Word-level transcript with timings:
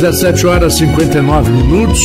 17 0.00 0.46
horas 0.46 0.74
e 0.76 0.78
59 0.78 1.50
minutos. 1.50 2.00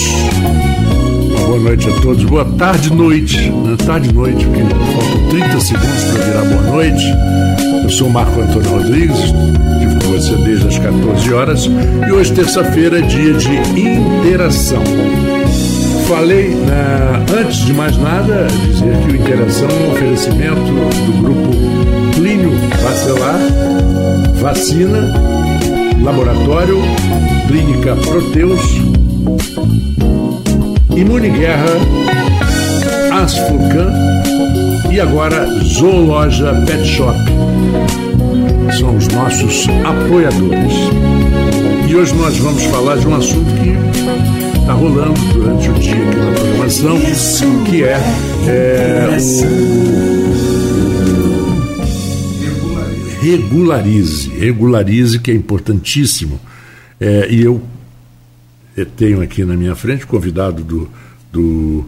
Boa 1.46 1.60
noite 1.60 1.90
a 1.90 1.94
todos. 2.02 2.26
Boa 2.26 2.44
tarde, 2.44 2.94
noite. 2.94 3.50
Né? 3.50 3.78
Tarde, 3.86 4.14
noite, 4.14 4.46
porque 4.46 4.64
faltam 4.64 5.30
30 5.30 5.60
segundos 5.62 6.04
para 6.04 6.24
virar 6.26 6.42
boa 6.42 6.62
noite. 6.74 7.06
Eu 7.84 7.90
sou 7.90 8.10
Marco 8.10 8.42
Antônio 8.42 8.70
Rodrigues, 8.70 9.18
estive 9.18 9.96
com 10.04 10.12
você 10.12 10.36
desde 10.44 10.68
as 10.68 10.78
14 10.78 11.34
horas. 11.34 11.70
E 12.06 12.12
hoje, 12.12 12.34
terça-feira, 12.34 13.00
é 13.00 13.02
dia 13.02 13.34
de 13.34 13.50
interação. 13.80 14.84
Falei, 16.10 16.50
né, 16.50 17.26
antes 17.40 17.60
de 17.60 17.72
mais 17.72 17.96
nada, 17.98 18.48
dizer 18.68 18.98
que 19.06 19.14
o 19.14 19.16
Interação 19.16 19.70
é 19.70 19.74
um 19.74 19.92
oferecimento 19.94 20.60
do 20.60 21.22
grupo 21.22 21.50
Clínio 22.14 22.52
Bacelar, 22.84 23.40
Vacina, 24.42 25.14
Laboratório, 26.04 26.82
Clínica 27.48 27.96
Proteus, 27.96 28.62
Imuniguerra, 30.96 31.66
Asfurcan 33.12 33.94
e 34.92 35.00
agora 35.00 35.46
Zoologia 35.64 36.54
Pet 36.66 36.86
Shop. 36.86 37.18
São 38.80 38.96
os 38.98 39.08
nossos 39.10 39.68
apoiadores. 39.84 40.74
E 41.88 41.96
hoje 41.96 42.14
nós 42.16 42.38
vamos 42.38 42.64
falar 42.64 42.98
de 42.98 43.08
um 43.08 43.16
assunto 43.16 43.52
que 43.62 44.60
está 44.60 44.74
rolando 44.74 45.20
durante 45.34 45.70
o 45.70 45.74
dia 45.74 45.94
aqui 45.94 46.18
na 46.18 46.32
programação, 46.32 47.00
que 47.66 47.84
é, 47.84 48.00
é 48.48 49.08
o 49.10 49.66
regularize, 53.26 54.30
regularize 54.30 55.20
que 55.20 55.32
é 55.32 55.34
importantíssimo. 55.34 56.40
É, 57.00 57.30
e 57.30 57.42
eu, 57.42 57.62
eu 58.76 58.86
tenho 58.86 59.22
aqui 59.22 59.44
na 59.44 59.56
minha 59.56 59.76
frente, 59.76 60.06
convidado 60.06 60.64
do, 60.64 60.90
do 61.32 61.86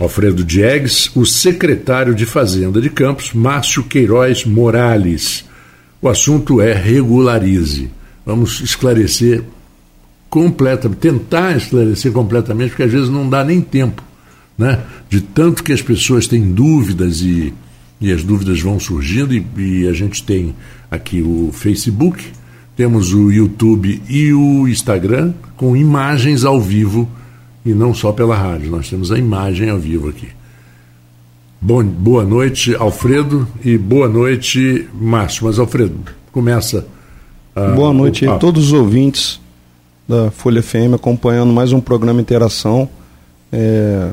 Alfredo 0.00 0.44
Diegues, 0.44 1.10
o 1.14 1.24
secretário 1.24 2.14
de 2.14 2.26
Fazenda 2.26 2.80
de 2.80 2.90
Campos, 2.90 3.32
Márcio 3.32 3.84
Queiroz 3.84 4.44
Morales. 4.44 5.44
O 6.02 6.08
assunto 6.08 6.60
é 6.60 6.72
regularize. 6.72 7.90
Vamos 8.24 8.60
esclarecer 8.60 9.44
completamente, 10.28 10.98
tentar 10.98 11.56
esclarecer 11.56 12.12
completamente, 12.12 12.70
porque 12.70 12.82
às 12.82 12.92
vezes 12.92 13.08
não 13.08 13.28
dá 13.28 13.42
nem 13.44 13.60
tempo, 13.60 14.02
né? 14.58 14.80
De 15.08 15.20
tanto 15.20 15.62
que 15.62 15.72
as 15.72 15.80
pessoas 15.80 16.26
têm 16.26 16.52
dúvidas 16.52 17.22
e, 17.22 17.54
e 18.00 18.12
as 18.12 18.22
dúvidas 18.22 18.60
vão 18.60 18.78
surgindo, 18.78 19.34
e, 19.34 19.46
e 19.56 19.88
a 19.88 19.92
gente 19.92 20.22
tem 20.22 20.54
aqui 20.90 21.22
o 21.22 21.50
Facebook, 21.52 22.22
temos 22.76 23.12
o 23.12 23.30
YouTube 23.30 24.02
e 24.08 24.32
o 24.32 24.68
Instagram 24.68 25.32
com 25.56 25.76
imagens 25.76 26.44
ao 26.44 26.60
vivo 26.60 27.08
e 27.64 27.72
não 27.72 27.92
só 27.92 28.12
pela 28.12 28.36
rádio, 28.36 28.70
nós 28.70 28.88
temos 28.88 29.10
a 29.10 29.18
imagem 29.18 29.70
ao 29.70 29.78
vivo 29.78 30.08
aqui. 30.08 30.28
Bom, 31.60 31.82
boa 31.82 32.22
noite, 32.22 32.76
Alfredo, 32.76 33.48
e 33.64 33.76
boa 33.76 34.08
noite, 34.08 34.86
Márcio. 34.94 35.46
Mas, 35.46 35.58
Alfredo, 35.58 35.96
começa. 36.30 36.86
Uh, 37.56 37.74
boa 37.74 37.92
noite 37.92 38.24
a 38.28 38.36
todos 38.36 38.66
os 38.66 38.72
ouvintes 38.72 39.40
da 40.06 40.30
Folha 40.30 40.62
FM 40.62 40.94
acompanhando 40.94 41.52
mais 41.52 41.72
um 41.72 41.80
programa 41.80 42.20
Interação. 42.20 42.88
É, 43.50 44.10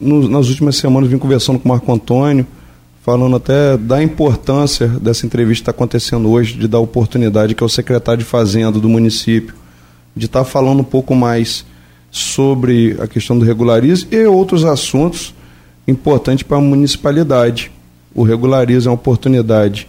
no, 0.00 0.28
nas 0.28 0.48
últimas 0.48 0.76
semanas 0.76 1.08
vim 1.08 1.18
conversando 1.18 1.58
com 1.58 1.68
o 1.68 1.72
Marco 1.72 1.92
Antônio, 1.92 2.46
falando 3.08 3.36
até 3.36 3.74
da 3.74 4.02
importância 4.02 4.86
dessa 4.86 5.24
entrevista 5.24 5.62
que 5.62 5.70
está 5.70 5.70
acontecendo 5.70 6.30
hoje, 6.30 6.58
de 6.58 6.68
dar 6.68 6.78
oportunidade 6.78 7.54
que 7.54 7.62
é 7.62 7.64
o 7.64 7.68
secretário 7.68 8.18
de 8.18 8.28
Fazenda 8.28 8.78
do 8.78 8.86
município, 8.86 9.54
de 10.14 10.26
estar 10.26 10.40
tá 10.40 10.44
falando 10.44 10.80
um 10.80 10.84
pouco 10.84 11.14
mais 11.14 11.64
sobre 12.10 12.98
a 13.00 13.06
questão 13.06 13.38
do 13.38 13.46
regularize 13.46 14.06
e 14.10 14.26
outros 14.26 14.62
assuntos 14.62 15.34
importantes 15.86 16.42
para 16.42 16.58
a 16.58 16.60
municipalidade. 16.60 17.72
O 18.14 18.24
regularize 18.24 18.86
é 18.86 18.90
uma 18.90 18.96
oportunidade 18.96 19.88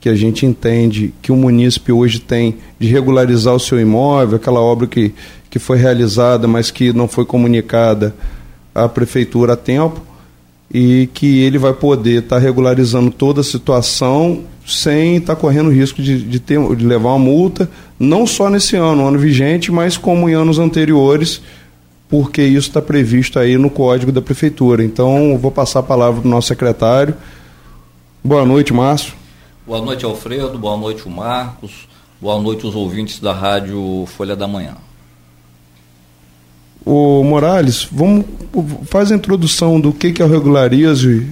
que 0.00 0.08
a 0.08 0.16
gente 0.16 0.44
entende 0.44 1.14
que 1.22 1.30
o 1.30 1.36
município 1.36 1.96
hoje 1.96 2.18
tem 2.18 2.56
de 2.80 2.88
regularizar 2.88 3.54
o 3.54 3.60
seu 3.60 3.80
imóvel, 3.80 4.38
aquela 4.38 4.60
obra 4.60 4.88
que, 4.88 5.14
que 5.48 5.60
foi 5.60 5.78
realizada, 5.78 6.48
mas 6.48 6.72
que 6.72 6.92
não 6.92 7.06
foi 7.06 7.24
comunicada 7.24 8.12
à 8.74 8.88
prefeitura 8.88 9.52
a 9.52 9.56
tempo, 9.56 10.02
e 10.72 11.08
que 11.14 11.40
ele 11.40 11.58
vai 11.58 11.72
poder 11.72 12.22
estar 12.22 12.36
tá 12.36 12.42
regularizando 12.42 13.10
toda 13.10 13.40
a 13.40 13.44
situação 13.44 14.42
sem 14.66 15.16
estar 15.16 15.36
tá 15.36 15.40
correndo 15.40 15.70
risco 15.70 16.02
de, 16.02 16.20
de, 16.22 16.40
ter, 16.40 16.58
de 16.74 16.84
levar 16.84 17.10
uma 17.10 17.18
multa, 17.18 17.70
não 17.98 18.26
só 18.26 18.50
nesse 18.50 18.76
ano, 18.76 19.06
ano 19.06 19.18
vigente, 19.18 19.70
mas 19.70 19.96
como 19.96 20.28
em 20.28 20.34
anos 20.34 20.58
anteriores, 20.58 21.40
porque 22.08 22.42
isso 22.42 22.68
está 22.68 22.82
previsto 22.82 23.38
aí 23.38 23.56
no 23.56 23.70
código 23.70 24.10
da 24.10 24.20
prefeitura. 24.20 24.84
Então, 24.84 25.38
vou 25.38 25.50
passar 25.50 25.80
a 25.80 25.84
palavra 25.84 26.20
para 26.20 26.28
o 26.28 26.30
nosso 26.30 26.48
secretário. 26.48 27.14
Boa 28.22 28.44
noite, 28.44 28.72
Márcio. 28.72 29.14
Boa 29.64 29.80
noite, 29.80 30.04
Alfredo. 30.04 30.58
Boa 30.58 30.76
noite, 30.76 31.08
Marcos. 31.08 31.88
Boa 32.20 32.40
noite, 32.40 32.66
os 32.66 32.74
ouvintes 32.74 33.20
da 33.20 33.32
Rádio 33.32 34.04
Folha 34.06 34.34
da 34.34 34.48
Manhã. 34.48 34.76
O 36.86 37.24
Morales, 37.24 37.88
vamos 37.90 38.24
faz 38.84 39.10
a 39.10 39.16
introdução 39.16 39.80
do 39.80 39.92
que, 39.92 40.12
que 40.12 40.22
é 40.22 40.24
o 40.24 40.28
regularize, 40.28 41.26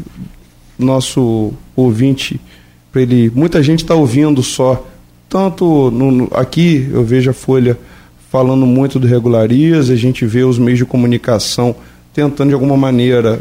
nosso 0.79 1.53
ouvinte, 1.77 2.41
para 2.91 3.03
ele. 3.03 3.31
Muita 3.35 3.63
gente 3.63 3.85
está 3.85 3.95
ouvindo 3.95 4.43
só, 4.43 4.85
tanto 5.29 5.91
no, 5.93 6.29
aqui 6.35 6.89
eu 6.93 7.05
vejo 7.05 7.31
a 7.31 7.33
Folha 7.33 7.79
falando 8.31 8.67
muito 8.67 8.99
do 8.99 9.07
regularize, 9.07 9.93
a 9.93 9.97
gente 9.97 10.27
vê 10.27 10.43
os 10.43 10.59
meios 10.59 10.79
de 10.79 10.85
comunicação 10.85 11.77
tentando 12.13 12.49
de 12.49 12.55
alguma 12.55 12.77
maneira 12.77 13.39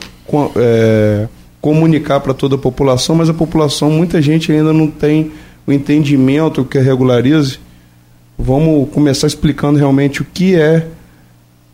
é, 0.55 1.27
comunicar 1.59 2.19
para 2.19 2.33
toda 2.33 2.55
a 2.55 2.59
população, 2.59 3.15
mas 3.15 3.29
a 3.29 3.33
população, 3.33 3.89
muita 3.89 4.21
gente 4.21 4.51
ainda 4.51 4.71
não 4.71 4.87
tem 4.87 5.31
o 5.65 5.73
entendimento 5.73 6.63
que 6.63 6.77
é 6.77 6.81
regularize. 6.81 7.57
Vamos 8.37 8.89
começar 8.89 9.27
explicando 9.27 9.77
realmente 9.79 10.21
o 10.21 10.25
que 10.25 10.55
é 10.55 10.87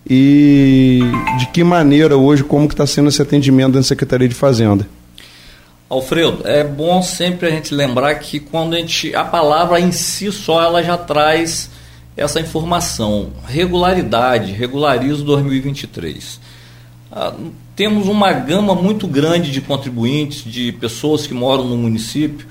e 0.10 1.02
de 1.38 1.46
que 1.48 1.64
maneira 1.64 2.18
hoje, 2.18 2.44
como 2.44 2.68
que 2.68 2.74
está 2.74 2.88
sendo 2.88 3.10
esse 3.10 3.22
atendimento 3.22 3.74
da 3.74 3.84
Secretaria 3.84 4.28
de 4.28 4.34
Fazenda. 4.34 4.88
Alfredo, 5.88 6.48
é 6.48 6.64
bom 6.64 7.02
sempre 7.02 7.48
a 7.48 7.52
gente 7.52 7.74
lembrar 7.74 8.16
que 8.16 8.40
quando 8.40 8.76
a 8.76 8.78
gente 8.78 9.16
a 9.16 9.24
palavra 9.24 9.80
em 9.80 9.92
si 9.92 10.32
só 10.32 10.62
ela 10.64 10.84
já 10.84 10.98
traz 10.98 11.70
essa 12.16 12.40
informação, 12.40 13.30
regularidade, 13.48 14.52
regularizo 14.52 15.24
2023. 15.24 16.40
Ah, 17.12 17.34
temos 17.76 18.08
uma 18.08 18.32
gama 18.34 18.76
muito 18.76 19.08
grande 19.08 19.52
de 19.52 19.62
contribuintes, 19.62 20.44
de 20.44 20.72
pessoas 20.74 21.26
que 21.26 21.34
moram 21.34 21.64
no 21.64 21.78
município, 21.78 22.46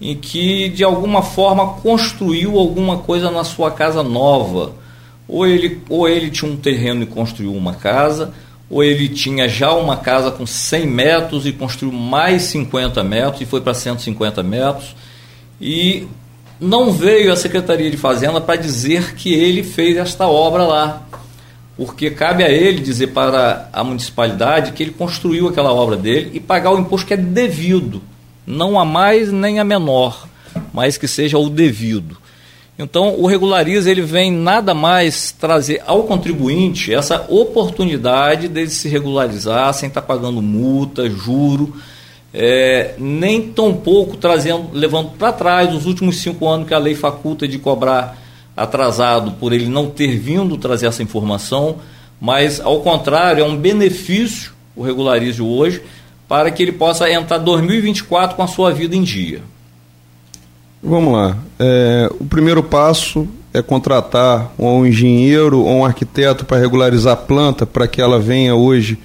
em 0.00 0.16
que 0.16 0.68
de 0.68 0.82
alguma 0.82 1.22
forma 1.22 1.74
construiu 1.74 2.58
alguma 2.58 2.98
coisa 2.98 3.30
na 3.30 3.44
sua 3.44 3.70
casa 3.70 4.02
nova. 4.02 4.74
Ou 5.32 5.46
ele, 5.46 5.80
ou 5.88 6.06
ele 6.06 6.30
tinha 6.30 6.50
um 6.50 6.56
terreno 6.56 7.02
e 7.02 7.06
construiu 7.06 7.54
uma 7.54 7.74
casa, 7.74 8.34
ou 8.68 8.84
ele 8.84 9.08
tinha 9.08 9.48
já 9.48 9.72
uma 9.72 9.96
casa 9.96 10.30
com 10.30 10.44
100 10.44 10.86
metros 10.86 11.46
e 11.46 11.52
construiu 11.52 11.92
mais 11.92 12.42
50 12.42 13.02
metros 13.02 13.40
e 13.40 13.46
foi 13.46 13.60
para 13.62 13.72
150 13.72 14.42
metros. 14.42 14.94
E 15.58 16.06
não 16.60 16.92
veio 16.92 17.32
a 17.32 17.36
Secretaria 17.36 17.90
de 17.90 17.96
Fazenda 17.96 18.40
para 18.40 18.60
dizer 18.60 19.14
que 19.14 19.32
ele 19.32 19.62
fez 19.62 19.96
esta 19.96 20.26
obra 20.26 20.64
lá 20.64 21.02
porque 21.76 22.10
cabe 22.10 22.44
a 22.44 22.50
ele 22.50 22.80
dizer 22.80 23.08
para 23.08 23.68
a 23.72 23.82
municipalidade 23.82 24.72
que 24.72 24.82
ele 24.82 24.92
construiu 24.92 25.48
aquela 25.48 25.72
obra 25.72 25.96
dele 25.96 26.30
e 26.34 26.40
pagar 26.40 26.70
o 26.72 26.78
imposto 26.78 27.06
que 27.06 27.14
é 27.14 27.16
devido, 27.16 28.02
não 28.46 28.78
a 28.78 28.84
mais 28.84 29.32
nem 29.32 29.58
a 29.58 29.64
menor, 29.64 30.28
mas 30.72 30.96
que 30.96 31.08
seja 31.08 31.38
o 31.38 31.48
devido. 31.48 32.18
Então, 32.78 33.20
o 33.20 33.26
regulariza 33.26 33.90
ele 33.90 34.00
vem 34.00 34.32
nada 34.32 34.72
mais 34.74 35.30
trazer 35.30 35.82
ao 35.86 36.04
contribuinte 36.04 36.92
essa 36.92 37.26
oportunidade 37.28 38.48
dele 38.48 38.70
se 38.70 38.88
regularizar 38.88 39.72
sem 39.74 39.88
estar 39.88 40.02
pagando 40.02 40.40
multa, 40.40 41.08
juro, 41.08 41.76
é, 42.32 42.94
nem 42.98 43.42
tão 43.42 43.74
pouco 43.74 44.16
trazendo, 44.16 44.70
levando 44.72 45.10
para 45.10 45.32
trás 45.32 45.74
os 45.74 45.84
últimos 45.84 46.18
cinco 46.18 46.48
anos 46.48 46.66
que 46.66 46.72
a 46.72 46.78
lei 46.78 46.94
faculta 46.94 47.46
de 47.46 47.58
cobrar 47.58 48.18
atrasado 48.56 49.32
por 49.32 49.52
ele 49.52 49.66
não 49.66 49.88
ter 49.88 50.16
vindo 50.18 50.56
trazer 50.56 50.86
essa 50.86 51.02
informação, 51.02 51.76
mas 52.20 52.58
ao 52.60 52.80
contrário, 52.80 53.44
é 53.44 53.46
um 53.46 53.56
benefício 53.56 54.52
o 54.74 54.82
regularize 54.82 55.40
hoje 55.42 55.82
para 56.28 56.50
que 56.50 56.62
ele 56.62 56.72
possa 56.72 57.10
entrar 57.10 57.38
2024 57.38 58.36
com 58.36 58.42
a 58.42 58.46
sua 58.46 58.72
vida 58.72 58.96
em 58.96 59.02
dia. 59.02 59.42
Vamos 60.82 61.12
lá. 61.12 61.36
É, 61.58 62.10
o 62.18 62.24
primeiro 62.24 62.62
passo 62.62 63.28
é 63.54 63.62
contratar 63.62 64.52
um 64.58 64.84
engenheiro 64.84 65.60
ou 65.60 65.78
um 65.78 65.84
arquiteto 65.84 66.44
para 66.44 66.58
regularizar 66.58 67.12
a 67.12 67.16
planta 67.16 67.64
para 67.64 67.86
que 67.86 68.00
ela 68.00 68.18
venha 68.18 68.54
hoje 68.54 68.98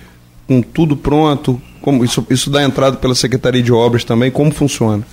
com 0.47 0.61
tudo 0.61 0.97
pronto. 0.97 1.61
Como 1.81 2.03
isso, 2.03 2.25
isso 2.29 2.49
dá 2.49 2.63
entrada 2.63 2.97
pela 2.97 3.13
Secretaria 3.13 3.61
de 3.61 3.71
Obras 3.71 4.03
também. 4.03 4.31
Como 4.31 4.51
funciona? 4.51 5.05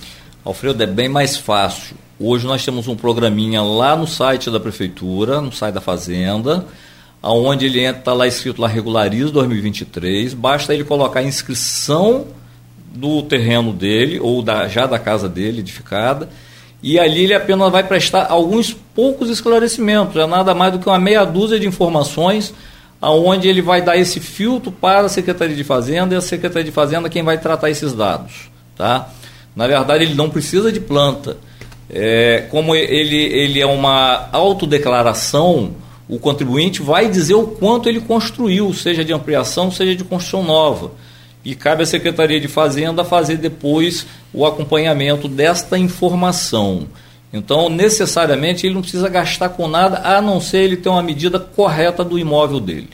Alfredo, 0.43 0.81
é 0.81 0.87
bem 0.87 1.09
mais 1.09 1.37
fácil 1.37 1.95
Hoje 2.17 2.47
nós 2.47 2.63
temos 2.63 2.87
um 2.87 2.95
programinha 2.95 3.61
lá 3.61 3.93
no 3.93 4.07
site 4.07 4.49
da 4.49 4.57
prefeitura, 4.57 5.41
no 5.41 5.51
site 5.51 5.73
da 5.73 5.81
fazenda, 5.81 6.65
aonde 7.21 7.65
ele 7.65 7.81
entra 7.83 8.01
tá 8.01 8.13
lá 8.13 8.25
escrito 8.25 8.61
lá 8.61 8.69
regularizo 8.69 9.33
2023, 9.33 10.33
basta 10.33 10.73
ele 10.73 10.85
colocar 10.85 11.19
a 11.19 11.23
inscrição 11.23 12.27
do 12.93 13.21
terreno 13.21 13.73
dele 13.73 14.17
ou 14.21 14.41
da, 14.41 14.65
já 14.69 14.87
da 14.87 14.97
casa 14.97 15.27
dele 15.27 15.59
edificada 15.59 16.29
e 16.83 16.99
ali 16.99 17.23
ele 17.23 17.33
apenas 17.33 17.71
vai 17.71 17.83
prestar 17.83 18.27
alguns 18.29 18.73
poucos 18.73 19.29
esclarecimentos, 19.29 20.15
é 20.15 20.25
nada 20.25 20.53
mais 20.53 20.73
do 20.73 20.79
que 20.79 20.87
uma 20.87 20.99
meia 20.99 21.23
dúzia 21.23 21.59
de 21.59 21.67
informações 21.67 22.53
aonde 23.01 23.47
ele 23.47 23.61
vai 23.61 23.81
dar 23.81 23.97
esse 23.97 24.19
filtro 24.19 24.71
para 24.71 25.01
a 25.01 25.09
Secretaria 25.09 25.55
de 25.55 25.63
Fazenda 25.63 26.15
e 26.15 26.17
a 26.17 26.21
Secretaria 26.21 26.63
de 26.63 26.71
Fazenda 26.71 27.09
quem 27.09 27.23
vai 27.23 27.37
tratar 27.37 27.69
esses 27.69 27.93
dados, 27.93 28.49
tá? 28.75 29.09
Na 29.55 29.67
verdade, 29.67 30.03
ele 30.03 30.15
não 30.15 30.29
precisa 30.29 30.71
de 30.71 30.79
planta. 30.79 31.37
É, 31.89 32.45
como 32.49 32.75
ele, 32.75 33.15
ele 33.15 33.61
é 33.61 33.65
uma 33.65 34.27
autodeclaração, 34.31 35.75
o 36.09 36.19
contribuinte 36.19 36.81
vai 36.81 37.07
dizer 37.07 37.35
o 37.35 37.47
quanto 37.47 37.87
ele 37.87 38.01
construiu, 38.01 38.73
seja 38.73 39.03
de 39.03 39.13
ampliação, 39.13 39.71
seja 39.71 39.95
de 39.95 40.03
construção 40.03 40.43
nova. 40.43 40.91
E 41.45 41.53
cabe 41.53 41.83
à 41.83 41.85
Secretaria 41.85 42.39
de 42.41 42.47
Fazenda 42.47 43.05
fazer 43.05 43.37
depois 43.37 44.05
o 44.33 44.45
acompanhamento 44.45 45.27
desta 45.27 45.77
informação. 45.77 46.87
Então, 47.31 47.69
necessariamente, 47.69 48.65
ele 48.65 48.73
não 48.73 48.81
precisa 48.81 49.07
gastar 49.07 49.49
com 49.49 49.67
nada, 49.67 49.99
a 50.03 50.21
não 50.21 50.41
ser 50.41 50.59
ele 50.59 50.77
ter 50.77 50.89
uma 50.89 51.03
medida 51.03 51.39
correta 51.39 52.03
do 52.03 52.17
imóvel 52.17 52.59
dele. 52.59 52.89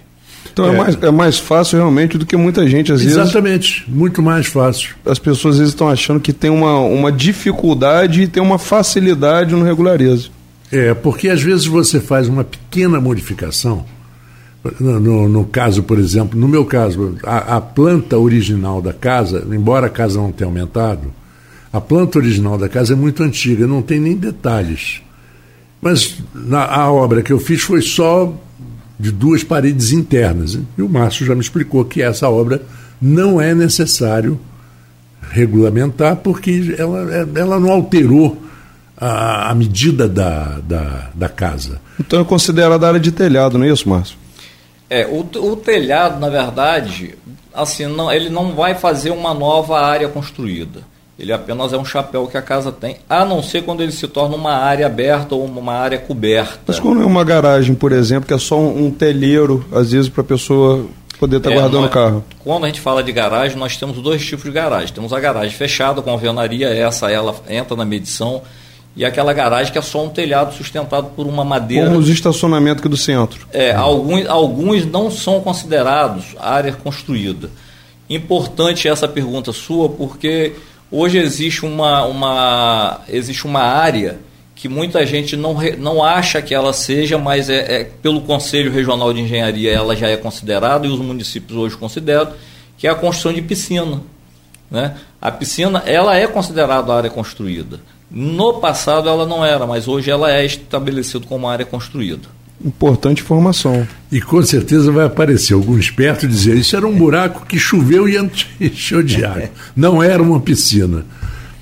Então 0.52 0.66
é, 0.66 0.74
é, 0.74 0.78
mais, 0.78 1.04
é 1.04 1.12
mais 1.12 1.40
fácil 1.40 1.78
realmente 1.78 2.18
do 2.18 2.26
que 2.26 2.36
muita 2.36 2.68
gente 2.68 2.92
às 2.92 3.02
Exatamente, 3.02 3.06
vezes. 3.06 3.32
Exatamente, 3.32 3.86
muito 3.88 4.22
mais 4.22 4.48
fácil. 4.48 4.96
As 5.06 5.18
pessoas 5.18 5.56
às 5.56 5.60
vezes 5.60 5.74
estão 5.74 5.88
achando 5.88 6.20
que 6.20 6.34
tem 6.34 6.50
uma, 6.50 6.80
uma 6.80 7.12
dificuldade 7.12 8.24
e 8.24 8.28
tem 8.28 8.42
uma 8.42 8.58
facilidade 8.58 9.56
no 9.56 9.64
regularizo. 9.64 10.32
É, 10.72 10.94
porque 10.94 11.30
às 11.30 11.42
vezes 11.42 11.66
você 11.66 12.00
faz 12.00 12.28
uma 12.28 12.44
pequena 12.44 13.00
modificação. 13.00 13.86
No, 14.80 15.28
no, 15.28 15.46
caso, 15.46 15.82
por 15.82 15.98
exemplo, 15.98 16.40
no 16.40 16.48
meu 16.48 16.64
caso, 16.64 17.16
a, 17.24 17.58
a, 17.58 17.62
planta 17.62 18.18
original 18.18 18.80
da 18.80 18.94
casa, 18.94 19.44
embora 19.52 19.88
a 19.88 19.90
casa 19.90 20.20
não 20.20 20.32
tenha 20.32 20.48
aumentado, 20.48 21.12
a 21.74 21.82
planta 21.82 22.20
original 22.20 22.60
da 22.60 22.70
casa 22.70 22.94
é 22.94 22.96
muito 22.96 23.24
antiga, 23.24 23.66
não 23.66 23.82
tem 23.82 24.00
nem 24.00 24.16
detalhes. 24.16 25.02
Mas 25.82 26.18
na, 26.34 26.64
a 26.66 26.92
obra 26.92 27.24
que 27.24 27.34
eu 27.34 27.40
fiz 27.40 27.64
foi 27.64 27.82
só 27.82 28.32
de 29.00 29.12
duas 29.12 29.44
paredes 29.44 29.92
internas. 29.92 30.60
E 30.78 30.82
o 30.82 30.88
Márcio 30.88 31.26
já 31.26 31.34
me 31.34 31.42
explicou 31.42 31.84
que 31.84 32.04
essa 32.04 32.30
obra 32.30 32.62
não 33.02 33.42
é 33.42 33.56
necessário 33.56 34.40
regulamentar, 35.32 36.18
porque 36.18 36.76
ela, 36.78 37.28
ela 37.34 37.60
não 37.60 37.72
alterou 37.72 38.40
a, 38.96 39.50
a 39.50 39.56
medida 39.56 40.08
da, 40.08 40.60
da, 40.60 41.10
da, 41.16 41.30
casa. 41.30 41.82
Então 42.00 42.22
é 42.22 42.24
considerada 42.24 42.88
área 42.88 43.00
de 43.00 43.12
telhado, 43.12 43.58
não 43.58 43.66
é 43.66 43.72
isso, 43.72 43.90
Márcio? 43.90 44.21
É, 44.92 45.08
o, 45.08 45.22
o 45.22 45.56
telhado, 45.56 46.20
na 46.20 46.28
verdade, 46.28 47.16
assim, 47.54 47.86
não, 47.86 48.12
ele 48.12 48.30
não 48.30 48.54
vai 48.54 48.76
fazer 48.76 49.10
uma 49.12 49.34
nova 49.34 49.80
área 49.80 50.10
construída. 50.10 50.82
Ele 51.18 51.32
apenas 51.32 51.72
é 51.72 51.78
um 51.78 51.86
chapéu 51.86 52.28
que 52.28 52.36
a 52.36 52.42
casa 52.42 52.74
tem, 52.74 52.98
a 53.10 53.24
não 53.24 53.42
ser 53.42 53.64
quando 53.64 53.82
ele 53.82 53.94
se 53.94 54.06
torna 54.06 54.36
uma 54.36 54.52
área 54.52 54.86
aberta 54.86 55.34
ou 55.34 55.46
uma 55.46 55.76
área 55.76 55.98
coberta. 55.98 56.60
Mas 56.68 56.78
quando 56.78 57.02
é 57.02 57.06
uma 57.06 57.24
garagem, 57.24 57.74
por 57.74 57.94
exemplo, 57.94 58.28
que 58.28 58.34
é 58.34 58.38
só 58.38 58.60
um, 58.60 58.88
um 58.88 58.92
telheiro, 58.92 59.66
às 59.72 59.94
vezes, 59.94 60.10
para 60.10 60.24
a 60.24 60.26
pessoa 60.26 60.86
poder 61.18 61.38
estar 61.38 61.52
tá 61.52 61.56
é, 61.56 61.60
guardando 61.60 61.86
o 61.86 61.90
carro? 61.90 62.24
Quando 62.44 62.66
a 62.66 62.68
gente 62.68 62.82
fala 62.82 63.02
de 63.02 63.14
garagem, 63.14 63.58
nós 63.58 63.78
temos 63.78 63.98
dois 64.02 64.26
tipos 64.26 64.44
de 64.44 64.52
garagem. 64.52 64.94
Temos 64.94 65.14
a 65.14 65.20
garagem 65.22 65.56
fechada 65.56 66.02
com 66.02 66.10
alvenaria, 66.10 66.68
essa 66.68 67.10
ela 67.10 67.34
entra 67.48 67.78
na 67.78 67.86
medição, 67.86 68.42
e 68.96 69.06
aquela 69.06 69.34
garagem 69.34 69.72
que 69.72 69.80
é 69.80 69.82
só 69.82 70.04
um 70.04 70.10
telhado 70.10 70.54
sustentado 70.54 71.12
por 71.16 71.26
uma 71.26 71.46
madeira. 71.46 71.88
Como 71.88 72.00
os 72.00 72.10
estacionamentos 72.10 72.82
aqui 72.82 72.90
do 72.90 72.98
centro. 72.98 73.48
É, 73.52 73.72
alguns, 73.72 74.28
alguns 74.28 74.86
não 74.86 75.10
são 75.10 75.40
considerados 75.40 76.36
área 76.40 76.74
construída. 76.74 77.50
Importante 78.10 78.88
essa 78.88 79.08
pergunta 79.08 79.54
sua, 79.54 79.88
porque 79.88 80.54
Hoje 80.92 81.20
existe 81.20 81.66
uma, 81.66 82.04
uma, 82.04 83.00
existe 83.08 83.46
uma 83.46 83.62
área 83.62 84.20
que 84.54 84.68
muita 84.68 85.06
gente 85.06 85.38
não, 85.38 85.56
não 85.78 86.04
acha 86.04 86.42
que 86.42 86.54
ela 86.54 86.74
seja, 86.74 87.18
mas 87.18 87.50
é, 87.50 87.82
é, 87.82 87.84
pelo 87.86 88.20
Conselho 88.22 88.70
Regional 88.70 89.14
de 89.14 89.22
Engenharia 89.22 89.72
ela 89.72 89.96
já 89.96 90.10
é 90.10 90.18
considerada 90.18 90.86
e 90.86 90.90
os 90.90 91.00
municípios 91.00 91.58
hoje 91.58 91.78
consideram, 91.78 92.34
que 92.78 92.88
é 92.88 92.90
a 92.90 92.96
construção 92.96 93.32
de 93.32 93.42
piscina. 93.42 94.02
Né? 94.70 94.98
A 95.22 95.32
piscina 95.32 95.82
ela 95.86 96.18
é 96.18 96.28
considerada 96.28 96.94
área 96.94 97.10
construída. 97.10 97.80
No 98.12 98.56
passado 98.56 99.08
ela 99.08 99.26
não 99.26 99.44
era, 99.44 99.66
mas 99.66 99.88
hoje 99.88 100.12
ela 100.12 100.30
é 100.30 100.46
estabelecida 100.46 101.26
como 101.26 101.48
área 101.48 101.66
construída. 101.66 102.28
Importante 102.64 103.22
informação. 103.22 103.88
E 104.12 104.22
com 104.22 104.42
certeza 104.44 104.92
vai 104.92 105.06
aparecer 105.06 105.54
algum 105.54 105.78
esperto 105.78 106.28
dizer 106.28 106.56
isso 106.58 106.76
era 106.76 106.86
um 106.86 106.96
buraco 106.96 107.46
que 107.46 107.58
choveu 107.58 108.08
e 108.10 108.18
encheu 108.60 109.02
de 109.02 109.24
água. 109.26 109.50
Não 109.76 110.04
era 110.04 110.22
uma 110.22 110.42
piscina. 110.42 111.06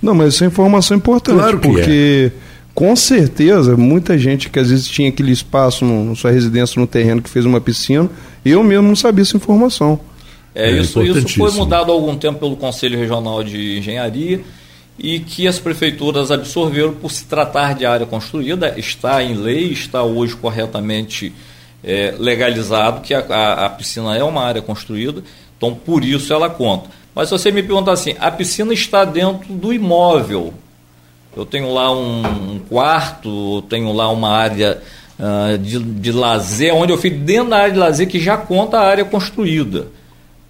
Não, 0.02 0.16
mas 0.16 0.34
isso 0.34 0.44
é 0.44 0.48
informação 0.48 0.98
importante. 0.98 1.38
Claro 1.38 1.60
que 1.60 1.68
porque 1.68 2.32
é. 2.36 2.40
com 2.74 2.96
certeza 2.96 3.78
muita 3.78 4.18
gente 4.18 4.50
que 4.50 4.58
às 4.60 4.70
vezes 4.70 4.88
tinha 4.88 5.10
aquele 5.10 5.32
espaço 5.32 5.86
no, 5.86 6.04
na 6.06 6.16
sua 6.16 6.32
residência 6.32 6.80
no 6.80 6.88
terreno 6.88 7.22
que 7.22 7.30
fez 7.30 7.46
uma 7.46 7.62
piscina, 7.62 8.10
eu 8.44 8.64
mesmo 8.64 8.88
não 8.88 8.96
sabia 8.96 9.22
essa 9.22 9.38
informação. 9.38 10.00
É, 10.56 10.72
é 10.72 10.82
isso, 10.82 11.02
isso 11.04 11.28
foi 11.38 11.52
mudado 11.52 11.92
há 11.92 11.94
algum 11.94 12.18
tempo 12.18 12.40
pelo 12.40 12.56
Conselho 12.56 12.98
Regional 12.98 13.44
de 13.44 13.78
Engenharia 13.78 14.42
e 15.00 15.20
que 15.20 15.48
as 15.48 15.58
prefeituras 15.58 16.30
absorveram 16.30 16.94
por 16.94 17.10
se 17.12 17.26
tratar 17.26 17.74
de 17.74 17.86
área 17.86 18.06
construída, 18.06 18.74
está 18.78 19.24
em 19.24 19.34
lei, 19.34 19.72
está 19.72 20.04
hoje 20.04 20.36
corretamente 20.36 21.34
é, 21.84 22.14
legalizado 22.20 23.02
que 23.02 23.14
a, 23.14 23.20
a, 23.20 23.66
a, 23.66 23.70
piscina 23.70 24.16
é 24.16 24.24
uma 24.24 24.44
área 24.44 24.62
construída, 24.62 25.24
então 25.58 25.74
por 25.74 26.04
isso 26.04 26.34
ela 26.34 26.50
conta. 26.50 26.90
Mas 27.16 27.30
se 27.30 27.32
você 27.32 27.52
me 27.52 27.64
perguntar 27.64 27.94
assim, 27.94 28.16
a 28.20 28.30
piscina 28.30 28.74
está 28.74 29.06
dentro 29.06 29.54
do 29.54 29.74
imóvel, 29.74 30.54
eu 31.36 31.46
tenho 31.46 31.74
lá 31.74 31.92
um, 31.92 32.56
um 32.56 32.60
quarto, 32.60 33.62
tenho 33.64 33.94
lá 33.94 34.12
uma 34.12 34.30
área 34.30 34.82
uh, 35.18 35.58
de, 35.58 35.80
de 35.80 36.12
lazer, 36.12 36.74
onde 36.74 36.92
eu 36.92 36.98
fico 36.98 37.20
dentro 37.20 37.52
da 37.52 37.58
área 37.58 37.72
de 37.72 37.80
lazer 37.80 38.08
que 38.08 38.20
já 38.20 38.36
conta 38.36 38.78
a 38.78 38.86
área 38.86 39.06
construída. 39.06 39.88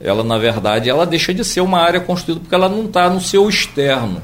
Ela, 0.01 0.23
na 0.23 0.37
verdade, 0.37 0.89
ela 0.89 1.05
deixa 1.05 1.33
de 1.33 1.43
ser 1.43 1.59
uma 1.61 1.79
área 1.79 1.99
construída 1.99 2.39
porque 2.39 2.55
ela 2.55 2.69
não 2.69 2.85
está 2.85 3.09
no 3.09 3.19
seu 3.19 3.49
externo. 3.49 4.21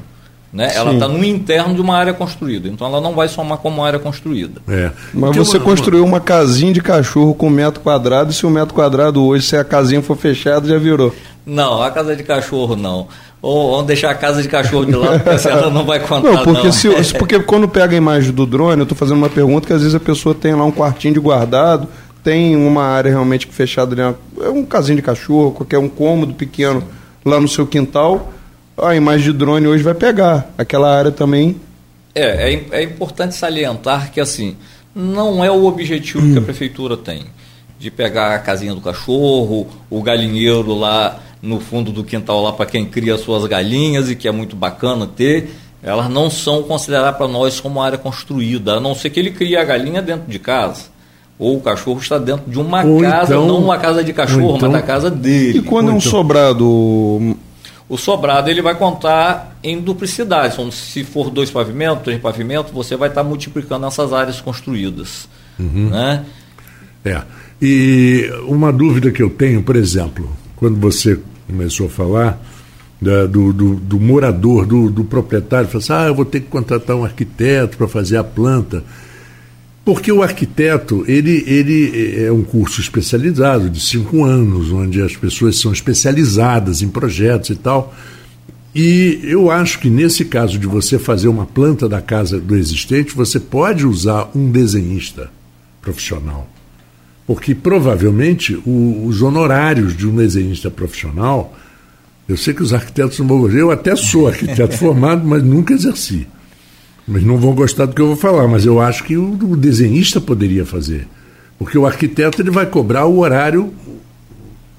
Né? 0.52 0.70
Ela 0.74 0.94
está 0.94 1.08
no 1.08 1.22
interno 1.24 1.74
de 1.74 1.80
uma 1.80 1.96
área 1.96 2.14
construída, 2.14 2.68
então 2.68 2.86
ela 2.86 3.00
não 3.00 3.14
vai 3.14 3.28
somar 3.28 3.58
como 3.58 3.84
área 3.84 3.98
construída. 3.98 4.60
É. 4.68 4.90
Mas 5.12 5.36
você 5.36 5.58
uma... 5.58 5.64
construiu 5.64 6.04
uma 6.04 6.20
casinha 6.20 6.72
de 6.72 6.80
cachorro 6.80 7.34
com 7.34 7.50
metro 7.50 7.80
quadrado, 7.80 8.30
e 8.30 8.34
se 8.34 8.46
o 8.46 8.50
metro 8.50 8.74
quadrado 8.74 9.22
hoje, 9.24 9.46
se 9.46 9.56
a 9.56 9.64
casinha 9.64 10.00
for 10.00 10.16
fechada, 10.16 10.66
já 10.66 10.78
virou. 10.78 11.14
Não, 11.44 11.82
a 11.82 11.90
casa 11.90 12.16
de 12.16 12.22
cachorro 12.22 12.74
não. 12.74 13.06
Ou 13.42 13.72
vamos 13.72 13.86
deixar 13.86 14.10
a 14.10 14.14
casa 14.14 14.40
de 14.40 14.48
cachorro 14.48 14.86
de 14.86 14.94
lado, 14.94 15.20
porque 15.22 15.48
ela 15.48 15.70
não 15.70 15.84
vai 15.84 16.00
contar. 16.00 16.32
Não, 16.32 16.44
porque, 16.44 16.66
não. 16.66 16.72
Se, 16.72 16.88
porque 17.18 17.38
quando 17.40 17.68
pega 17.68 17.94
a 17.94 17.96
imagem 17.96 18.32
do 18.32 18.46
drone, 18.46 18.78
eu 18.78 18.84
estou 18.84 18.96
fazendo 18.96 19.18
uma 19.18 19.28
pergunta 19.28 19.66
que 19.66 19.72
às 19.72 19.80
vezes 19.80 19.94
a 19.94 20.00
pessoa 20.00 20.34
tem 20.34 20.54
lá 20.54 20.64
um 20.64 20.72
quartinho 20.72 21.14
de 21.14 21.20
guardado, 21.20 21.86
tem 22.24 22.56
uma 22.56 22.82
área 22.82 23.10
realmente 23.10 23.46
fechada, 23.46 24.16
é 24.40 24.48
um 24.48 24.64
casinho 24.64 24.96
de 24.96 25.02
cachorro, 25.02 25.52
qualquer 25.52 25.78
um 25.78 25.88
cômodo 25.88 26.34
pequeno 26.34 26.82
lá 27.24 27.38
no 27.38 27.46
seu 27.46 27.66
quintal 27.66 28.32
a 28.78 28.94
imagem 28.94 29.32
de 29.32 29.38
drone 29.38 29.66
hoje 29.66 29.82
vai 29.82 29.94
pegar 29.94 30.50
aquela 30.58 30.94
área 30.94 31.10
também. 31.10 31.56
É, 32.14 32.52
é, 32.52 32.64
é 32.70 32.82
importante 32.82 33.34
salientar 33.34 34.10
que 34.10 34.20
assim, 34.20 34.56
não 34.94 35.44
é 35.44 35.50
o 35.50 35.64
objetivo 35.66 36.24
hum. 36.24 36.32
que 36.32 36.38
a 36.38 36.42
prefeitura 36.42 36.96
tem 36.96 37.24
de 37.78 37.90
pegar 37.90 38.34
a 38.34 38.38
casinha 38.38 38.74
do 38.74 38.80
cachorro, 38.80 39.66
o 39.90 40.02
galinheiro 40.02 40.74
lá 40.74 41.20
no 41.42 41.60
fundo 41.60 41.92
do 41.92 42.02
quintal 42.02 42.42
lá 42.42 42.52
para 42.52 42.66
quem 42.66 42.86
cria 42.86 43.18
suas 43.18 43.44
galinhas 43.44 44.10
e 44.10 44.16
que 44.16 44.26
é 44.26 44.32
muito 44.32 44.56
bacana 44.56 45.06
ter, 45.06 45.50
elas 45.82 46.08
não 46.08 46.30
são 46.30 46.62
consideradas 46.62 47.16
para 47.16 47.28
nós 47.28 47.60
como 47.60 47.80
área 47.80 47.98
construída, 47.98 48.74
a 48.74 48.80
não 48.80 48.94
ser 48.94 49.10
que 49.10 49.20
ele 49.20 49.30
crie 49.30 49.56
a 49.56 49.64
galinha 49.64 50.00
dentro 50.00 50.30
de 50.30 50.38
casa. 50.38 50.96
Ou 51.38 51.58
o 51.58 51.60
cachorro 51.60 52.00
está 52.00 52.16
dentro 52.16 52.50
de 52.50 52.58
uma 52.58 52.82
ou 52.82 53.02
casa, 53.02 53.34
então, 53.34 53.46
não 53.46 53.58
uma 53.58 53.76
casa 53.76 54.02
de 54.02 54.12
cachorro, 54.14 54.56
então, 54.56 54.70
mas 54.70 54.80
da 54.80 54.86
casa 54.86 55.10
dele. 55.10 55.58
E 55.58 55.62
quando 55.62 55.90
é 55.90 55.92
um 55.92 55.98
então, 55.98 56.10
sobrado, 56.10 57.36
o 57.88 57.96
sobrado 57.96 58.50
ele 58.50 58.60
vai 58.60 58.74
contar 58.74 59.56
em 59.62 59.80
duplicidade. 59.80 60.54
Então, 60.54 60.70
se 60.72 61.04
for 61.04 61.30
dois 61.30 61.50
pavimentos, 61.50 62.02
três 62.02 62.20
pavimentos, 62.20 62.72
você 62.72 62.96
vai 62.96 63.08
estar 63.08 63.22
multiplicando 63.22 63.86
essas 63.86 64.12
áreas 64.12 64.40
construídas. 64.40 65.28
Uhum. 65.58 65.90
Né? 65.90 66.24
É. 67.04 67.22
E 67.62 68.28
uma 68.46 68.72
dúvida 68.72 69.10
que 69.10 69.22
eu 69.22 69.30
tenho, 69.30 69.62
por 69.62 69.76
exemplo, 69.76 70.30
quando 70.56 70.78
você 70.78 71.18
começou 71.46 71.86
a 71.86 71.90
falar 71.90 72.42
da, 73.00 73.26
do, 73.26 73.52
do, 73.52 73.74
do, 73.76 74.00
morador, 74.00 74.66
do, 74.66 74.90
do 74.90 75.04
proprietário, 75.04 75.68
falou 75.68 75.82
assim, 75.82 75.92
ah, 75.92 76.08
eu 76.08 76.14
vou 76.14 76.24
ter 76.24 76.40
que 76.40 76.48
contratar 76.48 76.96
um 76.96 77.04
arquiteto 77.04 77.76
para 77.76 77.86
fazer 77.86 78.16
a 78.16 78.24
planta. 78.24 78.82
Porque 79.86 80.10
o 80.10 80.20
arquiteto, 80.20 81.04
ele, 81.06 81.44
ele 81.46 82.24
é 82.24 82.32
um 82.32 82.42
curso 82.42 82.80
especializado 82.80 83.70
de 83.70 83.80
cinco 83.80 84.24
anos, 84.24 84.72
onde 84.72 85.00
as 85.00 85.14
pessoas 85.14 85.60
são 85.60 85.72
especializadas 85.72 86.82
em 86.82 86.88
projetos 86.88 87.50
e 87.50 87.54
tal. 87.54 87.94
E 88.74 89.20
eu 89.22 89.48
acho 89.48 89.78
que 89.78 89.88
nesse 89.88 90.24
caso 90.24 90.58
de 90.58 90.66
você 90.66 90.98
fazer 90.98 91.28
uma 91.28 91.46
planta 91.46 91.88
da 91.88 92.00
casa 92.02 92.40
do 92.40 92.56
existente, 92.56 93.14
você 93.14 93.38
pode 93.38 93.86
usar 93.86 94.28
um 94.34 94.50
desenhista 94.50 95.30
profissional. 95.80 96.50
Porque 97.24 97.54
provavelmente 97.54 98.60
o, 98.66 99.06
os 99.06 99.22
honorários 99.22 99.96
de 99.96 100.04
um 100.04 100.16
desenhista 100.16 100.68
profissional, 100.68 101.56
eu 102.28 102.36
sei 102.36 102.52
que 102.52 102.62
os 102.62 102.74
arquitetos 102.74 103.20
não 103.20 103.28
vão 103.28 103.48
eu 103.52 103.70
até 103.70 103.94
sou 103.94 104.26
arquiteto 104.26 104.74
formado, 104.78 105.24
mas 105.24 105.44
nunca 105.44 105.74
exerci. 105.74 106.26
Mas 107.06 107.22
não 107.22 107.36
vão 107.36 107.54
gostar 107.54 107.86
do 107.86 107.94
que 107.94 108.00
eu 108.00 108.08
vou 108.08 108.16
falar, 108.16 108.48
mas 108.48 108.66
eu 108.66 108.80
acho 108.80 109.04
que 109.04 109.16
o, 109.16 109.32
o 109.32 109.56
desenhista 109.56 110.20
poderia 110.20 110.66
fazer. 110.66 111.06
Porque 111.58 111.78
o 111.78 111.86
arquiteto 111.86 112.42
ele 112.42 112.50
vai 112.50 112.66
cobrar 112.66 113.06
o 113.06 113.20
horário 113.20 113.72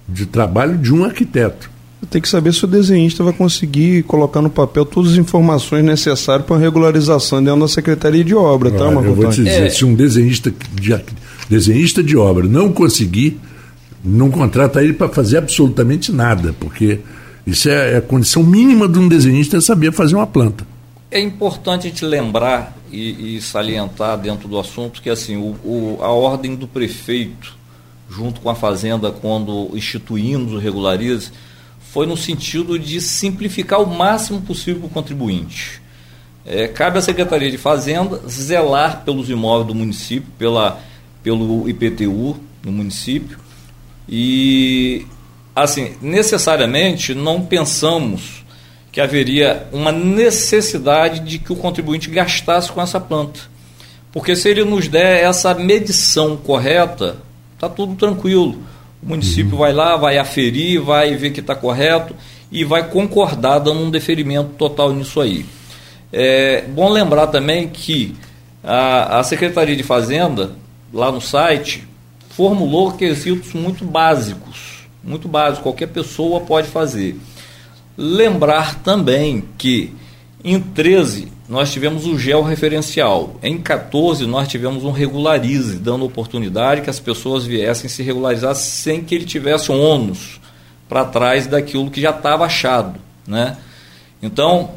de 0.07 0.25
trabalho 0.25 0.77
de 0.77 0.93
um 0.93 1.03
arquiteto. 1.03 1.69
Tem 2.09 2.21
que 2.21 2.29
saber 2.29 2.53
se 2.53 2.63
o 2.63 2.67
desenhista 2.67 3.23
vai 3.23 3.33
conseguir 3.33 4.03
colocar 4.03 4.41
no 4.41 4.49
papel 4.49 4.85
todas 4.85 5.13
as 5.13 5.17
informações 5.17 5.83
necessárias 5.83 6.45
para 6.45 6.55
a 6.55 6.59
regularização 6.59 7.43
dentro 7.43 7.61
da 7.61 7.67
Secretaria 7.67 8.23
de 8.23 8.35
Obra, 8.35 8.71
tá, 8.71 8.91
Marco 8.91 9.09
Eu 9.09 9.15
vou 9.15 9.29
te 9.29 9.43
dizer, 9.43 9.63
é. 9.63 9.69
se 9.69 9.83
um 9.83 9.95
desenhista 9.95 10.53
de, 10.73 10.95
desenhista 11.49 12.03
de 12.03 12.15
obra 12.15 12.47
não 12.47 12.71
conseguir, 12.71 13.39
não 14.05 14.29
contrata 14.29 14.81
ele 14.83 14.93
para 14.93 15.09
fazer 15.09 15.37
absolutamente 15.37 16.11
nada, 16.11 16.55
porque 16.59 16.99
isso 17.45 17.67
é, 17.67 17.93
é 17.93 17.97
a 17.97 18.01
condição 18.01 18.43
mínima 18.43 18.87
de 18.87 18.99
um 18.99 19.07
desenhista 19.07 19.57
é 19.57 19.61
saber 19.61 19.91
fazer 19.91 20.15
uma 20.15 20.27
planta. 20.27 20.65
É 21.09 21.19
importante 21.19 21.87
a 21.87 21.89
gente 21.89 22.03
lembrar 22.03 22.75
e, 22.91 23.37
e 23.37 23.41
salientar 23.41 24.17
dentro 24.17 24.47
do 24.47 24.59
assunto 24.59 25.01
que 25.01 25.09
assim 25.09 25.37
o, 25.37 25.55
o, 25.63 25.99
a 26.01 26.11
ordem 26.11 26.55
do 26.55 26.67
prefeito, 26.67 27.55
junto 28.09 28.41
com 28.41 28.49
a 28.49 28.55
Fazenda, 28.55 29.11
quando 29.11 29.69
instituímos 29.73 30.51
o 30.51 30.57
regularize, 30.57 31.31
foi 31.79 32.05
no 32.05 32.17
sentido 32.17 32.77
de 32.77 32.99
simplificar 32.99 33.81
o 33.81 33.87
máximo 33.87 34.41
possível 34.41 34.81
para 34.81 34.87
o 34.87 34.91
contribuinte. 34.91 35.81
É, 36.45 36.67
cabe 36.67 36.97
à 36.97 37.01
Secretaria 37.01 37.49
de 37.49 37.57
Fazenda 37.57 38.21
zelar 38.27 39.03
pelos 39.03 39.29
imóveis 39.29 39.67
do 39.67 39.75
município, 39.75 40.29
pela, 40.37 40.79
pelo 41.23 41.69
IPTU 41.69 42.37
no 42.63 42.71
município. 42.71 43.39
E, 44.07 45.05
assim, 45.55 45.95
necessariamente 46.01 47.13
não 47.13 47.41
pensamos 47.45 48.45
que 48.97 49.01
haveria 49.01 49.67
uma 49.71 49.91
necessidade 49.91 51.19
de 51.19 51.37
que 51.37 51.53
o 51.53 51.55
contribuinte 51.55 52.09
gastasse 52.09 52.71
com 52.71 52.81
essa 52.81 52.99
planta. 52.99 53.41
Porque 54.11 54.35
se 54.35 54.49
ele 54.49 54.65
nos 54.65 54.87
der 54.87 55.23
essa 55.23 55.53
medição 55.53 56.35
correta, 56.35 57.17
está 57.53 57.69
tudo 57.69 57.93
tranquilo 57.93 58.57
o 59.03 59.07
município 59.07 59.51
uhum. 59.51 59.59
vai 59.59 59.71
lá, 59.71 59.95
vai 59.95 60.17
aferir, 60.17 60.81
vai 60.81 61.15
ver 61.15 61.29
que 61.29 61.41
está 61.41 61.53
correto 61.53 62.15
e 62.51 62.63
vai 62.63 62.89
concordar 62.89 63.59
dando 63.59 63.81
um 63.81 63.91
deferimento 63.91 64.49
total 64.57 64.91
nisso 64.91 65.21
aí. 65.21 65.45
É 66.11 66.63
bom 66.63 66.89
lembrar 66.89 67.27
também 67.27 67.67
que 67.67 68.15
a, 68.63 69.19
a 69.19 69.23
Secretaria 69.23 69.75
de 69.75 69.83
Fazenda, 69.83 70.53
lá 70.91 71.11
no 71.11 71.21
site, 71.21 71.87
formulou 72.31 72.93
quesitos 72.93 73.53
muito 73.53 73.85
básicos, 73.85 74.87
muito 75.03 75.27
básicos, 75.27 75.61
qualquer 75.61 75.89
pessoa 75.89 76.39
pode 76.39 76.67
fazer. 76.67 77.15
Lembrar 77.97 78.75
também 78.83 79.43
que 79.57 79.93
em 80.43 80.59
13 80.59 81.31
nós 81.49 81.71
tivemos 81.71 82.05
o 82.05 82.17
georreferencial. 82.17 83.37
Em 83.41 83.57
14, 83.57 84.25
nós 84.25 84.47
tivemos 84.47 84.83
um 84.83 84.91
regularize, 84.91 85.77
dando 85.77 86.05
oportunidade 86.05 86.81
que 86.81 86.89
as 86.89 86.99
pessoas 86.99 87.45
viessem 87.45 87.89
se 87.89 88.03
regularizar 88.03 88.53
sem 88.53 89.03
que 89.03 89.15
ele 89.15 89.25
tivesse 89.25 89.71
um 89.71 89.81
ônus 89.81 90.39
para 90.89 91.05
trás 91.05 91.47
daquilo 91.47 91.89
que 91.89 92.01
já 92.01 92.11
estava 92.11 92.45
achado. 92.45 92.99
Né? 93.25 93.57
Então, 94.21 94.71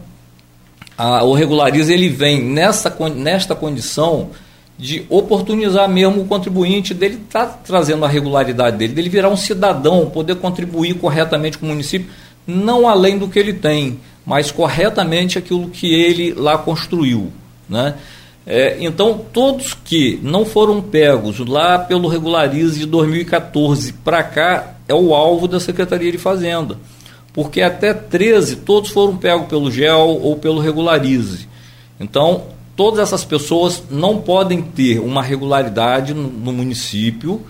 a, 0.97 1.25
o 1.25 1.35
regularize 1.35 1.93
ele 1.93 2.09
vem 2.09 2.43
nessa, 2.43 2.95
nesta 3.15 3.55
condição 3.55 4.31
de 4.79 5.05
oportunizar 5.11 5.89
mesmo 5.89 6.23
o 6.23 6.27
contribuinte 6.27 6.95
dele 6.95 7.21
estar 7.23 7.47
tá 7.47 7.59
trazendo 7.65 8.05
a 8.05 8.09
regularidade 8.09 8.79
dele, 8.79 8.95
dele 8.95 9.09
virar 9.11 9.29
um 9.29 9.37
cidadão, 9.37 10.09
poder 10.09 10.37
contribuir 10.37 10.95
corretamente 10.95 11.59
com 11.59 11.67
o 11.67 11.69
município, 11.69 12.11
não 12.47 12.88
além 12.88 13.18
do 13.18 13.28
que 13.28 13.38
ele 13.38 13.52
tem 13.52 13.99
mas 14.25 14.52
corretamente 14.52 15.38
aquilo 15.38 15.70
que 15.70 15.92
ele 15.92 16.32
lá 16.32 16.56
construiu. 16.56 17.32
Né? 17.68 17.94
É, 18.47 18.76
então, 18.80 19.20
todos 19.32 19.75
que 19.75 20.20
não 20.23 20.44
foram 20.44 20.80
pegos 20.80 21.40
lá 21.40 21.78
pelo 21.78 22.09
Regularize 22.09 22.78
de 22.78 22.87
2014 22.87 23.92
para 23.92 24.23
cá 24.23 24.75
é 24.87 24.94
o 24.94 25.14
alvo 25.14 25.49
da 25.49 25.59
Secretaria 25.59 26.12
de 26.12 26.18
Fazenda. 26.18 26.78
Porque 27.32 27.61
até 27.61 27.92
13 27.92 28.56
todos 28.56 28.90
foram 28.90 29.16
pegos 29.16 29.49
pelo 29.49 29.70
GEL 29.70 30.20
ou 30.23 30.37
pelo 30.37 30.61
Regularize. 30.61 31.49
Então, 31.99 32.44
todas 32.76 33.00
essas 33.00 33.25
pessoas 33.25 33.82
não 33.90 34.18
podem 34.18 34.62
ter 34.62 35.00
uma 35.00 35.23
regularidade 35.23 36.14
no, 36.14 36.28
no 36.28 36.52
município 36.52 37.42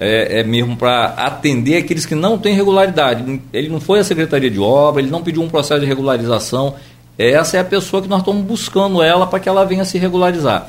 é, 0.00 0.40
é 0.40 0.44
mesmo 0.44 0.76
para 0.76 1.06
atender 1.06 1.76
aqueles 1.76 2.06
que 2.06 2.14
não 2.14 2.38
têm 2.38 2.54
regularidade. 2.54 3.40
Ele 3.52 3.68
não 3.68 3.80
foi 3.80 3.98
à 3.98 4.04
Secretaria 4.04 4.50
de 4.50 4.58
Obra, 4.58 5.02
ele 5.02 5.10
não 5.10 5.22
pediu 5.22 5.42
um 5.42 5.48
processo 5.48 5.80
de 5.80 5.86
regularização. 5.86 6.74
Essa 7.18 7.56
é 7.56 7.60
a 7.60 7.64
pessoa 7.64 8.00
que 8.00 8.08
nós 8.08 8.20
estamos 8.20 8.44
buscando 8.44 9.02
ela 9.02 9.26
para 9.26 9.40
que 9.40 9.48
ela 9.48 9.64
venha 9.64 9.84
se 9.84 9.98
regularizar. 9.98 10.68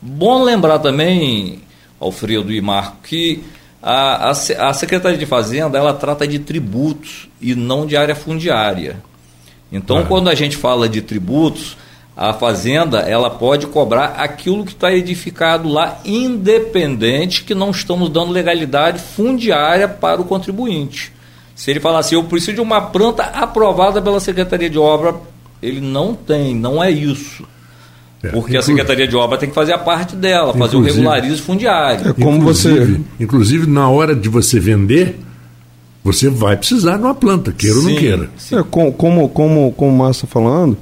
Bom 0.00 0.42
lembrar 0.42 0.78
também, 0.78 1.60
Alfredo 2.00 2.50
e 2.50 2.60
Marco, 2.60 2.96
que 3.02 3.42
a, 3.82 4.28
a, 4.28 4.30
a 4.30 4.72
Secretaria 4.72 5.18
de 5.18 5.26
Fazenda 5.26 5.76
ela 5.76 5.92
trata 5.92 6.26
de 6.26 6.38
tributos 6.38 7.28
e 7.40 7.54
não 7.54 7.86
de 7.86 7.96
área 7.96 8.14
fundiária. 8.14 8.96
Então, 9.70 10.04
quando 10.06 10.28
a 10.28 10.34
gente 10.34 10.56
fala 10.56 10.88
de 10.88 11.00
tributos, 11.00 11.76
a 12.20 12.34
fazenda 12.34 12.98
ela 12.98 13.30
pode 13.30 13.66
cobrar 13.66 14.16
aquilo 14.18 14.66
que 14.66 14.72
está 14.72 14.92
edificado 14.92 15.66
lá, 15.66 15.98
independente 16.04 17.44
que 17.44 17.54
não 17.54 17.70
estamos 17.70 18.10
dando 18.10 18.30
legalidade 18.30 19.00
fundiária 19.00 19.88
para 19.88 20.20
o 20.20 20.24
contribuinte. 20.26 21.14
Se 21.56 21.70
ele 21.70 21.80
falar 21.80 22.00
assim, 22.00 22.16
eu 22.16 22.24
preciso 22.24 22.56
de 22.56 22.60
uma 22.60 22.78
planta 22.78 23.22
aprovada 23.22 24.02
pela 24.02 24.20
Secretaria 24.20 24.68
de 24.68 24.78
Obra, 24.78 25.14
ele 25.62 25.80
não 25.80 26.14
tem, 26.14 26.54
não 26.54 26.84
é 26.84 26.90
isso. 26.90 27.42
É, 28.22 28.28
Porque 28.28 28.54
a 28.54 28.60
Secretaria 28.60 29.08
de 29.08 29.16
Obra 29.16 29.38
tem 29.38 29.48
que 29.48 29.54
fazer 29.54 29.72
a 29.72 29.78
parte 29.78 30.14
dela, 30.14 30.52
fazer 30.52 30.76
o 30.76 30.82
regularizo 30.82 31.42
fundiário. 31.42 32.10
É 32.10 32.12
como 32.12 32.36
inclusive, 32.36 32.96
você. 32.96 33.00
Inclusive, 33.18 33.66
na 33.66 33.88
hora 33.88 34.14
de 34.14 34.28
você 34.28 34.60
vender, 34.60 35.18
você 36.04 36.28
vai 36.28 36.54
precisar 36.54 36.98
de 36.98 37.02
uma 37.02 37.14
planta, 37.14 37.50
queira 37.50 37.76
sim, 37.76 37.80
ou 37.80 37.90
não 37.90 37.98
queira. 37.98 38.30
É, 38.52 38.62
como, 38.70 38.92
como, 38.92 39.28
como, 39.30 39.72
como 39.72 39.90
o 39.90 39.96
Márcio 39.96 40.26
está 40.26 40.38
falando, 40.38 40.76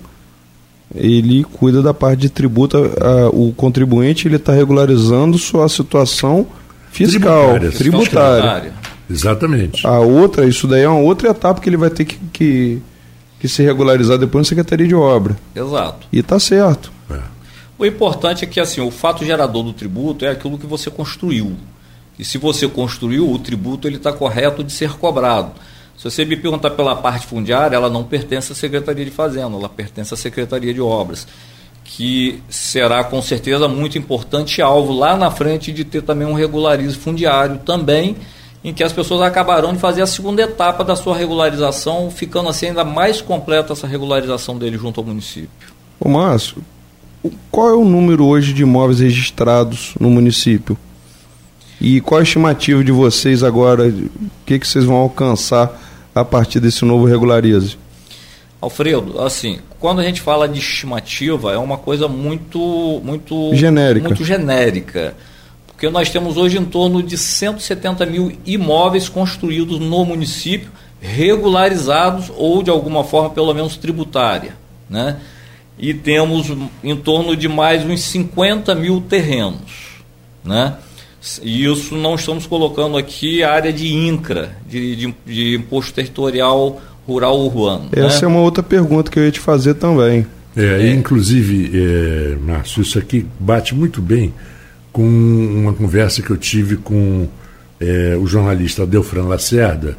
ele 0.94 1.44
cuida 1.44 1.82
da 1.82 1.92
parte 1.92 2.20
de 2.20 2.30
tributo. 2.30 2.76
A, 2.76 3.28
o 3.28 3.52
contribuinte 3.52 4.26
ele 4.26 4.36
está 4.36 4.52
regularizando 4.52 5.38
sua 5.38 5.68
situação 5.68 6.46
fiscal, 6.90 7.58
tributária. 7.58 7.70
tributária. 7.70 8.72
Exatamente. 9.10 9.86
A 9.86 9.98
outra, 9.98 10.46
isso 10.46 10.66
daí 10.66 10.82
é 10.82 10.88
uma 10.88 11.00
outra 11.00 11.30
etapa 11.30 11.60
que 11.60 11.68
ele 11.68 11.76
vai 11.76 11.90
ter 11.90 12.04
que, 12.04 12.18
que, 12.32 12.82
que 13.40 13.48
se 13.48 13.62
regularizar 13.62 14.18
depois 14.18 14.46
na 14.46 14.48
Secretaria 14.48 14.86
de 14.86 14.94
Obra. 14.94 15.36
Exato. 15.54 16.06
E 16.12 16.18
está 16.18 16.38
certo. 16.38 16.92
É. 17.10 17.18
O 17.78 17.86
importante 17.86 18.44
é 18.44 18.46
que 18.46 18.60
assim, 18.60 18.80
o 18.80 18.90
fato 18.90 19.24
gerador 19.24 19.62
do 19.62 19.72
tributo 19.72 20.24
é 20.24 20.30
aquilo 20.30 20.58
que 20.58 20.66
você 20.66 20.90
construiu. 20.90 21.56
E 22.18 22.24
se 22.24 22.36
você 22.36 22.66
construiu, 22.68 23.30
o 23.30 23.38
tributo 23.38 23.86
ele 23.86 23.96
está 23.96 24.12
correto 24.12 24.64
de 24.64 24.72
ser 24.72 24.90
cobrado. 24.94 25.52
Se 25.98 26.04
você 26.04 26.24
me 26.24 26.36
perguntar 26.36 26.70
pela 26.70 26.94
parte 26.94 27.26
fundiária, 27.26 27.74
ela 27.74 27.90
não 27.90 28.04
pertence 28.04 28.52
à 28.52 28.54
Secretaria 28.54 29.04
de 29.04 29.10
Fazenda, 29.10 29.56
ela 29.56 29.68
pertence 29.68 30.14
à 30.14 30.16
Secretaria 30.16 30.72
de 30.72 30.80
Obras, 30.80 31.26
que 31.82 32.40
será 32.48 33.02
com 33.02 33.20
certeza 33.20 33.66
muito 33.66 33.98
importante 33.98 34.62
alvo 34.62 34.92
lá 34.92 35.16
na 35.16 35.28
frente 35.28 35.72
de 35.72 35.84
ter 35.84 36.02
também 36.02 36.24
um 36.24 36.34
regularismo 36.34 37.02
fundiário 37.02 37.58
também, 37.66 38.16
em 38.62 38.72
que 38.72 38.84
as 38.84 38.92
pessoas 38.92 39.22
acabarão 39.22 39.72
de 39.72 39.80
fazer 39.80 40.00
a 40.00 40.06
segunda 40.06 40.40
etapa 40.40 40.84
da 40.84 40.94
sua 40.94 41.16
regularização, 41.16 42.12
ficando 42.12 42.48
assim 42.48 42.66
ainda 42.66 42.84
mais 42.84 43.20
completa 43.20 43.72
essa 43.72 43.86
regularização 43.88 44.56
dele 44.56 44.78
junto 44.78 45.00
ao 45.00 45.06
município. 45.06 45.74
Ô 45.98 46.08
Márcio, 46.08 46.62
qual 47.50 47.70
é 47.70 47.74
o 47.74 47.84
número 47.84 48.24
hoje 48.24 48.52
de 48.52 48.62
imóveis 48.62 49.00
registrados 49.00 49.94
no 49.98 50.08
município? 50.08 50.78
E 51.80 52.00
qual 52.00 52.20
a 52.20 52.22
estimativa 52.22 52.84
de 52.84 52.92
vocês 52.92 53.42
agora? 53.42 53.88
O 53.88 54.10
que, 54.46 54.60
que 54.60 54.66
vocês 54.66 54.84
vão 54.84 54.96
alcançar 54.96 55.87
a 56.20 56.24
partir 56.24 56.60
desse 56.60 56.84
novo 56.84 57.06
regularize? 57.06 57.76
Alfredo, 58.60 59.20
assim, 59.22 59.60
quando 59.78 60.00
a 60.00 60.04
gente 60.04 60.20
fala 60.20 60.48
de 60.48 60.58
estimativa, 60.58 61.52
é 61.52 61.58
uma 61.58 61.78
coisa 61.78 62.08
muito, 62.08 63.00
muito 63.04 63.54
genérica. 63.54 64.08
Muito 64.08 64.24
genérica. 64.24 65.14
Porque 65.66 65.88
nós 65.88 66.10
temos 66.10 66.36
hoje 66.36 66.58
em 66.58 66.64
torno 66.64 67.00
de 67.00 67.16
170 67.16 68.04
mil 68.04 68.36
imóveis 68.44 69.08
construídos 69.08 69.78
no 69.78 70.04
município, 70.04 70.70
regularizados 71.00 72.32
ou 72.36 72.64
de 72.64 72.70
alguma 72.70 73.04
forma, 73.04 73.30
pelo 73.30 73.54
menos 73.54 73.76
tributária. 73.76 74.56
Né? 74.90 75.18
E 75.78 75.94
temos 75.94 76.48
em 76.82 76.96
torno 76.96 77.36
de 77.36 77.48
mais 77.48 77.84
uns 77.84 78.00
50 78.00 78.74
mil 78.74 79.00
terrenos. 79.00 80.02
Né? 80.44 80.74
E 81.42 81.64
isso 81.64 81.94
não 81.94 82.14
estamos 82.14 82.46
colocando 82.46 82.96
aqui 82.96 83.42
a 83.42 83.52
área 83.52 83.72
de 83.72 83.88
INCRA, 83.88 84.50
de, 84.66 84.96
de, 84.96 85.14
de 85.26 85.54
imposto 85.56 85.92
territorial 85.92 86.80
rural 87.06 87.38
urbano. 87.40 87.88
Essa 87.92 88.20
né? 88.20 88.24
é 88.24 88.28
uma 88.28 88.40
outra 88.40 88.62
pergunta 88.62 89.10
que 89.10 89.18
eu 89.18 89.24
ia 89.24 89.30
te 89.30 89.40
fazer 89.40 89.74
também. 89.74 90.26
É, 90.56 90.88
é. 90.88 90.92
Inclusive, 90.92 91.70
é, 91.74 92.36
Márcio, 92.36 92.82
isso 92.82 92.98
aqui 92.98 93.26
bate 93.38 93.74
muito 93.74 94.00
bem 94.00 94.32
com 94.92 95.06
uma 95.06 95.72
conversa 95.72 96.22
que 96.22 96.30
eu 96.30 96.36
tive 96.36 96.76
com 96.76 97.28
é, 97.80 98.16
o 98.20 98.26
jornalista 98.26 98.86
Delfran 98.86 99.24
Lacerda, 99.24 99.96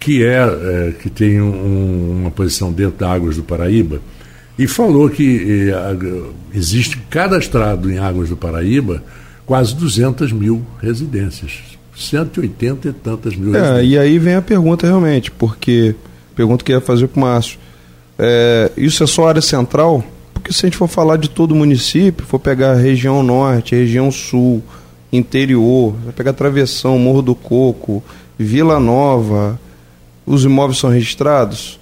que 0.00 0.24
é, 0.24 0.38
é 0.38 0.92
que 1.00 1.08
tem 1.08 1.40
um, 1.40 2.20
uma 2.20 2.30
posição 2.30 2.72
dentro 2.72 2.98
da 2.98 3.10
Águas 3.12 3.36
do 3.36 3.42
Paraíba, 3.42 4.00
e 4.58 4.66
falou 4.66 5.08
que 5.08 5.70
é, 5.70 6.56
existe 6.56 6.98
cadastrado 7.08 7.90
em 7.90 7.98
Águas 7.98 8.28
do 8.28 8.36
Paraíba 8.36 9.02
quase 9.48 9.74
200 9.74 10.30
mil 10.30 10.62
residências, 10.78 11.52
180 11.96 12.88
e 12.88 12.92
tantas 12.92 13.34
mil 13.34 13.56
é, 13.56 13.58
residências. 13.58 13.90
E 13.90 13.98
aí 13.98 14.18
vem 14.18 14.34
a 14.34 14.42
pergunta 14.42 14.86
realmente, 14.86 15.30
porque 15.30 15.96
pergunta 16.36 16.62
que 16.62 16.70
ia 16.70 16.82
fazer 16.82 17.08
para 17.08 17.18
o 17.18 17.22
Márcio. 17.22 17.58
É, 18.18 18.70
isso 18.76 19.02
é 19.02 19.06
só 19.06 19.26
área 19.26 19.40
central? 19.40 20.04
Porque 20.34 20.52
se 20.52 20.66
a 20.66 20.68
gente 20.68 20.76
for 20.76 20.86
falar 20.86 21.16
de 21.16 21.30
todo 21.30 21.52
o 21.52 21.54
município, 21.54 22.26
for 22.26 22.38
pegar 22.38 22.72
a 22.72 22.76
região 22.76 23.22
norte, 23.22 23.74
região 23.74 24.12
sul, 24.12 24.62
interior, 25.10 25.94
vai 26.04 26.12
pegar 26.12 26.34
Travessão, 26.34 26.98
Morro 26.98 27.22
do 27.22 27.34
Coco, 27.34 28.04
Vila 28.38 28.78
Nova, 28.78 29.58
os 30.26 30.44
imóveis 30.44 30.78
são 30.78 30.90
registrados. 30.90 31.80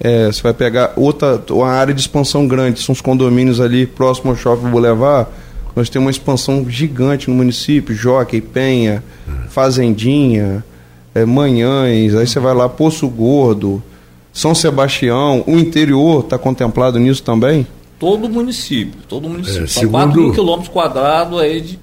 É, 0.00 0.26
você 0.26 0.42
vai 0.42 0.54
pegar 0.54 0.94
outra 0.96 1.40
uma 1.50 1.68
área 1.68 1.92
de 1.92 2.00
expansão 2.00 2.48
grande, 2.48 2.80
são 2.80 2.94
os 2.94 3.02
condomínios 3.02 3.60
ali 3.60 3.86
próximo 3.86 4.30
ao 4.30 4.36
Shopping 4.36 4.70
Boulevard. 4.70 5.28
Nós 5.74 5.88
temos 5.88 6.06
uma 6.06 6.10
expansão 6.10 6.68
gigante 6.68 7.30
no 7.30 7.36
município, 7.36 7.94
Jockey, 7.94 8.40
Penha, 8.40 9.02
Fazendinha, 9.48 10.64
é, 11.14 11.24
Manhães, 11.24 12.14
aí 12.14 12.26
você 12.26 12.38
vai 12.38 12.54
lá, 12.54 12.68
Poço 12.68 13.08
Gordo, 13.08 13.82
São 14.32 14.54
Sebastião, 14.54 15.42
o 15.46 15.58
interior 15.58 16.24
está 16.24 16.38
contemplado 16.38 16.98
nisso 16.98 17.22
também? 17.22 17.66
Todo 17.98 18.26
o 18.26 18.28
município, 18.28 19.00
todo 19.08 19.26
o 19.26 19.30
município. 19.30 19.64
É, 19.64 19.66
São 19.66 19.82
segundo... 19.82 19.92
4 19.92 20.20
mil 20.20 20.32
quilômetros 20.32 20.68
quadrados 20.68 21.40
aí 21.40 21.60
de, 21.60 21.78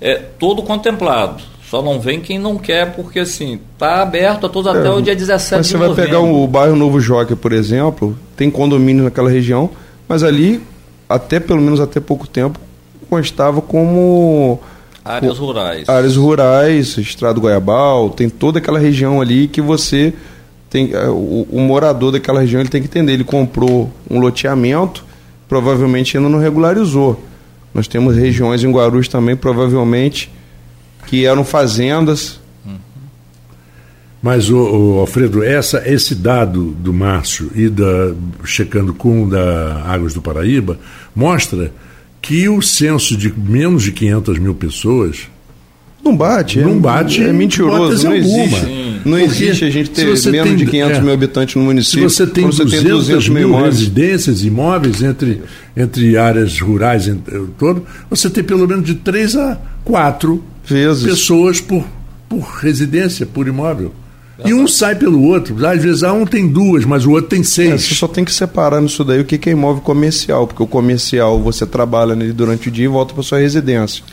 é, 0.00 0.16
todo 0.16 0.62
contemplado. 0.62 1.42
Só 1.68 1.82
não 1.82 2.00
vem 2.00 2.18
quem 2.20 2.38
não 2.38 2.56
quer, 2.56 2.94
porque 2.94 3.18
assim, 3.18 3.60
está 3.74 4.00
aberto 4.00 4.46
a 4.46 4.48
todos 4.48 4.74
é, 4.74 4.78
até 4.78 4.90
o 4.90 5.02
dia 5.02 5.14
17 5.14 5.58
mas 5.58 5.66
de 5.66 5.74
novembro. 5.74 5.94
Você 5.94 6.00
vai 6.00 6.06
pegar 6.06 6.20
o 6.20 6.46
bairro 6.46 6.74
Novo 6.74 6.98
Joque, 6.98 7.36
por 7.36 7.52
exemplo, 7.52 8.18
tem 8.34 8.50
condomínio 8.50 9.04
naquela 9.04 9.28
região, 9.28 9.68
mas 10.08 10.22
ali, 10.22 10.62
até 11.06 11.38
pelo 11.38 11.60
menos 11.60 11.78
até 11.78 12.00
pouco 12.00 12.26
tempo, 12.26 12.58
constava 13.08 13.60
como 13.60 14.60
áreas 15.04 15.38
rurais. 15.38 15.88
Áreas 15.88 16.16
rurais, 16.16 16.98
Estrado 16.98 17.40
Goiabal, 17.40 18.10
tem 18.10 18.28
toda 18.28 18.58
aquela 18.58 18.78
região 18.78 19.20
ali 19.20 19.48
que 19.48 19.60
você 19.60 20.12
tem 20.68 20.92
é, 20.92 21.08
o, 21.08 21.46
o, 21.50 21.60
morador 21.60 22.12
daquela 22.12 22.40
região 22.40 22.60
ele 22.60 22.68
tem 22.68 22.82
que 22.82 22.88
entender, 22.88 23.12
ele 23.12 23.24
comprou 23.24 23.90
um 24.10 24.18
loteamento, 24.18 25.04
provavelmente 25.48 26.16
ainda 26.16 26.28
não 26.28 26.38
regularizou. 26.38 27.22
Nós 27.72 27.88
temos 27.88 28.16
regiões 28.16 28.62
em 28.62 28.70
Guarulhos 28.70 29.08
também, 29.08 29.36
provavelmente 29.36 30.30
que 31.06 31.24
eram 31.24 31.44
fazendas. 31.44 32.38
Mas, 34.20 34.50
o, 34.50 34.56
o, 34.58 34.98
Alfredo, 34.98 35.44
essa, 35.44 35.88
esse 35.88 36.14
dado 36.14 36.72
do 36.72 36.92
Márcio 36.92 37.52
e 37.54 37.68
da 37.68 38.12
checando 38.44 38.92
com 38.92 39.22
o 39.22 39.30
da 39.30 39.84
Águas 39.86 40.12
do 40.12 40.20
Paraíba 40.20 40.78
mostra 41.14 41.72
que 42.28 42.46
o 42.46 42.60
censo 42.60 43.16
de 43.16 43.32
menos 43.32 43.84
de 43.84 43.90
500 43.90 44.38
mil 44.38 44.54
pessoas 44.54 45.28
não 46.04 46.14
bate. 46.14 46.60
Não 46.60 46.78
bate. 46.78 47.22
É, 47.22 47.28
é 47.28 47.32
mentiroso. 47.32 48.06
Não 48.06 48.14
existe. 48.14 48.60
Sim. 48.60 49.00
Não 49.02 49.18
existe 49.18 49.64
a 49.64 49.70
gente 49.70 49.88
ter 49.88 50.04
menos 50.04 50.22
tem, 50.22 50.56
de 50.56 50.66
500 50.66 50.98
é, 50.98 51.00
mil 51.00 51.12
habitantes 51.14 51.54
no 51.54 51.62
município. 51.62 52.10
Se 52.10 52.16
você 52.16 52.26
tem, 52.26 52.44
200, 52.44 52.70
você 52.70 52.82
tem 52.82 52.90
200 52.90 53.28
mil 53.30 53.56
residências, 53.58 54.44
imóveis 54.44 55.02
entre, 55.02 55.40
entre 55.74 56.18
áreas 56.18 56.60
rurais 56.60 57.08
entre, 57.08 57.46
todo, 57.58 57.86
você 58.10 58.28
tem 58.28 58.44
pelo 58.44 58.68
menos 58.68 58.84
de 58.84 58.96
3 58.96 59.34
a 59.36 59.58
4 59.82 60.44
vezes. 60.66 61.04
pessoas 61.04 61.62
por, 61.62 61.82
por 62.28 62.42
residência, 62.60 63.24
por 63.24 63.48
imóvel. 63.48 63.94
E 64.44 64.54
um 64.54 64.68
sai 64.68 64.94
pelo 64.94 65.22
outro. 65.24 65.54
Às 65.66 65.82
vezes 65.82 66.02
ah, 66.02 66.12
um 66.12 66.24
tem 66.24 66.46
duas, 66.46 66.84
mas 66.84 67.04
o 67.04 67.10
outro 67.10 67.30
tem 67.30 67.42
seis. 67.42 67.72
É, 67.72 67.78
você 67.78 67.94
só 67.94 68.06
tem 68.06 68.24
que 68.24 68.32
separar 68.32 68.80
nisso 68.80 69.02
daí 69.04 69.20
o 69.20 69.24
que 69.24 69.48
é 69.48 69.52
imóvel 69.52 69.82
comercial, 69.82 70.46
porque 70.46 70.62
o 70.62 70.66
comercial 70.66 71.40
você 71.40 71.66
trabalha 71.66 72.14
nele 72.14 72.32
durante 72.32 72.68
o 72.68 72.70
dia 72.70 72.84
e 72.84 72.88
volta 72.88 73.14
para 73.14 73.22
sua 73.22 73.38
residência. 73.38 74.04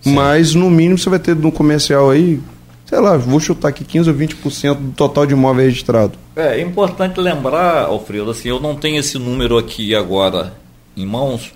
Sim. 0.00 0.14
Mas 0.14 0.54
no 0.54 0.70
mínimo 0.70 0.98
você 0.98 1.10
vai 1.10 1.18
ter 1.18 1.36
no 1.36 1.52
comercial 1.52 2.10
aí, 2.10 2.40
sei 2.86 2.98
lá, 2.98 3.16
vou 3.16 3.40
chutar 3.40 3.68
aqui 3.68 3.84
15 3.84 4.10
ou 4.10 4.16
20% 4.16 4.74
do 4.74 4.92
total 4.92 5.26
de 5.26 5.34
imóvel 5.34 5.64
registrado. 5.64 6.12
É, 6.34 6.58
é 6.58 6.62
importante 6.62 7.20
lembrar, 7.20 7.84
Alfredo, 7.84 8.30
assim, 8.30 8.48
eu 8.48 8.60
não 8.60 8.76
tenho 8.76 8.98
esse 8.98 9.18
número 9.18 9.58
aqui 9.58 9.94
agora 9.94 10.54
em 10.96 11.04
mãos, 11.04 11.52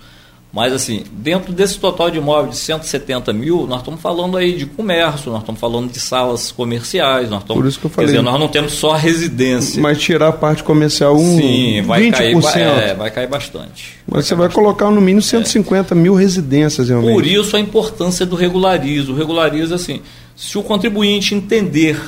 mas, 0.51 0.73
assim, 0.73 1.03
dentro 1.11 1.53
desse 1.53 1.77
total 1.77 2.09
de 2.09 2.17
imóveis 2.17 2.55
de 2.55 2.61
170 2.61 3.31
mil, 3.31 3.67
nós 3.67 3.79
estamos 3.79 4.01
falando 4.01 4.35
aí 4.35 4.55
de 4.55 4.65
comércio, 4.65 5.31
nós 5.31 5.41
estamos 5.41 5.61
falando 5.61 5.91
de 5.91 5.99
salas 5.99 6.51
comerciais, 6.51 7.29
nós 7.29 7.41
estamos. 7.41 7.61
Por 7.61 7.69
isso 7.69 7.79
que 7.79 7.85
eu 7.85 7.89
falei. 7.89 8.07
Quer 8.07 8.17
dizer, 8.17 8.23
nós 8.23 8.39
não 8.39 8.47
temos 8.47 8.73
só 8.73 8.93
residência. 8.93 9.79
Mas 9.79 9.99
tirar 9.99 10.29
a 10.29 10.33
parte 10.33 10.63
comercial, 10.63 11.15
um 11.15 11.37
Sim, 11.37 11.83
vai 11.83 12.01
20%. 12.01 12.41
Cair, 12.41 12.65
é, 12.65 12.95
vai 12.95 13.11
cair 13.11 13.27
bastante. 13.27 13.99
Mas 14.07 14.13
vai 14.13 14.23
você 14.23 14.35
vai 14.35 14.47
bastante. 14.47 14.65
colocar 14.65 14.89
no 14.89 14.99
mínimo 14.99 15.21
150 15.21 15.93
é. 15.93 15.97
mil 15.97 16.15
residências, 16.15 16.89
realmente. 16.89 17.13
Por 17.13 17.27
isso 17.27 17.55
a 17.55 17.59
importância 17.59 18.25
do 18.25 18.35
regularizo. 18.35 19.13
O 19.13 19.15
regularizo, 19.15 19.75
assim, 19.75 20.01
se 20.35 20.57
o 20.57 20.63
contribuinte 20.63 21.35
entender 21.35 22.01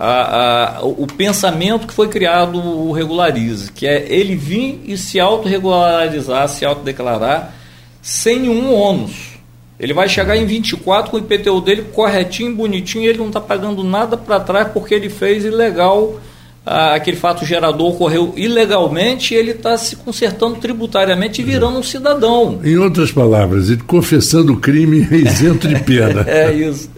a, 0.00 0.76
a, 0.78 0.84
o 0.84 1.08
pensamento 1.08 1.88
que 1.88 1.92
foi 1.92 2.06
criado 2.06 2.56
o 2.56 2.92
Regularize, 2.92 3.72
que 3.72 3.84
é 3.84 4.06
ele 4.08 4.36
vir 4.36 4.80
e 4.84 4.96
se 4.96 5.18
autorregularizar, 5.18 6.48
se 6.48 6.64
autodeclarar, 6.64 7.52
sem 8.00 8.38
nenhum 8.38 8.72
ônus. 8.72 9.38
Ele 9.78 9.92
vai 9.92 10.08
chegar 10.08 10.36
em 10.36 10.46
24 10.46 11.10
com 11.10 11.16
o 11.16 11.20
IPTU 11.20 11.60
dele 11.60 11.82
corretinho, 11.92 12.54
bonitinho, 12.54 13.04
e 13.04 13.08
ele 13.08 13.18
não 13.18 13.26
está 13.26 13.40
pagando 13.40 13.82
nada 13.82 14.16
para 14.16 14.38
trás 14.38 14.68
porque 14.72 14.94
ele 14.94 15.08
fez 15.08 15.44
ilegal, 15.44 16.20
aquele 16.64 17.16
fato 17.16 17.44
gerador 17.44 17.90
ocorreu 17.90 18.32
ilegalmente 18.36 19.34
e 19.34 19.36
ele 19.36 19.52
está 19.52 19.76
se 19.76 19.96
consertando 19.96 20.56
tributariamente 20.56 21.42
e 21.42 21.44
virando 21.44 21.78
um 21.78 21.82
cidadão. 21.82 22.60
Em 22.62 22.76
outras 22.76 23.10
palavras, 23.10 23.68
ele 23.68 23.82
confessando 23.82 24.52
o 24.52 24.60
crime 24.60 24.98
isento 25.10 25.66
de 25.66 25.78
pena. 25.80 26.24
é 26.28 26.52
isso. 26.52 26.88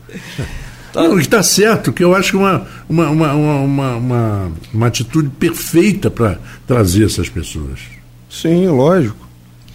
Tá. 0.93 1.03
Não, 1.03 1.19
está 1.19 1.43
certo, 1.43 1.93
que 1.93 2.03
eu 2.03 2.15
acho 2.15 2.37
uma, 2.37 2.67
uma, 2.89 3.11
uma, 3.11 3.33
uma, 3.33 3.97
uma, 3.97 4.53
uma 4.75 4.87
atitude 4.87 5.29
perfeita 5.29 6.11
para 6.11 6.39
trazer 6.67 7.07
essas 7.07 7.29
pessoas. 7.29 7.81
Sim, 8.29 8.67
lógico. 8.69 9.29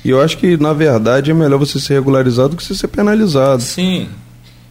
E 0.04 0.10
eu 0.10 0.22
acho 0.22 0.38
que, 0.38 0.58
na 0.58 0.74
verdade, 0.74 1.32
é 1.32 1.34
melhor 1.34 1.58
você 1.58 1.80
ser 1.80 1.96
regularizado 1.96 2.50
do 2.50 2.58
que 2.58 2.64
você 2.64 2.76
ser 2.76 2.88
penalizado. 2.90 3.62
Sim. 3.62 4.10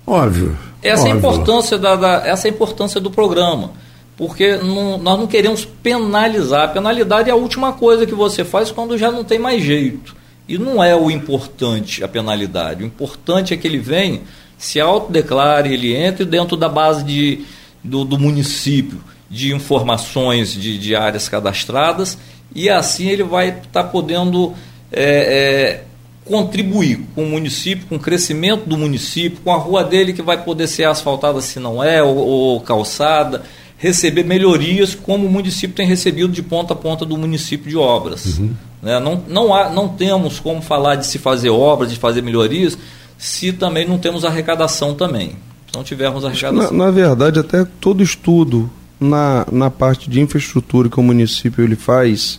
Óbvio. 0.07 0.57
Essa, 0.83 1.03
óbvio. 1.03 1.11
É 1.11 1.15
a 1.15 1.19
importância 1.19 1.79
da, 1.79 1.97
da, 1.97 2.27
essa 2.27 2.47
é 2.47 2.51
a 2.51 2.55
importância 2.55 3.01
do 3.01 3.11
programa. 3.11 3.73
Porque 4.17 4.57
não, 4.59 4.99
nós 4.99 5.19
não 5.19 5.27
queremos 5.27 5.65
penalizar. 5.65 6.65
A 6.65 6.69
penalidade 6.69 7.31
é 7.31 7.33
a 7.33 7.37
última 7.37 7.73
coisa 7.73 8.07
que 8.07 8.15
você 8.15 8.45
faz 8.45 8.71
quando 8.71 8.97
já 8.97 9.11
não 9.11 9.25
tem 9.25 9.39
mais 9.39 9.63
jeito. 9.63 10.15
E 10.49 10.57
não 10.57 10.85
é 10.85 10.95
o 10.95 11.11
importante 11.11 12.05
a 12.05 12.09
penalidade. 12.09 12.85
O 12.85 12.87
importante 12.87 13.53
é 13.53 13.57
que 13.57 13.67
ele 13.67 13.79
venha 13.79 14.21
se 14.65 14.81
autodeclare, 14.81 15.73
ele 15.73 15.95
entre 15.95 16.25
dentro 16.25 16.57
da 16.57 16.71
base 16.71 17.05
de, 17.05 17.45
do, 17.83 18.03
do 18.03 18.19
município 18.19 18.99
de 19.29 19.55
informações 19.55 20.55
de, 20.55 20.79
de, 20.79 20.97
áreas 20.97 21.29
cadastradas 21.29 22.17
e 22.55 22.71
assim 22.71 23.09
ele 23.09 23.23
vai 23.23 23.49
estar 23.49 23.83
tá 23.83 23.85
podendo 23.85 24.55
é, 24.91 25.03
é, 25.03 25.85
contribuir 26.25 27.01
com 27.15 27.25
o 27.25 27.29
município, 27.29 27.87
com 27.87 27.97
o 27.97 28.01
crescimento 28.01 28.67
do 28.67 28.79
município, 28.79 29.41
com 29.45 29.53
a 29.53 29.59
rua 29.59 29.85
dele 29.85 30.15
que 30.15 30.23
vai 30.23 30.43
poder 30.43 30.67
ser 30.67 30.85
asfaltada 30.85 31.43
se 31.43 31.61
não 31.61 31.85
é, 31.85 32.03
ou, 32.03 32.17
ou 32.17 32.61
calçada, 32.61 33.43
receber 33.77 34.25
melhorias 34.25 34.95
como 34.95 35.27
o 35.27 35.31
município 35.31 35.77
tem 35.77 35.87
recebido 35.87 36.33
de 36.33 36.43
ponta 36.43 36.73
a 36.73 36.77
ponta 36.77 37.05
do 37.05 37.19
município 37.19 37.69
de 37.69 37.77
obras. 37.77 38.39
Uhum. 38.39 38.55
Né? 38.83 38.99
Não, 38.99 39.23
não, 39.29 39.55
há, 39.55 39.69
não 39.69 39.89
temos 39.89 40.41
como 40.41 40.63
falar 40.63 40.95
de 40.95 41.07
se 41.07 41.19
fazer 41.19 41.51
obras, 41.51 41.91
de 41.91 41.99
fazer 41.99 42.23
melhorias, 42.23 42.79
se 43.25 43.55
também 43.55 43.89
não 43.89 43.97
temos 43.97 44.23
arrecadação 44.23 44.95
também. 44.95 45.31
Se 45.67 45.75
não 45.75 45.83
tivermos 45.83 46.27
arrecadação. 46.27 46.77
Na, 46.77 46.85
na 46.85 46.91
verdade, 46.91 47.41
até 47.41 47.65
todo 47.81 48.03
estudo 48.03 48.71
na, 49.01 49.47
na 49.51 49.71
parte 49.71 50.11
de 50.11 50.21
infraestrutura 50.21 50.91
que 50.91 51.01
o 51.01 51.03
município 51.03 51.65
ele 51.65 51.75
faz 51.75 52.39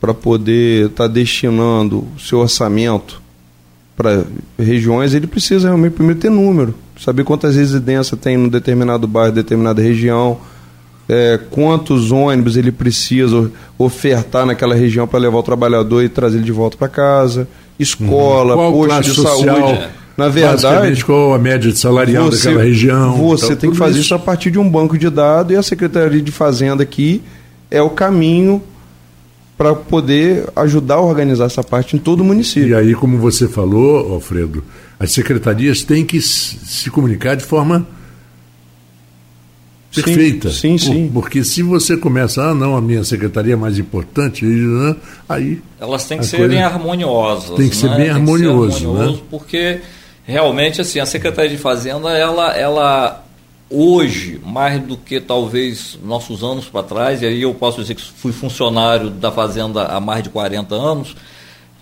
para 0.00 0.14
poder 0.14 0.86
estar 0.86 1.06
tá 1.06 1.12
destinando 1.12 2.08
o 2.16 2.18
seu 2.18 2.38
orçamento 2.38 3.20
para 3.94 4.24
regiões, 4.58 5.12
ele 5.12 5.26
precisa 5.26 5.68
realmente 5.68 5.92
primeiro 5.92 6.18
ter 6.18 6.30
número, 6.30 6.74
saber 6.98 7.22
quantas 7.22 7.54
residências 7.56 8.18
tem 8.18 8.38
num 8.38 8.48
determinado 8.48 9.06
bairro, 9.06 9.34
determinada 9.34 9.82
região, 9.82 10.40
é, 11.06 11.38
quantos 11.50 12.10
ônibus 12.10 12.56
ele 12.56 12.72
precisa 12.72 13.52
ofertar 13.76 14.46
naquela 14.46 14.74
região 14.74 15.06
para 15.06 15.18
levar 15.18 15.36
o 15.36 15.42
trabalhador 15.42 16.02
e 16.02 16.08
trazer 16.08 16.38
ele 16.38 16.46
de 16.46 16.52
volta 16.52 16.78
para 16.78 16.88
casa 16.88 17.46
escola, 17.82 18.56
uhum. 18.56 18.72
posto 18.72 19.00
de 19.02 19.10
social? 19.10 19.56
saúde. 19.56 19.88
Na 20.16 20.28
verdade, 20.28 21.04
qual 21.04 21.32
a 21.32 21.38
média 21.38 21.72
de 21.72 21.78
salarial 21.78 22.26
você, 22.26 22.48
daquela 22.48 22.64
região. 22.64 23.16
Você 23.28 23.56
tem 23.56 23.70
que 23.70 23.76
fazer 23.76 23.92
isso. 23.92 24.00
isso 24.00 24.14
a 24.14 24.18
partir 24.18 24.50
de 24.50 24.58
um 24.58 24.68
banco 24.68 24.98
de 24.98 25.08
dados 25.08 25.52
e 25.52 25.56
a 25.56 25.62
Secretaria 25.62 26.20
de 26.20 26.30
Fazenda 26.30 26.82
aqui 26.82 27.22
é 27.70 27.80
o 27.80 27.88
caminho 27.88 28.62
para 29.56 29.74
poder 29.74 30.46
ajudar 30.56 30.96
a 30.96 31.00
organizar 31.00 31.44
essa 31.46 31.62
parte 31.62 31.96
em 31.96 31.98
todo 31.98 32.20
o 32.20 32.24
município. 32.24 32.70
E 32.70 32.74
aí, 32.74 32.94
como 32.94 33.18
você 33.18 33.48
falou, 33.48 34.14
Alfredo, 34.14 34.62
as 34.98 35.12
secretarias 35.12 35.82
têm 35.82 36.04
que 36.04 36.20
se 36.20 36.90
comunicar 36.90 37.34
de 37.34 37.44
forma 37.44 37.86
perfeita. 39.94 40.50
Sim, 40.50 40.78
sim. 40.78 41.10
Porque 41.12 41.42
se 41.44 41.62
você 41.62 41.96
começa, 41.96 42.42
ah, 42.42 42.54
não, 42.54 42.76
a 42.76 42.80
minha 42.80 43.02
secretaria 43.04 43.54
é 43.54 43.56
mais 43.56 43.78
importante, 43.78 44.44
né, 44.44 44.96
aí. 45.28 45.60
Elas 45.80 46.04
têm 46.04 46.18
que 46.18 46.26
ser 46.26 46.48
bem 46.48 46.62
harmoniosas. 46.62 47.56
Tem 47.56 47.68
que 47.68 47.76
ser 47.76 47.90
né? 47.90 47.96
bem 47.96 48.10
harmonioso. 48.10 48.78
Ser 48.78 48.84
harmonioso 48.86 49.12
né? 49.12 49.22
Porque 49.30 49.80
realmente 50.24 50.80
assim, 50.80 51.00
a 51.00 51.06
Secretaria 51.06 51.50
de 51.50 51.58
Fazenda, 51.58 52.10
ela, 52.10 52.56
ela 52.56 53.24
hoje, 53.70 54.40
mais 54.44 54.82
do 54.82 54.96
que 54.96 55.20
talvez 55.20 55.98
nossos 56.02 56.42
anos 56.42 56.66
para 56.66 56.82
trás, 56.82 57.22
e 57.22 57.26
aí 57.26 57.42
eu 57.42 57.54
posso 57.54 57.80
dizer 57.80 57.94
que 57.94 58.02
fui 58.02 58.32
funcionário 58.32 59.10
da 59.10 59.30
Fazenda 59.30 59.84
há 59.84 60.00
mais 60.00 60.22
de 60.22 60.28
40 60.28 60.74
anos, 60.74 61.16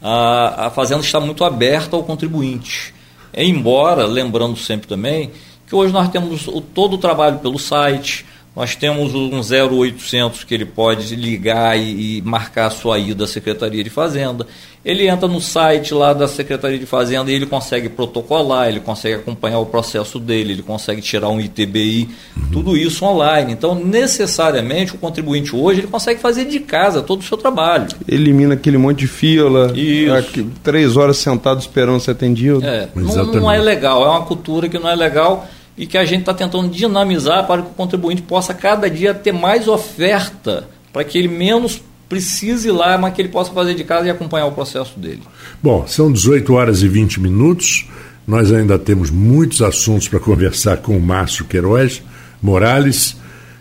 a, 0.03 0.67
a 0.67 0.71
Fazenda 0.71 1.01
está 1.01 1.19
muito 1.19 1.43
aberta 1.45 1.97
ao 1.97 2.05
contribuinte. 2.05 2.95
Embora, 3.35 4.07
lembrando 4.07 4.57
sempre 4.57 4.87
também, 4.87 5.31
que 5.69 5.75
hoje 5.75 5.93
nós 5.93 6.09
temos 6.09 6.49
o, 6.49 6.61
todo 6.61 6.95
o 6.95 6.99
trabalho 6.99 7.39
pelo 7.39 7.59
site, 7.59 8.25
nós 8.59 8.75
temos 8.75 9.15
um 9.15 9.41
0800 9.41 10.43
que 10.43 10.53
ele 10.53 10.65
pode 10.65 11.15
ligar 11.15 11.79
e, 11.79 12.19
e, 12.19 12.23
marcar 12.23 12.67
a 12.67 12.71
sua 12.71 12.99
ida 12.99 13.23
à 13.23 13.27
Secretaria 13.27 13.85
de 13.85 13.91
Fazenda. 13.91 14.45
Ele 14.85 15.07
entra 15.07 15.29
no 15.29 15.41
site 15.41 15.95
lá 15.95 16.13
da 16.13 16.27
Secretaria 16.27 16.79
de 16.79 16.87
Fazenda 16.87 17.31
e 17.31 17.35
ele 17.35 17.47
consegue 17.47 17.89
protocolar, 17.89 18.69
ele 18.69 18.81
consegue 18.81 19.17
acompanhar 19.17 19.61
o 19.61 19.67
processo 19.67 20.19
dele, 20.19 20.55
ele 20.55 20.63
consegue 20.63 21.01
tirar 21.01 21.29
um 21.29 21.41
ITBI, 21.41 22.09
uhum. 22.37 22.51
tudo 22.51 22.77
isso 22.77 23.05
online. 23.05 23.53
Então, 23.53 23.77
necessariamente, 23.77 24.93
o 24.95 24.99
contribuinte 24.99 25.55
hoje 25.55 25.81
ele 25.81 25.89
consegue 25.89 26.19
fazer 26.19 26.47
de 26.47 26.59
casa 26.59 27.01
todo 27.01 27.21
o 27.21 27.25
seu 27.25 27.37
trabalho. 27.37 27.87
Elimina 28.09 28.55
aquele 28.55 28.79
monte 28.79 29.01
de 29.01 29.07
fila, 29.07 29.73
aqui, 30.19 30.45
três 30.65 30.97
horas 30.97 31.19
sentado 31.19 31.61
esperando 31.61 32.01
ser 32.01 32.11
atendido. 32.11 32.65
É, 32.65 32.89
não, 32.93 33.27
não 33.27 33.53
é 33.53 33.59
legal, 33.59 34.05
é 34.05 34.09
uma 34.09 34.23
cultura 34.23 34.69
que 34.69 34.81
não 34.81 34.89
é 34.89 34.97
legal 34.97 35.47
e 35.79 35.87
que 35.87 35.97
a 35.97 36.05
gente 36.05 36.21
está 36.21 36.35
tentando 36.35 36.69
dinamizar 36.69 37.47
para 37.47 37.63
que 37.63 37.69
o 37.69 37.75
contribuinte 37.75 38.21
possa 38.21 38.53
cada 38.53 38.91
dia 38.91 39.15
ter 39.15 39.33
mais 39.33 39.69
oferta, 39.69 40.69
para 40.93 41.05
que 41.05 41.17
ele 41.17 41.29
menos 41.29 41.81
precise 42.09 42.69
ir 42.69 42.73
lá, 42.73 42.99
mas 42.99 43.15
que 43.15 43.23
ele 43.23 43.29
possa 43.29 43.53
fazer 43.53 43.75
de 43.75 43.85
casa 43.85 44.09
e 44.09 44.11
acompanhar 44.11 44.47
o 44.47 44.53
processo 44.53 44.99
dele. 44.99 45.23
Bom, 45.63 45.87
são 45.87 46.11
18 46.11 46.53
horas 46.53 46.83
e 46.83 46.89
20 46.89 47.21
minutos. 47.21 47.87
Nós 48.27 48.53
ainda 48.53 48.79
temos 48.79 49.11
muitos 49.11 49.63
assuntos 49.63 50.09
para 50.09 50.19
conversar 50.21 50.79
com 50.79 50.97
o 50.97 51.01
Márcio 51.01 51.45
Queiroz 51.45 52.03
Morales, 52.43 53.17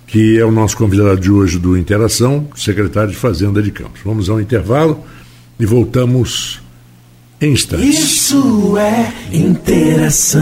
que 0.08 0.39
é 0.39 0.45
o 0.45 0.51
nosso 0.51 0.75
convidado 0.75 1.19
de 1.19 1.30
hoje 1.30 1.60
do 1.60 1.77
Interação, 1.77 2.47
secretário 2.56 3.12
de 3.12 3.17
Fazenda 3.17 3.62
de 3.62 3.69
Campos. 3.71 4.01
Vamos 4.03 4.30
ao 4.30 4.41
intervalo 4.41 5.03
e 5.60 5.65
voltamos 5.65 6.62
em 7.39 7.51
instantes. 7.51 7.99
Isso 7.99 8.77
é 8.77 9.13
interação. 9.32 10.41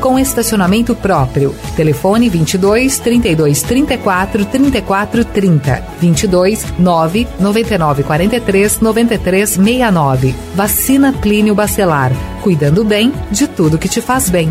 com 0.00 0.18
estacionamento 0.18 0.94
próprio. 0.94 1.54
Telefone 1.76 2.28
22 2.28 2.98
32 2.98 3.62
34 3.62 4.44
34 4.46 5.24
30 5.24 5.82
22 6.00 6.66
9 6.78 7.26
99 7.40 8.02
43 8.02 8.80
93 8.80 9.50
69. 9.50 10.34
Vacina 10.54 11.12
Plínio 11.12 11.54
Bacelar. 11.54 12.12
Cuidando 12.42 12.84
bem 12.84 13.12
de 13.30 13.46
tudo 13.46 13.78
que 13.78 13.88
te 13.88 14.00
faz 14.00 14.28
bem. 14.28 14.50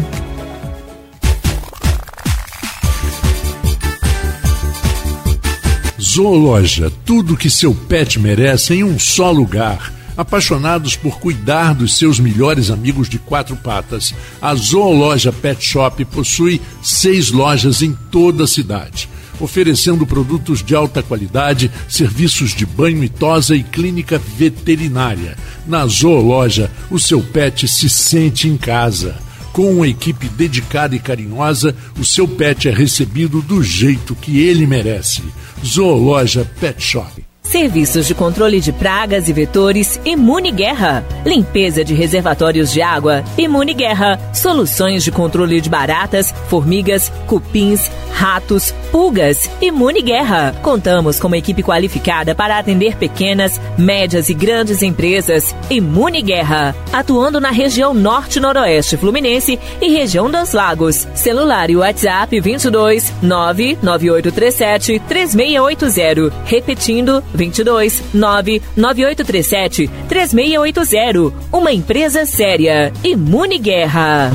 Zoologia, 5.99 6.91
tudo 7.06 7.36
que 7.36 7.49
seu 7.49 7.73
pet 7.73 8.19
merece 8.19 8.75
em 8.75 8.84
um 8.84 8.99
só 8.99 9.32
lugar 9.32 9.91
apaixonados 10.15 10.95
por 10.95 11.19
cuidar 11.19 11.73
dos 11.73 11.97
seus 11.97 12.19
melhores 12.19 12.69
amigos 12.69 13.10
de 13.10 13.19
quatro 13.19 13.56
patas. 13.56 14.13
A 14.41 14.54
Zoologia 14.56 15.32
Pet 15.32 15.63
Shop 15.63 16.04
possui 16.06 16.62
seis 16.82 17.32
lojas 17.32 17.82
em 17.82 17.93
toda 18.12 18.43
a 18.43 18.47
cidade, 18.47 19.10
oferecendo 19.39 20.06
produtos 20.06 20.63
de 20.63 20.76
alta 20.76 21.02
qualidade, 21.02 21.71
serviços 21.88 22.54
de 22.56 22.65
banho 22.65 23.04
e 23.04 23.10
tosa 23.10 23.56
e 23.56 23.63
clínica 23.63 24.19
veterinária. 24.38 25.38
Na 25.65 25.86
Zoologia, 25.88 26.69
o 26.89 26.99
seu 26.99 27.21
pet 27.21 27.67
se 27.67 27.89
sente 27.89 28.47
em 28.47 28.58
casa. 28.58 29.15
Com 29.54 29.71
uma 29.71 29.88
equipe 29.88 30.28
dedicada 30.30 30.95
e 30.95 30.99
carinhosa, 30.99 31.76
o 31.99 32.04
seu 32.04 32.28
pet 32.28 32.67
é 32.67 32.71
recebido 32.71 33.39
do 33.39 33.62
jeito 33.62 34.15
que 34.15 34.39
ele 34.39 34.65
merece. 34.65 35.21
Zoologia 35.63 36.43
Pet 36.60 36.82
Shop. 36.82 37.33
Serviços 37.43 38.08
de 38.08 38.15
controle 38.15 38.60
de 38.60 38.71
pragas 38.71 39.27
e 39.27 39.34
vetores 39.34 39.99
Imune 40.06 40.51
Guerra. 40.51 41.06
Limpeza 41.23 41.84
de 41.84 41.93
reservatórios 41.93 42.71
de 42.71 42.82
água 42.82 43.23
Imune 43.38 43.73
Guerra. 43.73 44.19
Soluções 44.34 45.03
de 45.03 45.12
controle 45.12 45.62
de 45.62 45.69
baratas, 45.69 46.34
formigas, 46.47 47.12
cupins, 47.27 47.91
ratos, 48.12 48.73
pulgas 48.91 49.49
Imune 49.62 50.01
Guerra. 50.01 50.56
Contamos 50.63 51.19
com 51.19 51.27
uma 51.27 51.38
equipe 51.38 51.62
qualificada 51.62 52.34
para 52.34 52.58
atender 52.58 52.95
pequenas, 52.97 53.62
médias 53.77 54.29
e 54.29 54.34
grandes 54.34 54.82
empresas 54.82 55.53
Imune 55.69 56.21
Guerra. 56.23 56.75
Atuando 56.91 57.39
na 57.39 57.51
região 57.51 57.93
norte-noroeste 57.93 58.97
fluminense 58.97 59.60
e 59.82 59.89
região 59.89 60.32
dos 60.32 60.53
lagos. 60.53 61.08
Celular 61.13 61.69
e 61.69 61.75
WhatsApp 61.75 62.39
22 62.39 63.13
99837 63.21 64.99
3680. 65.08 66.34
Repetindo 66.45 67.23
22 67.34 68.04
99837 68.13 69.89
3680. 70.08 71.34
Uma 71.52 71.72
empresa 71.72 72.26
séria. 72.26 72.91
Imune 73.04 73.58
Guerra. 73.60 74.32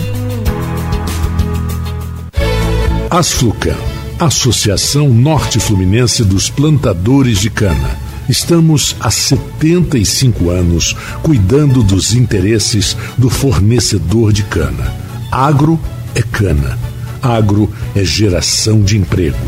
Asflucan, 3.10 3.76
Associação 4.18 5.08
Norte 5.08 5.58
Fluminense 5.58 6.22
dos 6.22 6.50
Plantadores 6.50 7.38
de 7.38 7.48
Cana. 7.48 7.98
Estamos 8.28 8.94
há 9.00 9.10
75 9.10 10.50
anos 10.50 10.94
cuidando 11.22 11.82
dos 11.82 12.12
interesses 12.12 12.94
do 13.16 13.30
fornecedor 13.30 14.30
de 14.30 14.42
cana. 14.42 14.94
Agro 15.32 15.80
é 16.14 16.20
cana. 16.20 16.78
Agro 17.22 17.72
é 17.96 18.04
geração 18.04 18.82
de 18.82 18.98
emprego. 18.98 19.38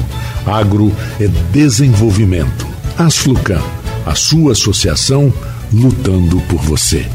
Agro 0.46 0.90
é 1.20 1.28
desenvolvimento. 1.52 2.69
Asflucan, 2.98 3.60
a 4.04 4.14
sua 4.14 4.52
associação 4.52 5.32
lutando 5.72 6.40
por 6.42 6.60
você. 6.60 7.06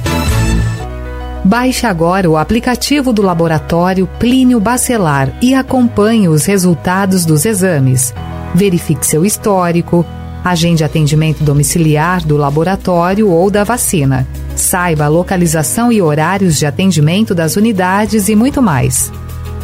Baixe 1.44 1.86
agora 1.86 2.30
o 2.30 2.38
aplicativo 2.38 3.14
do 3.14 3.22
laboratório 3.22 4.08
Plínio 4.20 4.60
Bacelar 4.60 5.32
e 5.42 5.54
acompanhe 5.54 6.28
os 6.28 6.46
resultados 6.46 7.24
dos 7.24 7.46
exames. 7.46 8.14
Verifique 8.56 9.06
seu 9.06 9.24
histórico, 9.24 10.04
agende 10.44 10.84
atendimento 10.84 11.44
domiciliar 11.44 12.26
do 12.26 12.36
laboratório 12.36 13.30
ou 13.30 13.52
da 13.52 13.64
vacina. 13.64 14.28
Saiba 14.56 15.06
a 15.06 15.10
localização 15.10 15.92
e 15.92 16.02
horários 16.02 16.58
de 16.58 16.66
atendimento 16.66 17.36
das 17.36 17.56
unidades 17.56 18.28
e 18.28 18.36
muito 18.36 18.62
mais. 18.62 19.12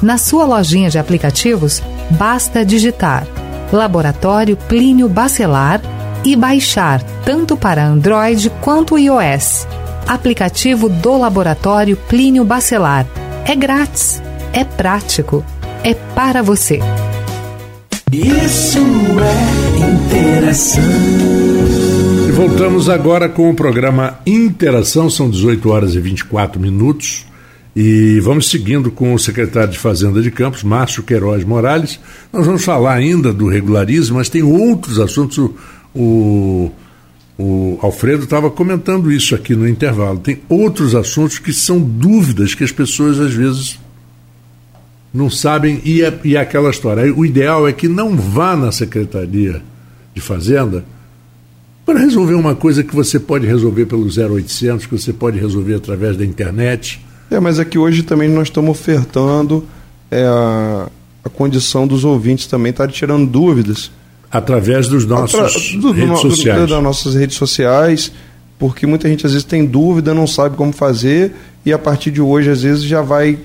Na 0.01 0.17
sua 0.17 0.45
lojinha 0.45 0.89
de 0.89 0.99
aplicativos, 0.99 1.81
basta 2.11 2.65
digitar 2.65 3.25
Laboratório 3.71 4.57
Plínio 4.57 5.07
Bacelar 5.07 5.81
e 6.25 6.35
baixar 6.35 7.01
tanto 7.25 7.55
para 7.57 7.85
Android 7.85 8.49
quanto 8.61 8.97
iOS. 8.97 9.67
Aplicativo 10.07 10.89
do 10.89 11.17
Laboratório 11.17 11.95
Plínio 11.95 12.43
Bacelar. 12.43 13.05
É 13.45 13.55
grátis, 13.55 14.21
é 14.53 14.63
prático, 14.63 15.43
é 15.83 15.93
para 15.93 16.41
você. 16.41 16.79
Isso 18.11 18.79
é 18.79 19.79
interação 19.79 21.21
Voltamos 22.41 22.89
agora 22.89 23.29
com 23.29 23.51
o 23.51 23.53
programa 23.53 24.19
Interação, 24.25 25.11
são 25.11 25.29
18 25.29 25.69
horas 25.69 25.93
e 25.93 25.99
24 25.99 26.59
minutos. 26.59 27.25
E 27.75 28.19
vamos 28.19 28.49
seguindo 28.49 28.89
com 28.89 29.13
o 29.13 29.19
secretário 29.19 29.71
de 29.71 29.77
Fazenda 29.77 30.21
de 30.21 30.31
Campos, 30.31 30.63
Márcio 30.63 31.03
Queiroz 31.03 31.43
Morales. 31.43 31.99
Nós 32.33 32.45
vamos 32.45 32.65
falar 32.65 32.93
ainda 32.93 33.31
do 33.31 33.47
regularismo, 33.47 34.17
mas 34.17 34.27
tem 34.27 34.41
outros 34.41 34.99
assuntos. 34.99 35.37
O, 35.37 35.53
o, 35.95 36.71
o 37.37 37.79
Alfredo 37.81 38.23
estava 38.23 38.49
comentando 38.49 39.11
isso 39.11 39.35
aqui 39.35 39.55
no 39.55 39.67
intervalo. 39.67 40.19
Tem 40.19 40.41
outros 40.49 40.95
assuntos 40.95 41.39
que 41.39 41.53
são 41.53 41.79
dúvidas 41.79 42.55
que 42.55 42.63
as 42.63 42.71
pessoas 42.71 43.19
às 43.19 43.33
vezes 43.33 43.79
não 45.13 45.29
sabem. 45.29 45.81
E 45.83 46.01
é, 46.01 46.19
e 46.23 46.35
é 46.35 46.39
aquela 46.39 46.69
história. 46.69 47.13
O 47.13 47.25
ideal 47.25 47.67
é 47.67 47.73
que 47.73 47.87
não 47.87 48.15
vá 48.15 48.55
na 48.55 48.71
Secretaria 48.71 49.61
de 50.13 50.21
Fazenda 50.21 50.83
para 51.85 51.99
resolver 51.99 52.35
uma 52.35 52.55
coisa 52.55 52.83
que 52.83 52.95
você 52.95 53.19
pode 53.19 53.45
resolver 53.45 53.85
pelo 53.85 54.05
0800, 54.05 54.85
que 54.85 54.97
você 54.97 55.11
pode 55.11 55.39
resolver 55.39 55.75
através 55.75 56.15
da 56.15 56.25
internet 56.25 57.01
é, 57.31 57.39
mas 57.39 57.59
é 57.59 57.65
que 57.65 57.79
hoje 57.79 58.03
também 58.03 58.27
nós 58.27 58.49
estamos 58.49 58.69
ofertando 58.71 59.65
é, 60.11 60.25
a, 60.25 60.89
a 61.23 61.29
condição 61.29 61.87
dos 61.87 62.03
ouvintes 62.03 62.45
também 62.45 62.71
estarem 62.71 62.93
tirando 62.93 63.25
dúvidas. 63.25 63.89
Através 64.31 64.87
dos 64.87 65.05
nossos 65.05 65.39
Atra, 65.39 65.79
do, 65.79 65.91
redes 65.91 66.21
do, 66.21 66.29
sociais. 66.29 66.59
Do, 66.61 66.67
das 66.67 66.83
nossas 66.83 67.15
redes 67.15 67.35
sociais, 67.35 68.11
porque 68.57 68.87
muita 68.87 69.09
gente 69.09 69.25
às 69.25 69.33
vezes 69.33 69.45
tem 69.45 69.65
dúvida, 69.65 70.13
não 70.13 70.25
sabe 70.25 70.55
como 70.55 70.71
fazer, 70.71 71.33
e 71.65 71.73
a 71.73 71.77
partir 71.77 72.11
de 72.11 72.21
hoje, 72.21 72.49
às 72.49 72.63
vezes, 72.63 72.83
já 72.83 73.01
vai, 73.01 73.37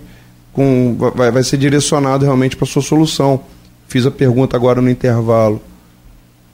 com, 0.53 0.97
vai, 1.15 1.31
vai 1.31 1.43
ser 1.43 1.57
direcionado 1.57 2.25
realmente 2.25 2.57
para 2.57 2.67
a 2.67 2.71
sua 2.71 2.83
solução. 2.83 3.43
Fiz 3.89 4.07
a 4.07 4.11
pergunta 4.11 4.57
agora 4.57 4.81
no 4.81 4.89
intervalo 4.89 5.61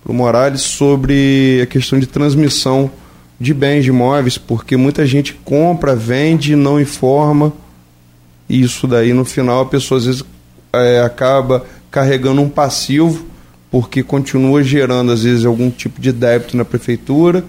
para 0.02 0.12
o 0.12 0.14
Morales 0.14 0.62
sobre 0.62 1.60
a 1.62 1.66
questão 1.66 1.98
de 1.98 2.06
transmissão 2.06 2.90
de 3.38 3.54
bens 3.54 3.84
de 3.84 3.90
imóveis, 3.90 4.38
porque 4.38 4.76
muita 4.76 5.04
gente 5.06 5.34
compra, 5.44 5.96
vende, 5.96 6.54
não 6.54 6.80
informa. 6.80 7.52
E 8.48 8.60
isso 8.60 8.86
daí 8.86 9.12
no 9.12 9.24
final 9.24 9.62
a 9.62 9.66
pessoa 9.66 9.98
às 9.98 10.06
vezes 10.06 10.24
é, 10.72 11.00
acaba 11.00 11.64
carregando 11.90 12.40
um 12.40 12.48
passivo, 12.48 13.26
porque 13.72 14.04
continua 14.04 14.62
gerando 14.62 15.10
às 15.10 15.24
vezes 15.24 15.44
algum 15.44 15.68
tipo 15.68 16.00
de 16.00 16.12
débito 16.12 16.56
na 16.56 16.64
prefeitura 16.64 17.44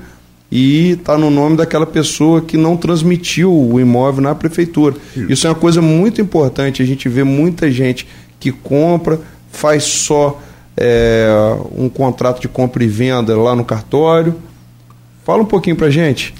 e 0.51 0.91
está 0.91 1.17
no 1.17 1.29
nome 1.29 1.57
daquela 1.57 1.85
pessoa 1.85 2.41
que 2.41 2.57
não 2.57 2.75
transmitiu 2.75 3.53
o 3.53 3.79
imóvel 3.79 4.23
na 4.23 4.33
prefeitura. 4.33 4.95
Isso. 5.15 5.31
Isso 5.31 5.47
é 5.47 5.51
uma 5.51 5.55
coisa 5.55 5.81
muito 5.81 6.19
importante. 6.19 6.81
A 6.81 6.85
gente 6.85 7.07
vê 7.07 7.23
muita 7.23 7.69
gente 7.69 8.07
que 8.39 8.51
compra, 8.51 9.19
faz 9.51 9.83
só 9.83 10.41
é, 10.75 11.27
um 11.75 11.89
contrato 11.89 12.41
de 12.41 12.47
compra 12.47 12.83
e 12.83 12.87
venda 12.87 13.35
lá 13.37 13.55
no 13.55 13.63
cartório 13.63 14.35
Fala 15.23 15.41
um 15.41 15.45
pouquinho 15.45 15.75
para 15.75 15.89
gente. 15.89 16.33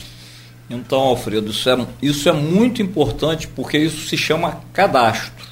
Então, 0.69 0.99
Alfredo, 0.99 1.51
isso 1.51 1.69
é, 1.69 1.87
isso 2.01 2.27
é 2.27 2.33
muito 2.33 2.81
importante 2.81 3.47
porque 3.47 3.77
isso 3.77 4.07
se 4.07 4.17
chama 4.17 4.59
cadastro, 4.73 5.47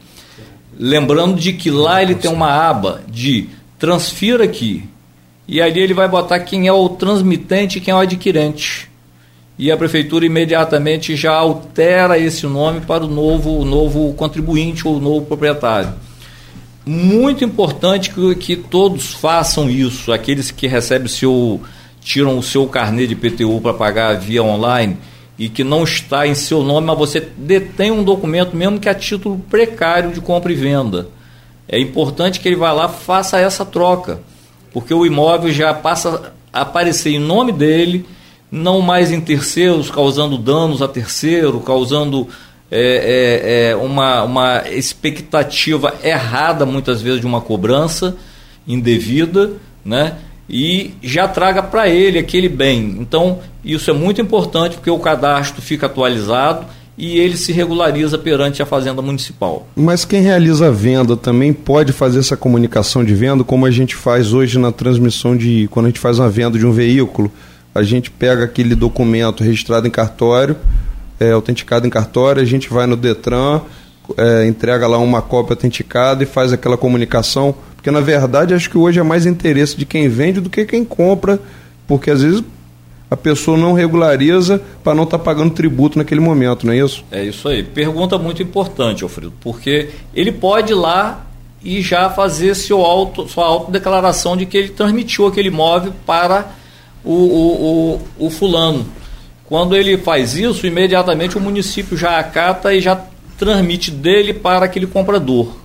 Lembrando 0.79 1.35
de 1.39 1.53
que 1.53 1.71
lá 1.71 2.03
ele 2.03 2.15
tem 2.15 2.31
uma 2.31 2.49
aba 2.49 3.03
de 3.09 3.51
transfira 3.79 4.45
aqui. 4.45 4.89
E 5.47 5.61
ali 5.61 5.81
ele 5.81 5.95
vai 5.95 6.09
botar 6.09 6.41
quem 6.41 6.69
é 6.69 6.73
o 6.73 6.89
transmitente 6.89 7.79
e 7.79 7.81
quem 7.81 7.93
é 7.93 7.97
o 7.97 8.01
adquirente 8.01 8.91
e 9.61 9.71
a 9.71 9.77
prefeitura 9.77 10.25
imediatamente 10.25 11.15
já 11.15 11.35
altera 11.35 12.19
esse 12.19 12.47
nome 12.47 12.81
para 12.81 13.05
o 13.05 13.07
novo, 13.07 13.59
o 13.59 13.65
novo 13.67 14.15
contribuinte 14.15 14.89
ou 14.89 14.97
o 14.97 15.01
novo 15.01 15.27
proprietário. 15.27 15.93
Muito 16.93 17.45
importante 17.45 18.11
que, 18.11 18.35
que 18.35 18.57
todos 18.57 19.15
façam 19.15 19.71
isso, 19.71 20.13
aqueles 20.13 20.51
que 20.51 20.67
recebem 20.67 21.07
seu 21.07 21.61
tiram 22.01 22.37
o 22.37 22.43
seu 22.43 22.67
carnê 22.67 23.07
de 23.07 23.15
PTU 23.15 23.61
para 23.61 23.73
pagar 23.73 24.19
via 24.19 24.43
online 24.43 24.99
e 25.39 25.49
que 25.49 25.63
não 25.63 25.85
está 25.85 26.27
em 26.27 26.35
seu 26.35 26.65
nome, 26.65 26.89
mas 26.89 26.99
você 26.99 27.21
detém 27.37 27.93
um 27.93 28.03
documento 28.03 28.57
mesmo 28.57 28.81
que 28.81 28.89
a 28.89 28.95
título 28.95 29.39
precário 29.49 30.11
de 30.11 30.21
compra 30.21 30.51
e 30.51 30.57
venda. 30.57 31.07
É 31.69 31.79
importante 31.79 32.41
que 32.41 32.49
ele 32.49 32.57
vá 32.57 32.73
lá 32.73 32.89
faça 32.89 33.39
essa 33.39 33.65
troca, 33.65 34.21
porque 34.73 34.93
o 34.93 35.07
imóvel 35.07 35.53
já 35.53 35.73
passa 35.73 36.33
a 36.53 36.63
aparecer 36.63 37.11
em 37.11 37.21
nome 37.21 37.53
dele 37.53 38.05
não 38.51 38.81
mais 38.81 39.13
em 39.13 39.21
terceiros, 39.21 39.93
causando 39.93 40.37
danos 40.37 40.83
a 40.83 40.89
terceiro, 40.89 41.61
causando 41.61 42.27
é, 42.71 43.71
é, 43.71 43.71
é 43.71 43.77
uma, 43.77 44.23
uma 44.23 44.69
expectativa 44.69 45.95
errada, 46.03 46.65
muitas 46.65 47.03
vezes, 47.03 47.21
de 47.21 47.27
uma 47.27 47.41
cobrança 47.41 48.17
indevida, 48.67 49.53
né? 49.85 50.17
e 50.49 50.93
já 51.01 51.29
traga 51.29 51.63
para 51.63 51.89
ele 51.89 52.19
aquele 52.19 52.49
bem. 52.49 52.97
Então, 52.99 53.39
isso 53.65 53.89
é 53.89 53.95
muito 53.95 54.21
importante 54.21 54.77
porque 54.77 54.91
o 54.91 54.99
cadastro 54.99 55.63
fica 55.63 55.87
atualizado 55.87 56.67
e 56.99 57.19
ele 57.19 57.37
se 57.37 57.53
regulariza 57.53 58.19
perante 58.19 58.61
a 58.61 58.67
Fazenda 58.67 59.01
Municipal. 59.01 59.67
Mas 59.77 60.05
quem 60.05 60.21
realiza 60.21 60.67
a 60.67 60.71
venda 60.71 61.17
também 61.17 61.53
pode 61.53 61.93
fazer 61.93 62.19
essa 62.19 62.37
comunicação 62.37 63.05
de 63.05 63.15
venda, 63.15 63.45
como 63.45 63.65
a 63.65 63.71
gente 63.71 63.95
faz 63.95 64.33
hoje 64.33 64.59
na 64.59 64.73
transmissão 64.73 65.37
de. 65.37 65.69
quando 65.71 65.87
a 65.87 65.89
gente 65.89 66.01
faz 66.01 66.19
uma 66.19 66.29
venda 66.29 66.59
de 66.59 66.67
um 66.67 66.73
veículo 66.73 67.31
a 67.75 67.83
gente 67.83 68.11
pega 68.11 68.45
aquele 68.45 68.75
documento 68.75 69.45
registrado 69.45 69.87
em 69.87 69.91
cartório, 69.91 70.57
é, 71.21 71.33
autenticado 71.33 71.87
em 71.87 71.91
cartório, 71.91 72.43
a 72.43 72.47
gente 72.47 72.71
vai 72.71 72.87
no 72.87 72.97
Detran, 72.97 73.61
é, 74.17 74.47
entrega 74.47 74.87
lá 74.89 74.99
uma 74.99 75.21
cópia 75.21 75.53
autenticada 75.53 76.25
e 76.25 76.27
faz 76.27 76.53
aquela 76.53 76.79
comunicação, 76.79 77.55
porque 77.77 77.91
na 77.91 78.01
verdade 78.01 78.55
acho 78.55 78.71
que 78.71 78.79
hoje 78.79 78.99
é 78.99 79.03
mais 79.03 79.27
interesse 79.27 79.77
de 79.77 79.85
quem 79.85 80.09
vende 80.09 80.41
do 80.41 80.49
que 80.49 80.65
quem 80.65 80.85
compra, 80.85 81.39
porque 81.87 82.11
às 82.11 82.23
vezes 82.23 82.43
a 83.11 83.17
pessoa 83.17 83.59
não 83.59 83.73
regulariza 83.73 84.63
para 84.83 84.95
não 84.95 85.03
estar 85.03 85.19
tá 85.19 85.25
pagando 85.25 85.51
tributo 85.51 85.99
naquele 85.99 86.21
momento, 86.21 86.65
não 86.65 86.73
é 86.73 86.79
isso? 86.79 87.05
É 87.11 87.25
isso 87.25 87.49
aí. 87.49 87.63
Pergunta 87.63 88.17
muito 88.17 88.43
importante, 88.43 89.03
Alfredo, 89.03 89.33
porque 89.41 89.91
ele 90.15 90.33
pode 90.33 90.73
ir 90.73 90.77
lá 90.77 91.27
e 91.63 91.83
já 91.83 92.09
fazer 92.09 92.55
seu 92.55 92.81
auto, 92.81 93.29
sua 93.29 93.45
autodeclaração 93.45 94.37
de 94.37 94.47
que 94.47 94.57
ele 94.57 94.69
transmitiu 94.69 95.27
aquele 95.27 95.49
imóvel 95.49 95.93
para 96.07 96.47
o, 97.05 97.13
o, 97.13 98.01
o, 98.19 98.27
o 98.27 98.31
fulano. 98.31 98.87
Quando 99.51 99.77
ele 99.77 99.99
faz 99.99 100.37
isso, 100.37 100.65
imediatamente 100.65 101.37
o 101.37 101.41
município 101.41 101.97
já 101.97 102.21
acata 102.21 102.73
e 102.73 102.81
já 102.81 102.99
transmite 103.37 103.91
dele 103.91 104.33
para 104.33 104.65
aquele 104.65 104.87
comprador. 104.87 105.57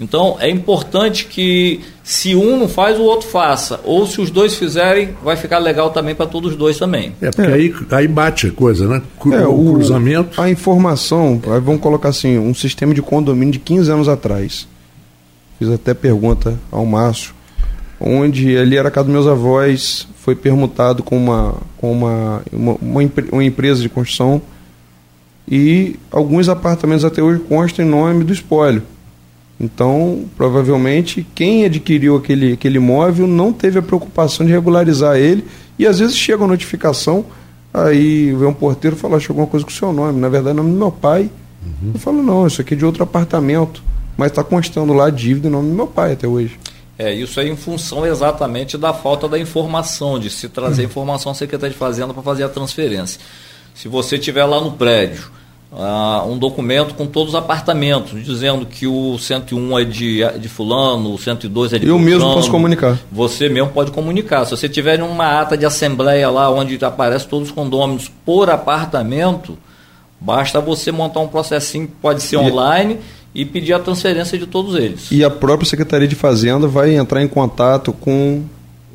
Então 0.00 0.38
é 0.40 0.48
importante 0.48 1.26
que 1.26 1.82
se 2.02 2.34
um 2.34 2.58
não 2.58 2.66
faz, 2.66 2.98
o 2.98 3.02
outro 3.02 3.28
faça. 3.28 3.80
Ou 3.84 4.06
se 4.06 4.18
os 4.18 4.30
dois 4.30 4.54
fizerem, 4.54 5.10
vai 5.22 5.36
ficar 5.36 5.58
legal 5.58 5.90
também 5.90 6.14
para 6.14 6.24
todos 6.24 6.52
os 6.52 6.56
dois 6.56 6.78
também. 6.78 7.14
É, 7.20 7.30
porque 7.30 7.50
é. 7.50 7.52
Aí, 7.52 7.74
aí 7.90 8.08
bate 8.08 8.46
a 8.46 8.50
coisa, 8.50 8.88
né? 8.88 9.02
É, 9.32 9.46
o, 9.46 9.72
o 9.72 9.74
cruzamento. 9.74 10.40
A 10.40 10.48
informação, 10.48 11.38
vamos 11.62 11.82
colocar 11.82 12.08
assim, 12.08 12.38
um 12.38 12.54
sistema 12.54 12.94
de 12.94 13.02
condomínio 13.02 13.52
de 13.52 13.58
15 13.58 13.92
anos 13.92 14.08
atrás. 14.08 14.66
Fiz 15.58 15.68
até 15.68 15.92
pergunta 15.92 16.58
ao 16.72 16.86
Márcio, 16.86 17.34
onde 18.04 18.56
ali 18.56 18.76
era 18.76 18.88
a 18.88 18.90
casa 18.90 19.06
dos 19.06 19.12
meus 19.12 19.26
avós, 19.26 20.06
foi 20.16 20.34
permutado 20.34 21.02
com 21.02 21.16
uma, 21.16 21.54
com 21.76 21.92
uma, 21.92 22.42
uma, 22.52 22.72
uma, 22.80 23.10
uma 23.32 23.44
empresa 23.44 23.80
de 23.80 23.88
construção 23.88 24.42
e 25.48 25.96
alguns 26.10 26.48
apartamentos 26.48 27.04
até 27.04 27.22
hoje 27.22 27.40
constam 27.40 27.84
em 27.84 27.88
nome 27.88 28.24
do 28.24 28.32
espólio. 28.32 28.82
Então, 29.60 30.24
provavelmente, 30.36 31.26
quem 31.34 31.64
adquiriu 31.64 32.16
aquele, 32.16 32.54
aquele 32.54 32.76
imóvel 32.76 33.26
não 33.26 33.52
teve 33.52 33.78
a 33.78 33.82
preocupação 33.82 34.44
de 34.44 34.52
regularizar 34.52 35.16
ele 35.16 35.44
e 35.78 35.86
às 35.86 35.98
vezes 35.98 36.16
chega 36.16 36.44
a 36.44 36.46
notificação, 36.46 37.24
aí 37.72 38.32
vem 38.32 38.48
um 38.48 38.54
porteiro 38.54 38.96
e 38.96 38.98
fala, 38.98 39.20
chegou 39.20 39.42
alguma 39.42 39.46
coisa 39.46 39.64
com 39.64 39.70
o 39.70 39.74
seu 39.74 39.92
nome, 39.92 40.20
na 40.20 40.28
verdade 40.28 40.56
é 40.56 40.60
o 40.60 40.62
nome 40.62 40.72
do 40.72 40.78
meu 40.78 40.92
pai. 40.92 41.30
Uhum. 41.64 41.92
Eu 41.94 42.00
falo, 42.00 42.22
não, 42.22 42.46
isso 42.46 42.60
aqui 42.60 42.74
é 42.74 42.76
de 42.76 42.84
outro 42.84 43.02
apartamento, 43.02 43.82
mas 44.16 44.28
está 44.30 44.42
constando 44.42 44.92
lá 44.92 45.06
a 45.06 45.10
dívida 45.10 45.48
em 45.48 45.50
nome 45.50 45.70
do 45.70 45.74
meu 45.74 45.86
pai 45.86 46.12
até 46.12 46.26
hoje. 46.26 46.58
É, 46.98 47.12
isso 47.12 47.40
é 47.40 47.48
em 47.48 47.56
função 47.56 48.06
exatamente 48.06 48.78
da 48.78 48.92
falta 48.92 49.28
da 49.28 49.38
informação, 49.38 50.18
de 50.18 50.30
se 50.30 50.48
trazer 50.48 50.82
uhum. 50.82 50.88
informação 50.88 51.32
à 51.32 51.34
Secretaria 51.34 51.72
de 51.72 51.78
Fazenda 51.78 52.14
para 52.14 52.22
fazer 52.22 52.44
a 52.44 52.48
transferência. 52.48 53.20
Se 53.74 53.88
você 53.88 54.14
estiver 54.16 54.44
lá 54.44 54.60
no 54.60 54.72
prédio, 54.72 55.30
uh, 55.72 56.30
um 56.30 56.38
documento 56.38 56.94
com 56.94 57.06
todos 57.06 57.30
os 57.30 57.34
apartamentos, 57.34 58.24
dizendo 58.24 58.64
que 58.64 58.86
o 58.86 59.18
101 59.18 59.78
é 59.78 59.84
de, 59.84 60.38
de 60.38 60.48
fulano, 60.48 61.14
o 61.14 61.18
102 61.18 61.72
é 61.72 61.78
de 61.80 61.88
Eu 61.88 61.98
mesmo 61.98 62.32
posso 62.32 62.50
comunicar. 62.50 62.98
Você 63.10 63.48
mesmo 63.48 63.70
pode 63.70 63.90
comunicar. 63.90 64.44
Se 64.44 64.52
você 64.52 64.68
tiver 64.68 65.02
uma 65.02 65.40
ata 65.40 65.56
de 65.56 65.66
assembleia 65.66 66.30
lá, 66.30 66.48
onde 66.48 66.82
aparece 66.84 67.26
todos 67.26 67.48
os 67.48 67.54
condôminos 67.54 68.10
por 68.24 68.48
apartamento, 68.48 69.58
basta 70.20 70.60
você 70.60 70.92
montar 70.92 71.20
um 71.20 71.28
processinho, 71.28 71.90
pode 72.00 72.22
ser 72.22 72.36
online, 72.36 72.94
e 72.94 72.98
pedir 73.42 73.72
a 73.72 73.78
transferência 73.78 74.36
de 74.36 74.46
todos 74.46 74.74
eles. 74.74 75.10
E 75.10 75.24
a 75.24 75.30
própria 75.30 75.66
Secretaria 75.66 76.06
de 76.06 76.14
Fazenda 76.14 76.68
vai 76.68 76.94
entrar 76.94 77.22
em 77.22 77.28
contato 77.28 77.90
com 77.90 78.44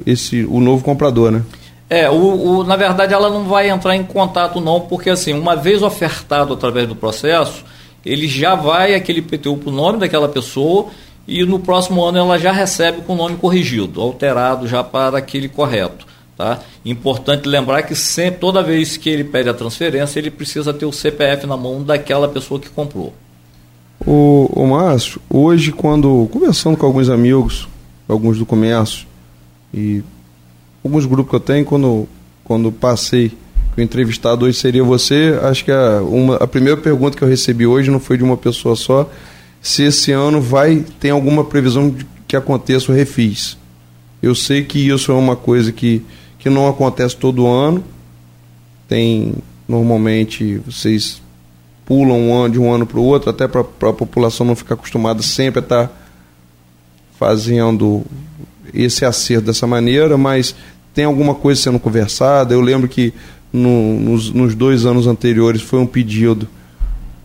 esse 0.06 0.45
o 0.45 0.60
novo 0.60 0.84
comprador, 0.84 1.32
né? 1.32 1.41
É, 1.89 2.08
o, 2.08 2.13
o, 2.60 2.63
na 2.63 2.75
verdade 2.75 3.15
ela 3.15 3.30
não 3.30 3.45
vai 3.45 3.67
entrar 3.67 3.95
em 3.95 4.04
contato 4.04 4.62
não, 4.62 4.82
porque 4.82 5.10
assim, 5.10 5.34
uma 5.34 5.56
vez 5.56 5.82
ofertado 5.82 6.54
através 6.54 6.88
do 6.88 6.95
processo, 6.95 7.65
ele 8.06 8.28
já 8.28 8.54
vai 8.54 8.93
aquele 8.93 9.23
PTU 9.23 9.58
para 9.58 9.69
o 9.69 9.73
nome 9.73 9.97
daquela 9.97 10.30
pessoa 10.30 10.89
e 11.28 11.43
no 11.43 11.60
próximo 11.60 12.04
ano 12.04 12.19
ela 12.19 12.38
já 12.38 12.52
recebe 12.52 13.02
com 13.02 13.13
o 13.13 13.17
nome 13.17 13.38
corrigido, 13.38 13.99
alterado 14.02 14.67
já 14.67 14.84
para 14.84 15.17
aquele 15.17 15.49
correto. 15.49 16.08
Tá? 16.38 16.60
Importante 16.86 17.49
lembrar 17.49 17.82
que 17.82 17.93
sempre, 17.93 18.39
toda 18.39 18.63
vez 18.63 18.95
que 18.95 19.10
ele 19.10 19.25
pede 19.25 19.49
a 19.49 19.54
transferência, 19.54 20.19
ele 20.19 20.32
precisa 20.32 20.73
ter 20.73 20.86
o 20.86 20.93
CPF 20.93 21.45
na 21.45 21.58
mão 21.58 21.84
daquela 21.84 22.30
pessoa 22.30 22.60
que 22.60 22.69
comprou. 22.69 23.13
O, 24.05 24.49
o 24.53 24.67
Márcio, 24.67 25.21
hoje 25.29 25.71
quando 25.71 26.27
conversando 26.31 26.77
com 26.77 26.85
alguns 26.85 27.09
amigos, 27.09 27.67
alguns 28.07 28.38
do 28.38 28.45
comércio, 28.45 29.05
e 29.73 30.03
alguns 30.83 31.05
grupos 31.05 31.29
que 31.29 31.35
eu 31.35 31.39
tenho, 31.39 31.65
quando, 31.65 32.07
quando 32.43 32.71
passei, 32.71 33.29
que 33.73 33.81
o 33.81 33.83
entrevistado 33.83 34.45
hoje 34.45 34.57
seria 34.57 34.83
você, 34.83 35.38
acho 35.43 35.65
que 35.65 35.71
a, 35.71 36.01
uma, 36.01 36.38
a 36.38 36.47
primeira 36.47 36.79
pergunta 36.79 37.17
que 37.17 37.23
eu 37.23 37.27
recebi 37.27 37.67
hoje 37.67 37.91
não 37.91 37.99
foi 37.99 38.17
de 38.17 38.23
uma 38.23 38.38
pessoa 38.38 38.75
só, 38.75 39.09
se 39.62 39.83
esse 39.83 40.12
ano 40.12 40.41
vai, 40.41 40.85
tem 40.99 41.12
alguma 41.12 41.43
previsão 41.43 41.89
de 41.89 42.05
que 42.27 42.35
aconteça 42.35 42.91
o 42.91 42.95
refis. 42.95 43.57
Eu 44.21 44.35
sei 44.35 44.63
que 44.63 44.88
isso 44.88 45.12
é 45.12 45.15
uma 45.15 45.35
coisa 45.35 45.71
que, 45.71 46.03
que 46.38 46.49
não 46.49 46.67
acontece 46.67 47.15
todo 47.15 47.47
ano, 47.47 47.83
tem, 48.88 49.35
normalmente, 49.67 50.62
vocês 50.65 51.21
pulam 51.89 52.47
de 52.47 52.60
um 52.60 52.71
ano 52.71 52.86
para 52.86 52.99
o 52.99 53.04
outro, 53.04 53.32
até 53.32 53.47
para 53.47 53.62
a 53.62 53.93
população 53.93 54.45
não 54.45 54.56
ficar 54.56 54.75
acostumada 54.75 55.23
sempre 55.23 55.60
a 55.60 55.63
estar 55.63 55.88
tá 55.88 55.93
fazendo 57.17 58.06
esse 58.71 59.04
acerto 59.04 59.47
dessa 59.47 59.65
maneira, 59.65 60.15
mas 60.15 60.56
tem 60.93 61.06
alguma 61.06 61.34
coisa 61.34 61.60
sendo 61.60 61.80
conversada. 61.80 62.54
Eu 62.54 62.62
lembro 62.62 62.88
que 62.88 63.12
no, 63.52 63.99
nos, 63.99 64.30
nos, 64.30 64.54
dois 64.54 64.86
anos 64.86 65.08
anteriores 65.08 65.63
foi 65.63 65.80
um 65.80 65.88
pedido 65.88 66.47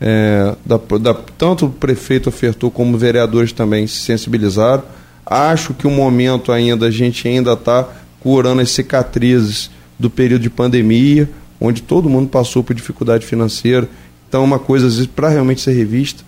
é, 0.01 0.55
da, 0.65 0.79
da, 0.99 1.13
tanto 1.13 1.67
o 1.67 1.71
prefeito 1.71 2.31
ofertou 2.31 2.71
como 2.71 2.97
vereadores 2.97 3.53
também 3.53 3.87
se 3.87 3.97
sensibilizaram. 3.97 4.83
Acho 5.27 5.75
que 5.75 5.87
o 5.87 5.91
momento 5.91 6.51
ainda 6.51 6.87
a 6.87 6.91
gente 6.91 7.29
ainda 7.29 7.53
está 7.53 7.87
curando 8.19 8.63
as 8.63 8.71
cicatrizes 8.71 9.71
do 9.99 10.09
período 10.09 10.43
de 10.43 10.51
pandemia, 10.51 11.29
onde 11.61 11.83
todo 11.83 12.09
mundo 12.09 12.29
passou 12.29 12.65
por 12.65 12.75
dificuldade 12.75 13.27
financeira. 13.27 13.89
Então, 14.29 14.43
é 14.43 14.45
uma 14.45 14.59
coisa 14.59 14.87
às 14.87 14.95
vezes 14.95 15.11
para 15.11 15.29
realmente 15.29 15.61
ser 15.61 15.73
revista. 15.73 16.25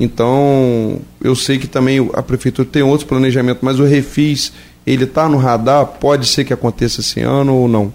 Então, 0.00 1.00
eu 1.20 1.34
sei 1.34 1.58
que 1.58 1.66
também 1.66 2.08
a 2.14 2.22
prefeitura 2.22 2.68
tem 2.70 2.82
outro 2.82 3.06
planejamento, 3.06 3.58
mas 3.62 3.80
o 3.80 3.84
refis, 3.84 4.52
ele 4.86 5.04
está 5.04 5.28
no 5.28 5.38
radar? 5.38 5.84
Pode 5.86 6.26
ser 6.26 6.44
que 6.44 6.52
aconteça 6.52 7.00
esse 7.00 7.20
ano 7.20 7.54
ou 7.54 7.68
não? 7.68 7.92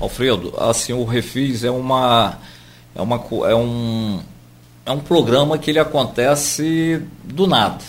Alfredo, 0.00 0.52
assim, 0.58 0.92
o 0.92 1.04
refis 1.04 1.64
é 1.64 1.70
uma 1.70 2.38
é 2.94 3.02
uma 3.02 3.24
é 3.48 3.54
um 3.54 4.20
é 4.84 4.90
um 4.90 5.00
programa 5.00 5.58
que 5.58 5.70
ele 5.70 5.78
acontece 5.78 7.02
do 7.24 7.46
nada. 7.46 7.84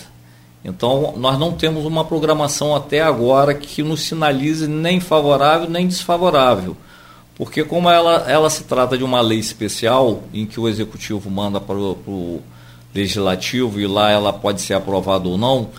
Então, 0.64 1.14
nós 1.16 1.38
não 1.38 1.52
temos 1.52 1.86
uma 1.86 2.04
programação 2.04 2.76
até 2.76 3.00
agora 3.00 3.54
que 3.54 3.82
nos 3.82 4.02
sinalize 4.02 4.66
nem 4.68 5.00
favorável 5.00 5.68
nem 5.68 5.88
desfavorável. 5.88 6.76
Porque 7.40 7.64
como 7.64 7.88
ela, 7.88 8.30
ela 8.30 8.50
se 8.50 8.64
trata 8.64 8.98
de 8.98 9.02
uma 9.02 9.22
lei 9.22 9.38
especial 9.38 10.24
em 10.30 10.44
que 10.44 10.60
o 10.60 10.68
executivo 10.68 11.30
manda 11.30 11.58
para 11.58 11.74
o 11.74 12.42
legislativo 12.94 13.80
e 13.80 13.86
lá 13.86 14.10
ela 14.10 14.30
pode 14.30 14.60
ser 14.60 14.74
aprovada 14.74 15.26
ou 15.26 15.38
não, 15.38 15.70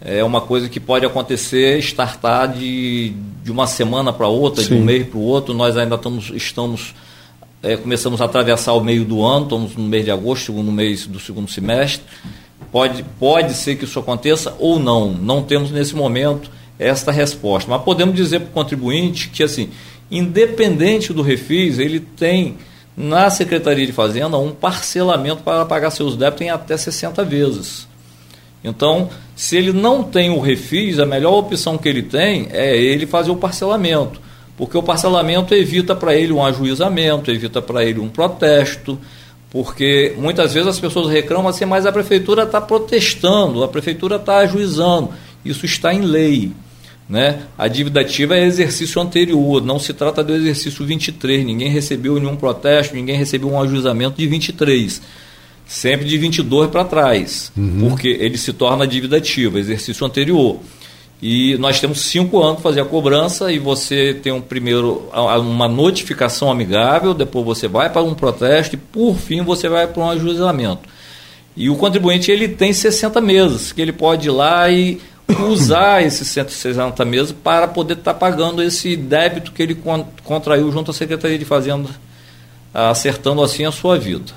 é 0.00 0.24
uma 0.24 0.40
coisa 0.40 0.66
que 0.66 0.80
pode 0.80 1.04
acontecer, 1.04 1.78
startar 1.80 2.48
de, 2.48 3.12
de 3.44 3.52
uma 3.52 3.66
semana 3.66 4.14
para 4.14 4.28
outra, 4.28 4.64
Sim. 4.64 4.76
de 4.76 4.80
um 4.80 4.82
mês 4.82 5.06
para 5.06 5.18
o 5.18 5.22
outro. 5.22 5.52
Nós 5.52 5.76
ainda 5.76 5.96
estamos, 5.96 6.30
estamos 6.34 6.94
é, 7.62 7.76
começamos 7.76 8.22
a 8.22 8.24
atravessar 8.24 8.72
o 8.72 8.80
meio 8.80 9.04
do 9.04 9.22
ano, 9.22 9.44
estamos 9.44 9.76
no 9.76 9.84
mês 9.84 10.06
de 10.06 10.10
agosto, 10.10 10.46
segundo 10.46 10.72
mês 10.72 11.06
do 11.06 11.20
segundo 11.20 11.50
semestre. 11.50 12.02
Pode, 12.72 13.04
pode 13.18 13.52
ser 13.52 13.76
que 13.76 13.84
isso 13.84 13.98
aconteça 13.98 14.56
ou 14.58 14.78
não. 14.78 15.12
Não 15.12 15.42
temos 15.42 15.70
nesse 15.70 15.94
momento 15.94 16.50
esta 16.78 17.12
resposta. 17.12 17.70
Mas 17.70 17.82
podemos 17.82 18.14
dizer 18.16 18.40
para 18.40 18.48
o 18.48 18.52
contribuinte 18.52 19.28
que, 19.28 19.42
assim, 19.42 19.68
independente 20.10 21.12
do 21.12 21.22
refis, 21.22 21.78
ele 21.78 22.00
tem 22.00 22.56
na 22.96 23.30
Secretaria 23.30 23.86
de 23.86 23.92
Fazenda 23.92 24.36
um 24.36 24.50
parcelamento 24.50 25.42
para 25.42 25.64
pagar 25.64 25.90
seus 25.90 26.16
débitos 26.16 26.42
em 26.42 26.50
até 26.50 26.76
60 26.76 27.24
vezes. 27.24 27.88
Então, 28.62 29.08
se 29.34 29.56
ele 29.56 29.72
não 29.72 30.02
tem 30.02 30.30
o 30.30 30.40
refis, 30.40 30.98
a 30.98 31.06
melhor 31.06 31.32
opção 31.32 31.78
que 31.78 31.88
ele 31.88 32.02
tem 32.02 32.48
é 32.50 32.76
ele 32.76 33.06
fazer 33.06 33.30
o 33.30 33.36
parcelamento, 33.36 34.20
porque 34.56 34.76
o 34.76 34.82
parcelamento 34.82 35.54
evita 35.54 35.96
para 35.96 36.14
ele 36.14 36.32
um 36.32 36.44
ajuizamento, 36.44 37.30
evita 37.30 37.62
para 37.62 37.84
ele 37.84 38.00
um 38.00 38.08
protesto, 38.08 38.98
porque 39.50 40.14
muitas 40.18 40.52
vezes 40.52 40.68
as 40.68 40.78
pessoas 40.78 41.10
reclamam 41.10 41.48
assim, 41.48 41.64
mas 41.64 41.86
a 41.86 41.92
prefeitura 41.92 42.42
está 42.42 42.60
protestando, 42.60 43.64
a 43.64 43.68
prefeitura 43.68 44.16
está 44.16 44.38
ajuizando. 44.38 45.10
Isso 45.44 45.64
está 45.64 45.92
em 45.92 46.02
lei. 46.02 46.52
Né? 47.10 47.40
A 47.58 47.66
dívida 47.66 48.02
ativa 48.02 48.36
é 48.36 48.44
exercício 48.44 49.02
anterior, 49.02 49.60
não 49.60 49.80
se 49.80 49.92
trata 49.92 50.22
do 50.22 50.32
exercício 50.32 50.86
23. 50.86 51.44
Ninguém 51.44 51.68
recebeu 51.68 52.14
nenhum 52.20 52.36
protesto, 52.36 52.94
ninguém 52.94 53.16
recebeu 53.16 53.50
um 53.50 53.60
ajustamento 53.60 54.16
de 54.16 54.28
23. 54.28 55.02
Sempre 55.66 56.06
de 56.06 56.16
22 56.16 56.70
para 56.70 56.84
trás, 56.84 57.50
uhum. 57.56 57.88
porque 57.88 58.06
ele 58.06 58.38
se 58.38 58.52
torna 58.52 58.86
dívida 58.86 59.16
ativa, 59.16 59.58
exercício 59.58 60.06
anterior. 60.06 60.60
E 61.20 61.56
nós 61.58 61.80
temos 61.80 62.00
cinco 62.00 62.40
anos 62.40 62.54
para 62.54 62.70
fazer 62.70 62.80
a 62.80 62.84
cobrança 62.84 63.52
e 63.52 63.58
você 63.58 64.14
tem 64.14 64.32
um 64.32 64.40
primeiro 64.40 65.10
uma 65.12 65.68
notificação 65.68 66.48
amigável, 66.48 67.12
depois 67.12 67.44
você 67.44 67.66
vai 67.66 67.90
para 67.90 68.02
um 68.02 68.14
protesto 68.14 68.76
e 68.76 68.78
por 68.78 69.16
fim 69.16 69.42
você 69.42 69.68
vai 69.68 69.88
para 69.88 70.00
um 70.00 70.10
ajuizamento. 70.10 70.88
E 71.56 71.68
o 71.68 71.76
contribuinte 71.76 72.30
ele 72.30 72.48
tem 72.48 72.72
60 72.72 73.20
meses 73.20 73.72
que 73.72 73.82
ele 73.82 73.92
pode 73.92 74.28
ir 74.28 74.30
lá 74.30 74.70
e 74.70 75.00
usar 75.48 76.02
esses 76.02 76.28
160 76.28 77.04
meses 77.04 77.32
para 77.32 77.68
poder 77.68 77.94
estar 77.94 78.12
tá 78.12 78.18
pagando 78.18 78.62
esse 78.62 78.96
débito 78.96 79.52
que 79.52 79.62
ele 79.62 79.76
contraiu 80.24 80.70
junto 80.72 80.90
à 80.90 80.94
Secretaria 80.94 81.38
de 81.38 81.44
Fazenda, 81.44 81.88
acertando 82.72 83.42
assim 83.42 83.64
a 83.64 83.72
sua 83.72 83.98
vida. 83.98 84.32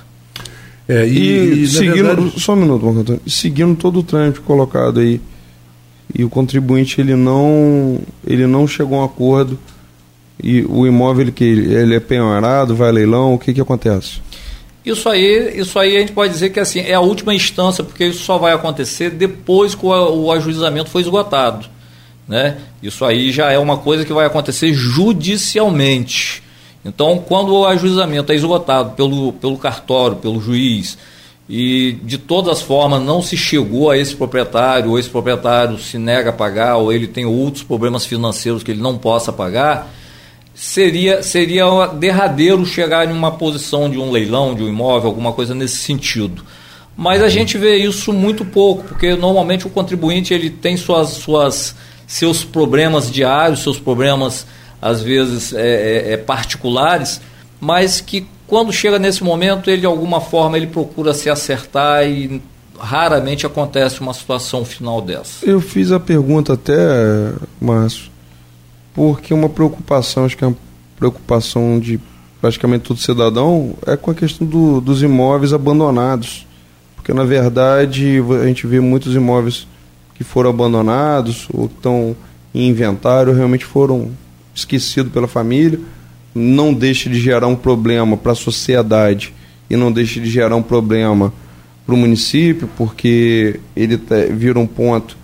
É, 0.88 1.08
e, 1.08 1.18
e, 1.18 1.64
e 1.64 1.68
seguindo, 1.68 2.04
verdade... 2.04 2.40
só 2.40 2.54
um 2.54 2.58
minuto, 2.58 2.86
Marco 2.86 3.00
Antônio, 3.00 3.22
seguindo 3.26 3.76
todo 3.76 4.00
o 4.00 4.04
trâmite 4.04 4.42
colocado 4.42 5.00
aí, 5.00 5.22
e 6.14 6.24
o 6.24 6.30
contribuinte 6.30 7.00
ele 7.00 7.16
não, 7.16 8.00
ele 8.26 8.46
não 8.46 8.68
chegou 8.68 9.00
a 9.00 9.02
um 9.02 9.06
acordo, 9.06 9.58
e 10.42 10.64
o 10.64 10.86
imóvel 10.86 11.32
que 11.32 11.44
ele, 11.44 11.74
ele 11.74 11.96
é 11.96 12.00
penhorado, 12.00 12.76
vai 12.76 12.90
a 12.90 12.92
leilão, 12.92 13.34
o 13.34 13.40
que 13.40 13.54
que 13.54 13.62
acontece? 13.62 14.20
Isso 14.86 15.08
aí, 15.08 15.60
isso 15.60 15.80
aí 15.80 15.96
a 15.96 16.00
gente 16.02 16.12
pode 16.12 16.34
dizer 16.34 16.50
que 16.50 16.60
assim, 16.60 16.82
é 16.82 16.94
a 16.94 17.00
última 17.00 17.34
instância, 17.34 17.84
porque 17.84 18.06
isso 18.06 18.24
só 18.24 18.38
vai 18.38 18.54
acontecer 18.54 19.10
depois 19.10 19.74
que 19.74 19.86
o, 19.86 19.90
o 19.90 20.32
ajuizamento 20.32 20.90
foi 20.90 21.02
esgotado. 21.02 21.66
Né? 22.28 22.58
Isso 22.82 23.04
aí 23.06 23.32
já 23.32 23.52
é 23.52 23.58
uma 23.58 23.78
coisa 23.78 24.06
que 24.06 24.14
vai 24.14 24.26
acontecer 24.26 24.74
judicialmente. 24.74 26.44
Então, 26.86 27.18
quando 27.18 27.54
o 27.54 27.66
ajuizamento 27.66 28.32
é 28.32 28.36
esgotado 28.36 28.92
pelo, 28.92 29.34
pelo 29.34 29.58
cartório, 29.58 30.18
pelo 30.18 30.42
juiz, 30.42 30.98
e 31.48 31.98
de 32.04 32.18
todas 32.18 32.58
as 32.58 32.62
formas 32.62 33.02
não 33.02 33.22
se 33.22 33.38
chegou 33.38 33.90
a 33.90 33.98
esse 33.98 34.16
proprietário, 34.16 34.92
ou 34.92 35.00
esse 35.00 35.10
proprietário 35.10 35.78
se 35.78 35.98
nega 35.98 36.30
a 36.30 36.34
pagar, 36.34 36.78
ou 36.78 36.92
ele 36.92 37.08
tem 37.08 37.26
outros 37.26 37.64
problemas 37.64 38.06
financeiros 38.06 38.64
que 38.64 38.72
ele 38.72 38.82
não 38.82 38.98
possa 38.98 39.32
pagar, 39.32 39.90
seria, 40.54 41.24
seria 41.24 41.88
derradeiro 41.88 42.66
chegar 42.66 43.10
em 43.10 43.14
uma 43.14 43.32
posição 43.32 43.90
de 43.90 43.98
um 43.98 44.12
leilão, 44.12 44.54
de 44.54 44.64
um 44.64 44.68
imóvel, 44.68 45.10
alguma 45.10 45.34
coisa 45.34 45.56
nesse 45.56 45.78
sentido. 45.78 46.44
Mas 46.96 47.24
a 47.24 47.30
gente 47.30 47.58
vê 47.58 47.78
isso 47.78 48.14
muito 48.14 48.46
pouco, 48.46 48.84
porque 48.84 49.16
normalmente 49.16 49.66
o 49.66 49.70
contribuinte 49.70 50.34
ele 50.34 50.50
tem 50.50 50.78
suas, 50.78 51.10
suas, 51.10 51.76
seus 52.06 52.44
problemas 52.44 53.12
diários, 53.12 53.64
seus 53.64 53.80
problemas 53.80 54.46
às 54.82 55.02
vezes 55.02 55.54
é, 55.54 56.10
é, 56.10 56.14
é 56.14 56.18
particulares, 56.18 57.20
mas 57.60 58.00
que 58.00 58.28
quando 58.46 58.72
chega 58.72 59.00
nesse 59.00 59.24
momento 59.24 59.70
ele 59.70 59.80
de 59.80 59.86
alguma 59.86 60.22
forma 60.22 60.58
ele 60.58 60.68
procura 60.68 61.14
se 61.14 61.30
acertar 61.30 62.06
e 62.06 62.42
raramente 62.78 63.46
acontece 63.46 64.02
uma 64.02 64.14
situação 64.14 64.66
final 64.66 65.02
dessa. 65.02 65.46
Eu 65.46 65.62
fiz 65.62 65.92
a 65.92 66.00
pergunta 66.00 66.54
até, 66.54 66.76
Márcio, 67.60 68.12
porque 68.94 69.34
uma 69.34 69.50
preocupação, 69.50 70.26
acho 70.26 70.38
que 70.38 70.44
é 70.44 70.48
uma 70.48 70.58
preocupação 70.98 71.80
de 71.80 72.00
praticamente 72.40 72.84
todo 72.84 73.00
cidadão, 73.00 73.74
é 73.88 73.96
com 73.96 74.12
a 74.12 74.14
questão 74.14 74.46
do, 74.46 74.82
dos 74.82 75.02
imóveis 75.02 75.54
abandonados. 75.54 76.46
Porque, 76.96 77.14
na 77.14 77.24
verdade, 77.24 78.22
a 78.42 78.46
gente 78.46 78.68
vê 78.68 78.80
muitos 78.80 79.16
imóveis 79.16 79.68
que 80.16 80.24
foram 80.24 80.50
abandonados 80.50 81.48
ou 81.54 81.66
estão 81.66 82.16
em 82.54 82.68
inventário, 82.68 83.34
realmente 83.34 83.66
foram 83.66 84.12
esquecidos 84.54 85.12
pela 85.12 85.28
família. 85.28 85.80
Não 86.36 86.74
deixa 86.74 87.10
de 87.10 87.20
gerar 87.20 87.48
um 87.48 87.56
problema 87.56 88.16
para 88.16 88.32
a 88.32 88.36
sociedade 88.36 89.34
e 89.70 89.76
não 89.76 89.92
deixa 89.92 90.20
de 90.20 90.30
gerar 90.30 90.56
um 90.56 90.62
problema 90.62 91.34
para 91.86 91.96
o 91.96 91.98
município, 91.98 92.70
porque 92.78 93.60
ele 93.76 94.00
vira 94.32 94.60
um 94.60 94.68
ponto 94.68 95.18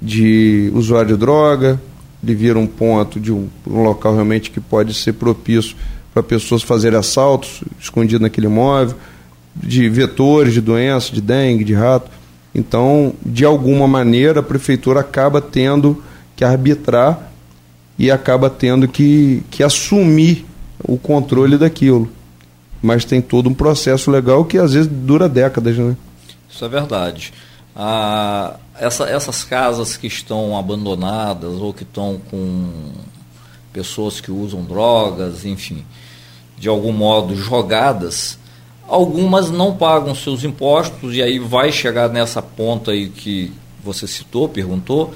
de 0.00 0.70
usuário 0.74 1.14
de 1.14 1.16
droga, 1.16 1.80
ele 2.22 2.34
vira 2.34 2.58
um 2.58 2.66
ponto 2.66 3.18
de 3.18 3.32
um, 3.32 3.48
um 3.66 3.82
local 3.82 4.14
realmente 4.14 4.50
que 4.50 4.60
pode 4.60 4.94
ser 4.94 5.14
propício 5.14 5.76
para 6.14 6.22
pessoas 6.22 6.62
fazerem 6.62 6.98
assaltos 6.98 7.62
escondidos 7.80 8.20
naquele 8.20 8.46
imóvel, 8.46 8.96
de 9.56 9.88
vetores 9.88 10.52
de 10.52 10.60
doença, 10.60 11.12
de 11.12 11.20
dengue, 11.20 11.64
de 11.64 11.74
rato. 11.74 12.10
Então, 12.54 13.14
de 13.24 13.44
alguma 13.44 13.88
maneira, 13.88 14.40
a 14.40 14.42
prefeitura 14.42 15.00
acaba 15.00 15.40
tendo 15.40 16.02
que 16.36 16.44
arbitrar 16.44 17.30
e 17.98 18.10
acaba 18.10 18.48
tendo 18.50 18.86
que, 18.86 19.42
que 19.50 19.62
assumir 19.62 20.46
o 20.84 20.96
controle 20.96 21.56
daquilo. 21.56 22.10
Mas 22.82 23.04
tem 23.04 23.20
todo 23.20 23.48
um 23.48 23.54
processo 23.54 24.10
legal 24.10 24.44
que 24.44 24.58
às 24.58 24.72
vezes 24.74 24.88
dura 24.90 25.28
décadas, 25.28 25.76
né? 25.76 25.96
Isso 26.50 26.64
é 26.64 26.68
verdade. 26.68 27.32
Ah, 27.74 28.56
essa, 28.78 29.04
essas 29.04 29.44
casas 29.44 29.96
que 29.96 30.06
estão 30.06 30.56
abandonadas 30.56 31.54
ou 31.54 31.72
que 31.72 31.82
estão 31.82 32.20
com 32.30 32.92
pessoas 33.72 34.20
que 34.20 34.30
usam 34.30 34.62
drogas, 34.62 35.44
enfim, 35.44 35.84
de 36.58 36.68
algum 36.68 36.92
modo 36.92 37.34
jogadas, 37.34 38.38
algumas 38.86 39.50
não 39.50 39.74
pagam 39.74 40.14
seus 40.14 40.44
impostos 40.44 41.14
e 41.14 41.22
aí 41.22 41.38
vai 41.38 41.72
chegar 41.72 42.08
nessa 42.08 42.42
ponta 42.42 42.92
aí 42.92 43.08
que 43.08 43.52
você 43.82 44.06
citou, 44.06 44.48
perguntou, 44.48 45.12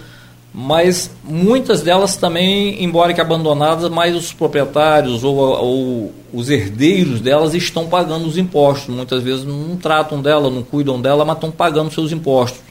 mas 0.58 1.10
muitas 1.22 1.82
delas 1.82 2.16
também, 2.16 2.82
embora 2.82 3.12
que 3.12 3.20
abandonadas, 3.20 3.90
mas 3.90 4.16
os 4.16 4.32
proprietários 4.32 5.22
ou, 5.22 5.36
ou, 5.36 6.14
os 6.32 6.48
herdeiros 6.48 7.20
delas 7.20 7.52
estão 7.52 7.86
pagando 7.88 8.26
os 8.26 8.38
impostos. 8.38 8.94
Muitas 8.94 9.22
vezes 9.22 9.44
não 9.44 9.76
tratam 9.76 10.22
dela, 10.22 10.50
não 10.50 10.62
cuidam 10.62 10.98
dela, 10.98 11.26
mas 11.26 11.36
estão 11.36 11.50
pagando 11.50 11.92
seus 11.92 12.10
impostos. 12.10 12.65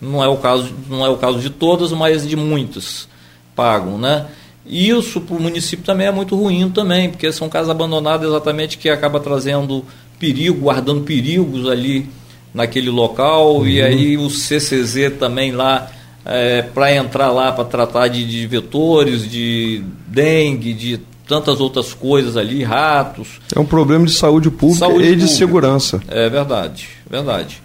Não 0.00 0.22
é 0.24 0.28
o 0.28 0.36
caso, 0.36 0.72
não 0.88 1.04
é 1.04 1.08
o 1.08 1.16
caso 1.16 1.38
de 1.40 1.50
todas, 1.50 1.92
mas 1.92 2.26
de 2.26 2.36
muitas 2.36 3.08
pagam, 3.54 3.98
né? 3.98 4.26
Isso 4.64 5.20
para 5.20 5.36
o 5.36 5.40
município 5.40 5.84
também 5.84 6.06
é 6.06 6.12
muito 6.12 6.36
ruim 6.36 6.70
também, 6.70 7.10
porque 7.10 7.30
são 7.32 7.48
casas 7.48 7.70
abandonadas 7.70 8.28
exatamente 8.28 8.78
que 8.78 8.88
acaba 8.88 9.18
trazendo 9.18 9.84
perigo, 10.18 10.60
guardando 10.60 11.02
perigos 11.02 11.68
ali 11.68 12.08
naquele 12.54 12.90
local, 12.90 13.58
uhum. 13.58 13.66
e 13.66 13.80
aí 13.80 14.16
o 14.16 14.28
CCZ 14.28 15.18
também 15.18 15.52
lá 15.52 15.90
é, 16.24 16.62
para 16.62 16.94
entrar 16.94 17.30
lá 17.30 17.52
para 17.52 17.64
tratar 17.64 18.08
de, 18.08 18.24
de, 18.24 18.46
vetores, 18.46 19.28
de 19.28 19.82
dengue, 20.06 20.72
de 20.74 21.00
tantas 21.26 21.60
outras 21.60 21.94
coisas 21.94 22.36
ali, 22.36 22.62
ratos. 22.62 23.40
É 23.54 23.60
um 23.60 23.64
problema 23.64 24.04
de 24.04 24.12
saúde 24.12 24.50
pública 24.50 24.86
saúde 24.86 25.04
e 25.04 25.10
de 25.10 25.12
pública. 25.12 25.36
segurança. 25.36 26.00
É 26.08 26.28
verdade, 26.28 26.88
verdade. 27.08 27.62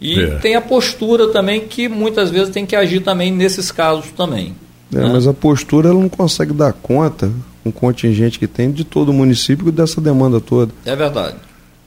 E 0.00 0.20
é. 0.20 0.36
tem 0.36 0.54
a 0.54 0.60
postura 0.60 1.28
também 1.28 1.60
que 1.60 1.88
muitas 1.88 2.30
vezes 2.30 2.50
tem 2.50 2.66
que 2.66 2.76
agir 2.76 3.00
também 3.00 3.32
nesses 3.32 3.70
casos 3.70 4.10
também. 4.16 4.54
É, 4.92 4.98
né? 4.98 5.10
Mas 5.12 5.26
a 5.26 5.32
postura 5.32 5.88
ela 5.88 6.00
não 6.00 6.08
consegue 6.08 6.52
dar 6.52 6.72
conta, 6.72 7.30
um 7.64 7.70
contingente 7.70 8.38
que 8.38 8.46
tem, 8.46 8.70
de 8.70 8.84
todo 8.84 9.08
o 9.10 9.12
município 9.12 9.72
dessa 9.72 10.00
demanda 10.00 10.40
toda. 10.40 10.72
É 10.84 10.94
verdade. 10.94 11.36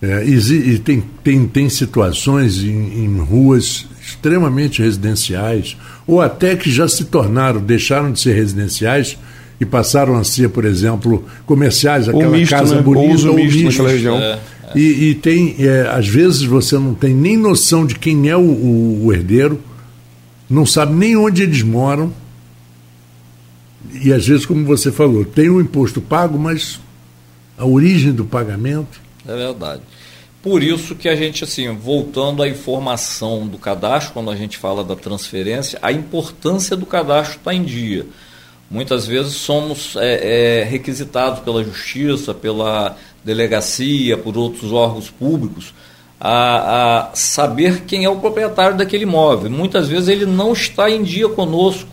É, 0.02 0.24
e, 0.24 0.36
e 0.36 0.80
tem, 0.80 1.04
tem, 1.24 1.48
tem 1.48 1.70
situações 1.70 2.64
em, 2.64 3.06
em 3.06 3.18
ruas 3.20 3.86
extremamente 4.02 4.82
residenciais, 4.82 5.76
ou 6.06 6.22
até 6.22 6.56
que 6.56 6.72
já 6.72 6.88
se 6.88 7.06
tornaram, 7.06 7.60
deixaram 7.60 8.12
de 8.12 8.20
ser 8.20 8.34
residenciais 8.34 9.18
e 9.60 9.66
passaram 9.66 10.16
a 10.16 10.24
ser, 10.24 10.50
por 10.50 10.66
exemplo, 10.66 11.26
comerciais, 11.46 12.08
aquela 12.08 12.30
misto, 12.30 12.52
casa 12.52 12.76
né? 12.76 12.82
bonita, 12.82 13.08
ou 13.08 13.14
uso 13.14 13.34
misto, 13.34 13.58
misto 13.58 13.68
naquela 13.70 13.90
região. 13.90 14.18
É. 14.18 14.40
E, 14.78 15.10
e, 15.10 15.16
tem, 15.16 15.56
é, 15.58 15.88
às 15.90 16.08
vezes 16.08 16.44
você 16.44 16.78
não 16.78 16.94
tem 16.94 17.12
nem 17.12 17.36
noção 17.36 17.84
de 17.84 17.96
quem 17.98 18.30
é 18.30 18.38
o, 18.38 18.42
o, 18.42 19.06
o 19.06 19.14
herdeiro, 19.14 19.60
não 20.48 20.68
sabe 20.68 20.94
nem 20.94 21.18
onde 21.18 21.42
eles 21.42 21.64
moram, 21.64 22.14
e 23.92 24.14
às 24.14 24.28
vezes, 24.28 24.46
como 24.46 24.64
você 24.66 24.92
falou, 24.92 25.26
tem 25.26 25.50
o 25.50 25.60
imposto 25.60 26.00
pago, 26.00 26.38
mas 26.38 26.80
a 27.58 27.66
origem 27.66 28.12
do 28.12 28.24
pagamento. 28.24 29.02
É 29.28 29.36
verdade. 29.36 29.82
Por 30.44 30.62
isso 30.62 30.94
que 30.94 31.10
a 31.10 31.16
gente, 31.16 31.44
assim, 31.44 31.76
voltando 31.76 32.44
à 32.44 32.48
informação 32.48 33.48
do 33.48 33.58
cadastro, 33.58 34.14
quando 34.14 34.30
a 34.30 34.36
gente 34.36 34.58
fala 34.58 34.84
da 34.84 34.96
transferência, 34.96 35.80
a 35.82 35.92
importância 35.92 36.78
do 36.78 36.86
cadastro 36.86 37.40
está 37.40 37.54
em 37.54 37.64
dia. 37.64 38.06
Muitas 38.70 39.08
vezes 39.08 39.34
somos 39.34 39.96
é, 39.96 40.60
é, 40.60 40.64
requisitados 40.64 41.40
pela 41.40 41.64
justiça, 41.64 42.34
pela 42.34 42.98
delegacia, 43.28 44.18
por 44.18 44.38
outros 44.38 44.72
órgãos 44.72 45.10
públicos, 45.10 45.74
a, 46.20 47.10
a, 47.10 47.16
saber 47.16 47.82
quem 47.82 48.06
é 48.06 48.10
o 48.10 48.16
proprietário 48.16 48.78
daquele 48.78 49.04
imóvel. 49.04 49.52
Muitas 49.52 49.88
vezes 49.88 50.08
ele 50.08 50.26
não 50.26 50.54
está 50.54 50.90
em 50.90 51.04
dia 51.04 51.28
conosco, 51.28 51.90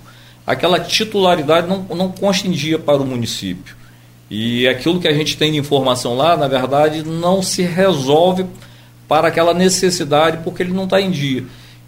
aquela 0.46 0.78
titularidade 0.78 1.66
não, 1.66 1.82
não 1.94 2.10
consta 2.10 2.46
em 2.46 2.52
dia 2.52 2.78
para 2.78 3.02
o 3.02 3.06
município. 3.06 3.76
E 4.30 4.66
aquilo 4.68 5.00
que 5.00 5.08
a 5.08 5.12
gente 5.12 5.36
tem 5.36 5.52
de 5.52 5.58
informação 5.58 6.16
lá, 6.16 6.36
na 6.36 6.48
verdade, 6.48 7.02
não 7.02 7.42
se 7.42 7.62
resolve 7.62 8.46
para 9.06 9.28
aquela 9.28 9.52
necessidade 9.52 10.38
porque 10.42 10.62
ele 10.62 10.72
não 10.72 10.84
está 10.84 11.00
em 11.00 11.10
dia. 11.10 11.44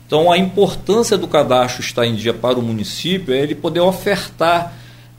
Então, 0.06 0.30
a 0.30 0.38
importância 0.38 1.16
do 1.16 1.26
cadastro 1.26 1.80
estar 1.82 2.06
em 2.06 2.14
dia 2.14 2.34
para 2.34 2.58
o 2.58 2.62
município 2.62 3.34
é 3.34 3.38
ele 3.38 3.54
poder 3.54 3.80
ofertar, 3.80 4.72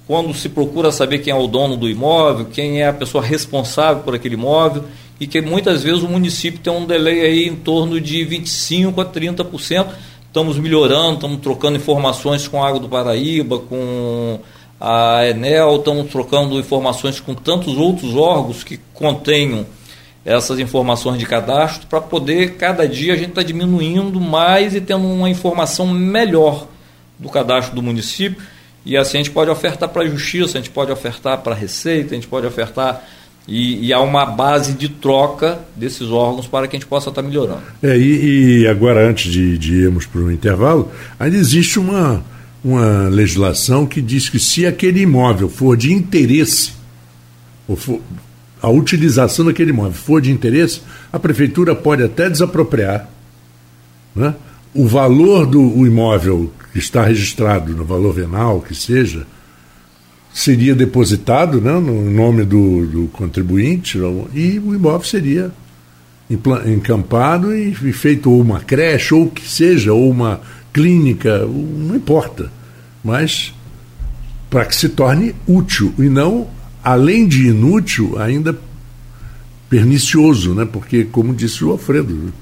quando 0.07 0.33
se 0.33 0.47
procura 0.47 0.91
saber 0.91 1.19
quem 1.19 1.33
é 1.33 1.35
o 1.35 1.47
dono 1.47 1.75
do 1.75 1.89
imóvel, 1.89 2.45
quem 2.45 2.81
é 2.81 2.87
a 2.87 2.93
pessoa 2.93 3.21
responsável 3.21 4.03
por 4.03 4.15
aquele 4.15 4.35
imóvel, 4.35 4.85
e 5.19 5.27
que 5.27 5.41
muitas 5.41 5.83
vezes 5.83 6.01
o 6.01 6.07
município 6.07 6.59
tem 6.61 6.71
um 6.71 6.85
delay 6.85 7.21
aí 7.21 7.47
em 7.47 7.55
torno 7.55 7.99
de 7.99 8.25
25% 8.25 8.99
a 8.99 9.05
30%. 9.05 9.87
Estamos 10.27 10.57
melhorando, 10.57 11.15
estamos 11.15 11.41
trocando 11.41 11.75
informações 11.75 12.47
com 12.47 12.63
a 12.63 12.67
Água 12.67 12.79
do 12.79 12.87
Paraíba, 12.87 13.59
com 13.59 14.39
a 14.79 15.27
Enel, 15.27 15.77
estamos 15.77 16.09
trocando 16.09 16.57
informações 16.57 17.19
com 17.19 17.33
tantos 17.33 17.75
outros 17.75 18.15
órgãos 18.15 18.63
que 18.63 18.79
contenham 18.93 19.65
essas 20.23 20.59
informações 20.59 21.17
de 21.17 21.25
cadastro 21.25 21.87
para 21.87 21.99
poder, 21.99 22.55
cada 22.55 22.87
dia, 22.87 23.13
a 23.13 23.15
gente 23.15 23.29
está 23.29 23.41
diminuindo 23.41 24.19
mais 24.21 24.75
e 24.75 24.81
tendo 24.81 25.07
uma 25.07 25.29
informação 25.29 25.87
melhor 25.87 26.67
do 27.17 27.29
cadastro 27.29 27.75
do 27.75 27.81
município. 27.81 28.41
E 28.87 28.95
assim 28.95 29.17
a 29.17 29.21
gente 29.21 29.31
pode 29.31 29.51
ofertar 29.51 29.89
para 29.89 30.03
a 30.03 30.07
justiça, 30.07 30.57
a 30.57 30.61
gente 30.61 30.71
pode 30.71 30.91
ofertar 30.91 31.39
para 31.39 31.53
a 31.53 31.57
Receita, 31.57 32.13
a 32.13 32.15
gente 32.15 32.27
pode 32.27 32.47
ofertar. 32.47 33.05
E, 33.45 33.87
e, 33.87 33.93
há 33.93 34.01
uma 34.01 34.25
base 34.25 34.73
de 34.73 34.89
troca 34.89 35.59
desses 35.73 36.09
órgãos 36.09 36.47
para 36.47 36.67
que 36.67 36.75
a 36.75 36.79
gente 36.79 36.87
possa 36.87 37.09
estar 37.09 37.21
tá 37.21 37.27
melhorando. 37.27 37.61
É, 37.81 37.97
e, 37.97 38.61
e 38.61 38.67
agora, 38.67 39.07
antes 39.07 39.31
de, 39.31 39.57
de 39.57 39.73
irmos 39.73 40.05
para 40.05 40.19
o 40.19 40.31
intervalo, 40.31 40.91
ainda 41.17 41.37
existe 41.37 41.79
uma 41.79 42.23
uma 42.63 43.07
legislação 43.07 43.85
que 43.85 44.01
diz 44.01 44.29
que 44.29 44.39
se 44.39 44.65
aquele 44.65 45.01
imóvel 45.01 45.47
for 45.47 45.77
de 45.77 45.93
interesse, 45.93 46.73
ou 47.67 47.75
for, 47.75 48.01
a 48.61 48.69
utilização 48.69 49.45
daquele 49.45 49.69
imóvel 49.69 49.93
for 49.93 50.21
de 50.21 50.31
interesse, 50.31 50.81
a 51.11 51.19
prefeitura 51.19 51.75
pode 51.75 52.03
até 52.03 52.29
desapropriar 52.29 53.07
né? 54.15 54.35
o 54.73 54.85
valor 54.85 55.45
do 55.45 55.85
imóvel 55.85 56.51
que 56.56 56.56
está 56.79 57.03
registrado 57.03 57.75
no 57.75 57.85
valor 57.85 58.13
venal, 58.13 58.61
que 58.61 58.75
seja, 58.75 59.25
seria 60.33 60.75
depositado 60.75 61.59
né, 61.59 61.73
no 61.73 62.09
nome 62.11 62.43
do, 62.43 62.85
do 62.85 63.07
contribuinte 63.07 63.97
e 64.33 64.59
o 64.59 64.75
imóvel 64.75 65.03
seria 65.03 65.51
encampado 66.65 67.55
e, 67.55 67.73
feito 67.93 68.29
ou 68.29 68.41
uma 68.41 68.59
creche, 68.59 69.13
ou 69.13 69.29
que 69.29 69.47
seja, 69.47 69.93
ou 69.93 70.09
uma 70.09 70.41
clínica, 70.73 71.45
não 71.45 71.95
importa. 71.95 72.51
Mas 73.03 73.53
para 74.49 74.65
que 74.65 74.75
se 74.75 74.89
torne 74.89 75.33
útil 75.47 75.93
e 75.97 76.03
não, 76.03 76.47
além 76.83 77.27
de 77.27 77.47
inútil, 77.47 78.19
ainda 78.19 78.57
pernicioso, 79.69 80.53
né? 80.53 80.65
porque, 80.65 81.05
como 81.05 81.33
disse 81.33 81.63
o 81.63 81.71
Alfredo, 81.71 82.33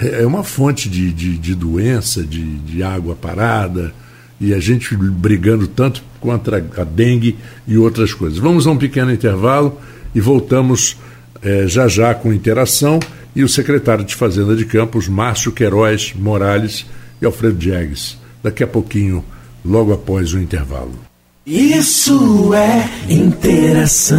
é 0.00 0.26
uma 0.26 0.42
fonte 0.42 0.88
de, 0.88 1.12
de, 1.12 1.38
de 1.38 1.54
doença, 1.54 2.22
de, 2.22 2.42
de 2.58 2.82
água 2.82 3.14
parada, 3.14 3.92
e 4.40 4.52
a 4.52 4.58
gente 4.58 4.96
brigando 4.96 5.66
tanto 5.66 6.02
contra 6.20 6.64
a 6.76 6.84
dengue 6.84 7.36
e 7.66 7.78
outras 7.78 8.12
coisas. 8.12 8.38
Vamos 8.38 8.66
a 8.66 8.70
um 8.70 8.76
pequeno 8.76 9.12
intervalo 9.12 9.78
e 10.14 10.20
voltamos 10.20 10.96
eh, 11.42 11.66
já 11.66 11.86
já 11.88 12.14
com 12.14 12.32
interação 12.32 12.98
e 13.34 13.42
o 13.42 13.48
secretário 13.48 14.04
de 14.04 14.14
Fazenda 14.14 14.54
de 14.56 14.64
Campos, 14.64 15.08
Márcio 15.08 15.52
Queiroz 15.52 16.14
Morales 16.16 16.86
e 17.20 17.26
Alfredo 17.26 17.56
Diegues. 17.56 18.16
Daqui 18.42 18.62
a 18.62 18.66
pouquinho, 18.66 19.24
logo 19.64 19.92
após 19.92 20.32
o 20.34 20.38
intervalo. 20.38 20.94
Isso 21.46 22.54
é 22.54 22.88
interação. 23.12 24.18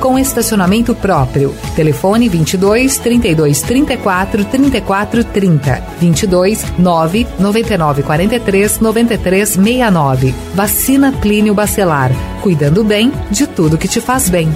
com 0.00 0.18
estacionamento 0.18 0.94
próprio. 0.94 1.54
Telefone 1.74 2.28
22 2.28 2.98
32 2.98 3.62
34 3.62 4.44
34 4.44 5.24
30 5.24 5.82
22 6.00 6.64
9 6.78 7.26
99 7.38 8.02
43 8.02 8.80
93 8.80 9.48
69. 9.48 10.34
Vacina 10.54 11.12
Plínio 11.12 11.54
Bacelar, 11.54 12.10
cuidando 12.42 12.84
bem 12.84 13.12
de 13.30 13.46
tudo 13.46 13.78
que 13.78 13.88
te 13.88 14.00
faz 14.00 14.28
bem. 14.28 14.48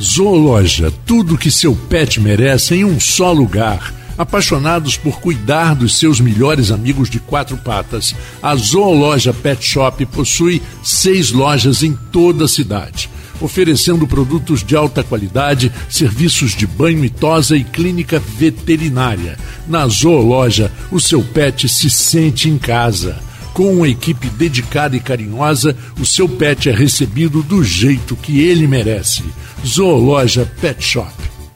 Zoologia, 0.00 0.92
tudo 1.06 1.38
que 1.38 1.50
seu 1.50 1.74
pet 1.74 2.20
merece 2.20 2.74
em 2.74 2.84
um 2.84 3.00
só 3.00 3.32
lugar 3.32 4.01
apaixonados 4.16 4.96
por 4.96 5.20
cuidar 5.20 5.74
dos 5.74 5.98
seus 5.98 6.20
melhores 6.20 6.70
amigos 6.70 7.08
de 7.08 7.18
quatro 7.18 7.56
patas, 7.56 8.14
a 8.42 8.54
Zoologia 8.54 9.32
Pet 9.32 9.64
Shop 9.64 10.04
possui 10.06 10.62
seis 10.82 11.30
lojas 11.30 11.82
em 11.82 11.96
toda 12.10 12.44
a 12.44 12.48
cidade, 12.48 13.08
oferecendo 13.40 14.06
produtos 14.06 14.62
de 14.62 14.76
alta 14.76 15.02
qualidade, 15.02 15.72
serviços 15.88 16.54
de 16.54 16.66
banho 16.66 17.04
e 17.04 17.10
tosa 17.10 17.56
e 17.56 17.64
clínica 17.64 18.18
veterinária. 18.18 19.38
Na 19.66 19.86
Zoologia, 19.88 20.70
o 20.90 21.00
seu 21.00 21.22
pet 21.22 21.68
se 21.68 21.90
sente 21.90 22.48
em 22.48 22.58
casa. 22.58 23.18
Com 23.52 23.74
uma 23.76 23.88
equipe 23.88 24.28
dedicada 24.28 24.96
e 24.96 25.00
carinhosa, 25.00 25.76
o 26.00 26.06
seu 26.06 26.26
pet 26.26 26.70
é 26.70 26.72
recebido 26.72 27.42
do 27.42 27.62
jeito 27.62 28.16
que 28.16 28.40
ele 28.40 28.66
merece. 28.66 29.22
Zoologia 29.66 30.50
Pet 30.60 30.82
Shop 30.82 31.12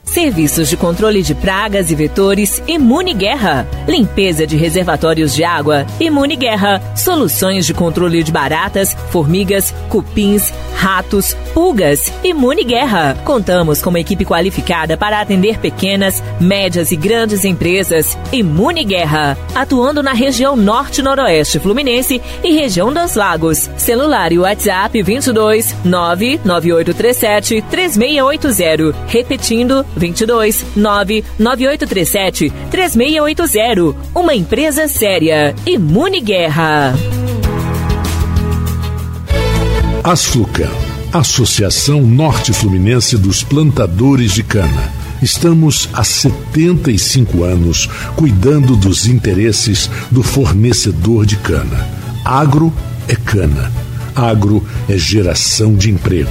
Serviços 0.07 0.69
de 0.69 0.77
controle 0.77 1.21
de 1.21 1.35
pragas 1.35 1.91
e 1.91 1.95
vetores 1.95 2.63
Imune 2.65 3.13
Guerra. 3.13 3.67
Limpeza 3.87 4.47
de 4.47 4.55
reservatórios 4.55 5.35
de 5.35 5.43
água 5.43 5.85
Imune 5.99 6.37
Guerra. 6.37 6.81
Soluções 6.95 7.65
de 7.65 7.73
controle 7.73 8.23
de 8.23 8.31
baratas, 8.31 8.95
formigas, 9.11 9.75
cupins, 9.89 10.51
ratos, 10.73 11.35
pulgas 11.53 12.11
Imune 12.23 12.63
Guerra. 12.63 13.17
Contamos 13.25 13.81
com 13.81 13.89
uma 13.89 13.99
equipe 13.99 14.23
qualificada 14.23 14.95
para 14.95 15.19
atender 15.19 15.59
pequenas, 15.59 16.23
médias 16.39 16.91
e 16.91 16.95
grandes 16.95 17.43
empresas 17.43 18.17
Imune 18.31 18.85
Guerra. 18.85 19.37
Atuando 19.53 20.01
na 20.01 20.13
região 20.13 20.55
norte-noroeste 20.55 21.59
fluminense 21.59 22.21
e 22.43 22.53
região 22.53 22.93
dos 22.93 23.15
lagos. 23.15 23.69
Celular 23.75 24.31
e 24.31 24.39
WhatsApp 24.39 25.01
22 25.03 25.75
99837 25.83 27.61
3680. 27.69 28.95
Repetindo 29.07 29.85
22 29.97 30.65
99837 30.75 32.51
3680. 32.69 33.95
Uma 34.13 34.35
empresa 34.35 34.87
séria. 34.87 35.55
Imune 35.65 36.21
Guerra. 36.21 36.93
Asflucan, 40.03 40.71
Associação 41.11 42.01
Norte 42.01 42.53
Fluminense 42.53 43.17
dos 43.17 43.43
Plantadores 43.43 44.31
de 44.31 44.43
Cana. 44.43 44.91
Estamos 45.21 45.89
há 45.91 46.03
75 46.03 47.43
anos 47.43 47.89
cuidando 48.15 48.75
dos 48.75 49.07
interesses 49.07 49.89
do 50.11 50.21
fornecedor 50.21 51.25
de 51.25 51.35
cana. 51.37 51.87
Agro 52.23 52.71
é 53.07 53.15
cana. 53.15 53.71
Agro 54.15 54.65
é 54.87 54.97
geração 54.97 55.75
de 55.75 55.91
emprego. 55.91 56.29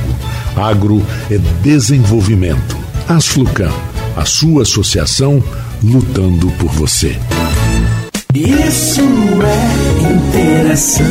Agro 0.57 1.05
é 1.31 1.39
desenvolvimento. 1.63 2.86
Asflucan, 3.09 3.71
a 4.17 4.25
sua 4.25 4.63
associação 4.63 5.41
lutando 5.81 6.51
por 6.59 6.71
você. 6.73 7.17
Isso 8.35 9.01
é 9.01 10.13
interação. 10.13 11.07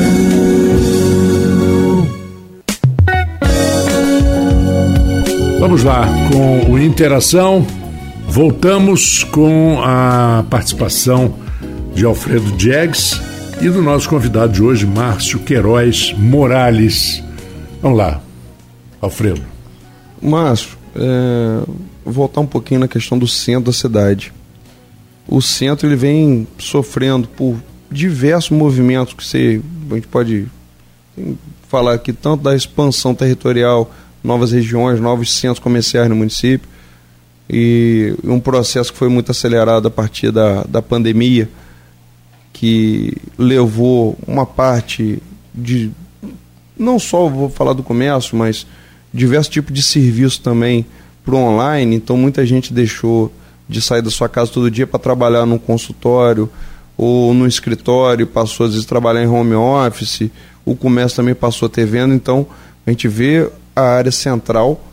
Vamos 5.58 5.84
lá 5.84 6.06
com 6.32 6.74
o 6.74 6.78
Interação. 6.78 7.66
Voltamos 8.28 9.24
com 9.24 9.82
a 9.82 10.44
participação 10.50 11.36
de 11.94 12.04
Alfredo 12.04 12.52
Diegues 12.52 13.22
e 13.62 13.70
do 13.70 13.82
nosso 13.82 14.10
convidado 14.10 14.52
de 14.52 14.62
hoje, 14.62 14.86
Márcio 14.86 15.40
Queiroz 15.40 16.14
Morales. 16.18 17.24
Vamos 17.82 17.98
lá, 17.98 18.22
Alfredo. 19.00 19.42
Márcio, 20.22 20.78
é, 20.96 21.64
voltar 22.06 22.42
um 22.42 22.48
pouquinho 22.48 22.80
na 22.80 22.88
questão 22.88 23.18
do 23.18 23.28
centro 23.28 23.66
da 23.66 23.74
cidade. 23.74 24.34
O 25.28 25.42
centro 25.42 25.88
ele 25.88 25.96
vem 25.96 26.48
sofrendo 26.58 27.28
por 27.28 27.58
diversos 27.92 28.52
movimentos 28.52 29.14
que 29.14 29.26
você, 29.26 29.62
a 29.90 29.96
gente 29.96 30.08
pode 30.08 30.48
falar 31.68 31.94
aqui 31.94 32.14
tanto 32.14 32.44
da 32.44 32.56
expansão 32.56 33.14
territorial, 33.16 33.92
novas 34.24 34.52
regiões, 34.52 35.00
novos 35.00 35.34
centros 35.34 35.60
comerciais 35.60 36.10
no 36.10 36.16
município 36.16 36.68
e 37.50 38.16
um 38.24 38.40
processo 38.40 38.92
que 38.92 38.98
foi 38.98 39.10
muito 39.10 39.32
acelerado 39.32 39.88
a 39.88 39.92
partir 39.92 40.32
da, 40.32 40.64
da 40.64 40.82
pandemia 40.82 41.50
que 42.52 43.16
levou 43.38 44.18
uma 44.26 44.46
parte 44.46 45.22
de 45.54 45.92
não 46.78 46.98
só 46.98 47.28
vou 47.28 47.50
falar 47.50 47.74
do 47.74 47.84
comércio, 47.84 48.38
mas 48.38 48.66
diversos 49.16 49.50
tipos 49.50 49.74
de 49.74 49.82
serviço 49.82 50.42
também 50.42 50.86
para 51.24 51.36
online, 51.36 51.96
então 51.96 52.18
muita 52.18 52.46
gente 52.46 52.74
deixou 52.74 53.32
de 53.68 53.82
sair 53.82 54.02
da 54.02 54.12
sua 54.12 54.30
casa 54.30 54.52
todo 54.52 54.70
dia 54.70 54.86
para 54.86 55.00
trabalhar 55.00 55.46
num 55.46 55.58
consultório 55.58 56.50
ou 56.98 57.34
no 57.34 57.48
escritório, 57.48 58.28
passou 58.28 58.66
às 58.66 58.74
vezes 58.74 58.86
a 58.86 58.90
trabalhar 58.90 59.24
em 59.24 59.28
home 59.28 59.56
office, 59.56 60.30
o 60.64 60.76
comércio 60.76 61.16
também 61.16 61.34
passou 61.34 61.66
a 61.66 61.70
ter 61.70 61.86
venda, 61.86 62.14
então 62.14 62.46
a 62.86 62.92
gente 62.92 63.08
vê 63.08 63.50
a 63.76 63.82
área 63.82 64.12
central 64.12 64.84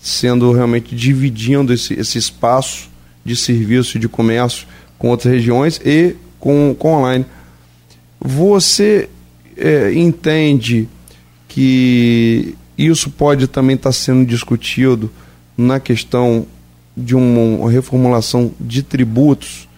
sendo 0.00 0.52
realmente 0.52 0.96
dividindo 0.96 1.72
esse, 1.72 1.94
esse 1.94 2.18
espaço 2.18 2.88
de 3.24 3.36
serviço 3.36 3.98
de 3.98 4.08
comércio 4.08 4.66
com 4.98 5.08
outras 5.10 5.32
regiões 5.32 5.80
e 5.84 6.16
com, 6.40 6.74
com 6.76 6.94
online. 6.94 7.24
Você 8.20 9.08
é, 9.56 9.92
entende 9.92 10.88
que 11.48 12.56
isso 12.76 13.10
pode 13.10 13.46
também 13.46 13.76
estar 13.76 13.90
tá 13.90 13.92
sendo 13.92 14.24
discutido 14.24 15.10
na 15.56 15.78
questão 15.78 16.46
de 16.96 17.14
uma 17.14 17.70
reformulação 17.70 18.52
de 18.60 18.82
tributos 18.82 19.68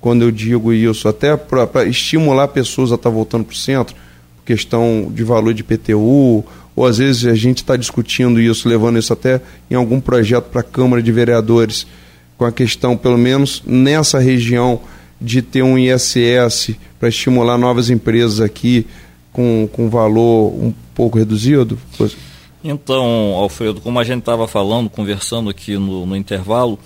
quando 0.00 0.22
eu 0.22 0.30
digo 0.30 0.72
isso, 0.72 1.08
até 1.08 1.36
para 1.36 1.84
estimular 1.84 2.48
pessoas 2.48 2.92
a 2.92 2.94
estar 2.94 3.10
tá 3.10 3.14
voltando 3.14 3.44
para 3.44 3.54
o 3.54 3.56
centro, 3.56 3.96
questão 4.44 5.10
de 5.12 5.24
valor 5.24 5.52
de 5.52 5.64
PTU, 5.64 6.44
ou 6.76 6.86
às 6.86 6.98
vezes 6.98 7.26
a 7.26 7.34
gente 7.34 7.58
está 7.58 7.76
discutindo 7.76 8.40
isso, 8.40 8.68
levando 8.68 8.98
isso 8.98 9.12
até 9.12 9.40
em 9.70 9.74
algum 9.74 10.00
projeto 10.00 10.44
para 10.44 10.60
a 10.60 10.64
Câmara 10.64 11.02
de 11.02 11.10
Vereadores, 11.10 11.86
com 12.38 12.44
a 12.44 12.52
questão, 12.52 12.96
pelo 12.96 13.18
menos 13.18 13.62
nessa 13.66 14.18
região, 14.18 14.80
de 15.20 15.40
ter 15.40 15.62
um 15.62 15.78
ISS 15.78 16.76
para 17.00 17.08
estimular 17.08 17.56
novas 17.56 17.90
empresas 17.90 18.40
aqui 18.40 18.86
com, 19.32 19.68
com 19.72 19.88
valor 19.88 20.52
um 20.52 20.72
pouco 20.94 21.18
reduzido? 21.18 21.78
Então, 22.68 23.34
Alfredo, 23.36 23.80
como 23.80 24.00
a 24.00 24.04
gente 24.04 24.20
estava 24.20 24.48
falando, 24.48 24.90
conversando 24.90 25.48
aqui 25.48 25.78
no, 25.78 26.04
no 26.04 26.16
intervalo, 26.16 26.78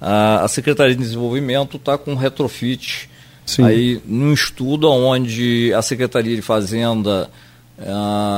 a, 0.00 0.42
a, 0.42 0.48
Secretaria 0.48 0.96
de 0.96 1.00
Desenvolvimento 1.00 1.76
está 1.76 1.96
com 1.96 2.16
retrofit 2.16 3.08
Sim. 3.46 3.64
aí 3.64 4.02
num 4.04 4.32
estudo 4.32 4.90
onde 4.90 5.72
a 5.74 5.80
Secretaria 5.80 6.34
de 6.34 6.42
Fazenda, 6.42 7.30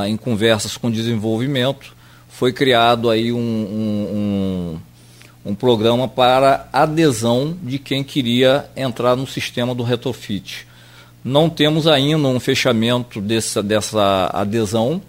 em 0.07 0.17
conversas 0.17 0.77
com 0.77 0.91
desenvolvimento, 0.91 1.95
foi 2.29 2.53
criado 2.53 3.09
aí 3.09 3.33
um, 3.33 3.39
um, 3.39 4.79
um, 5.45 5.51
um 5.51 5.55
programa 5.55 6.07
para 6.07 6.69
adesão 6.71 7.57
de 7.63 7.79
quem 7.79 8.05
queria 8.05 8.69
entrar 8.77 9.17
no 9.17 9.27
sistema 9.27 9.75
do 9.75 9.83
retrofit. 9.83 10.67
Não 11.25 11.49
temos 11.49 11.87
ainda 11.87 12.29
um 12.29 12.39
fechamento 12.39 13.21
dessa, 13.23 13.63
dessa 13.63 14.31
adesão 14.35 15.01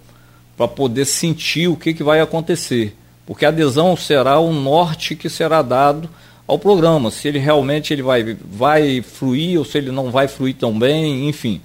para 0.58 0.68
poder 0.68 1.06
sentir 1.06 1.68
o 1.68 1.76
que, 1.76 1.94
que 1.94 2.04
vai 2.04 2.20
acontecer. 2.22 2.96
Porque 3.26 3.46
a 3.46 3.50
adesão 3.50 3.96
será 3.98 4.40
o 4.40 4.54
norte 4.54 5.16
que 5.16 5.30
será 5.30 5.62
dado 5.62 6.10
ao 6.48 6.60
programa, 6.60 7.10
se 7.10 7.28
ele 7.28 7.40
realmente 7.40 7.92
ele 7.92 8.04
vai, 8.04 8.38
vai 8.46 9.02
fluir 9.02 9.58
ou 9.58 9.66
se 9.66 9.80
ele 9.80 9.92
não 9.92 10.12
vai 10.12 10.28
fluir 10.28 10.56
tão 10.56 10.78
bem, 10.78 11.28
enfim. 11.28 11.60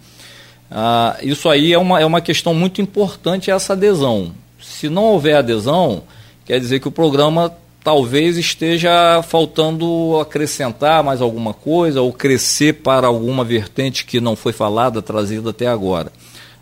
Ah, 0.70 1.18
isso 1.20 1.50
aí 1.50 1.72
é 1.72 1.78
uma, 1.78 2.00
é 2.00 2.06
uma 2.06 2.20
questão 2.20 2.54
muito 2.54 2.80
importante, 2.80 3.50
essa 3.50 3.74
adesão. 3.74 4.32
Se 4.58 4.88
não 4.88 5.04
houver 5.04 5.36
adesão, 5.36 6.04
quer 6.46 6.58
dizer 6.58 6.80
que 6.80 6.88
o 6.88 6.92
programa 6.92 7.54
talvez 7.84 8.38
esteja 8.38 9.22
faltando 9.22 10.18
acrescentar 10.20 11.02
mais 11.02 11.20
alguma 11.20 11.52
coisa 11.52 12.00
ou 12.00 12.12
crescer 12.12 12.74
para 12.74 13.06
alguma 13.06 13.44
vertente 13.44 14.04
que 14.06 14.20
não 14.20 14.34
foi 14.34 14.52
falada, 14.52 15.02
trazida 15.02 15.50
até 15.50 15.66
agora. 15.66 16.10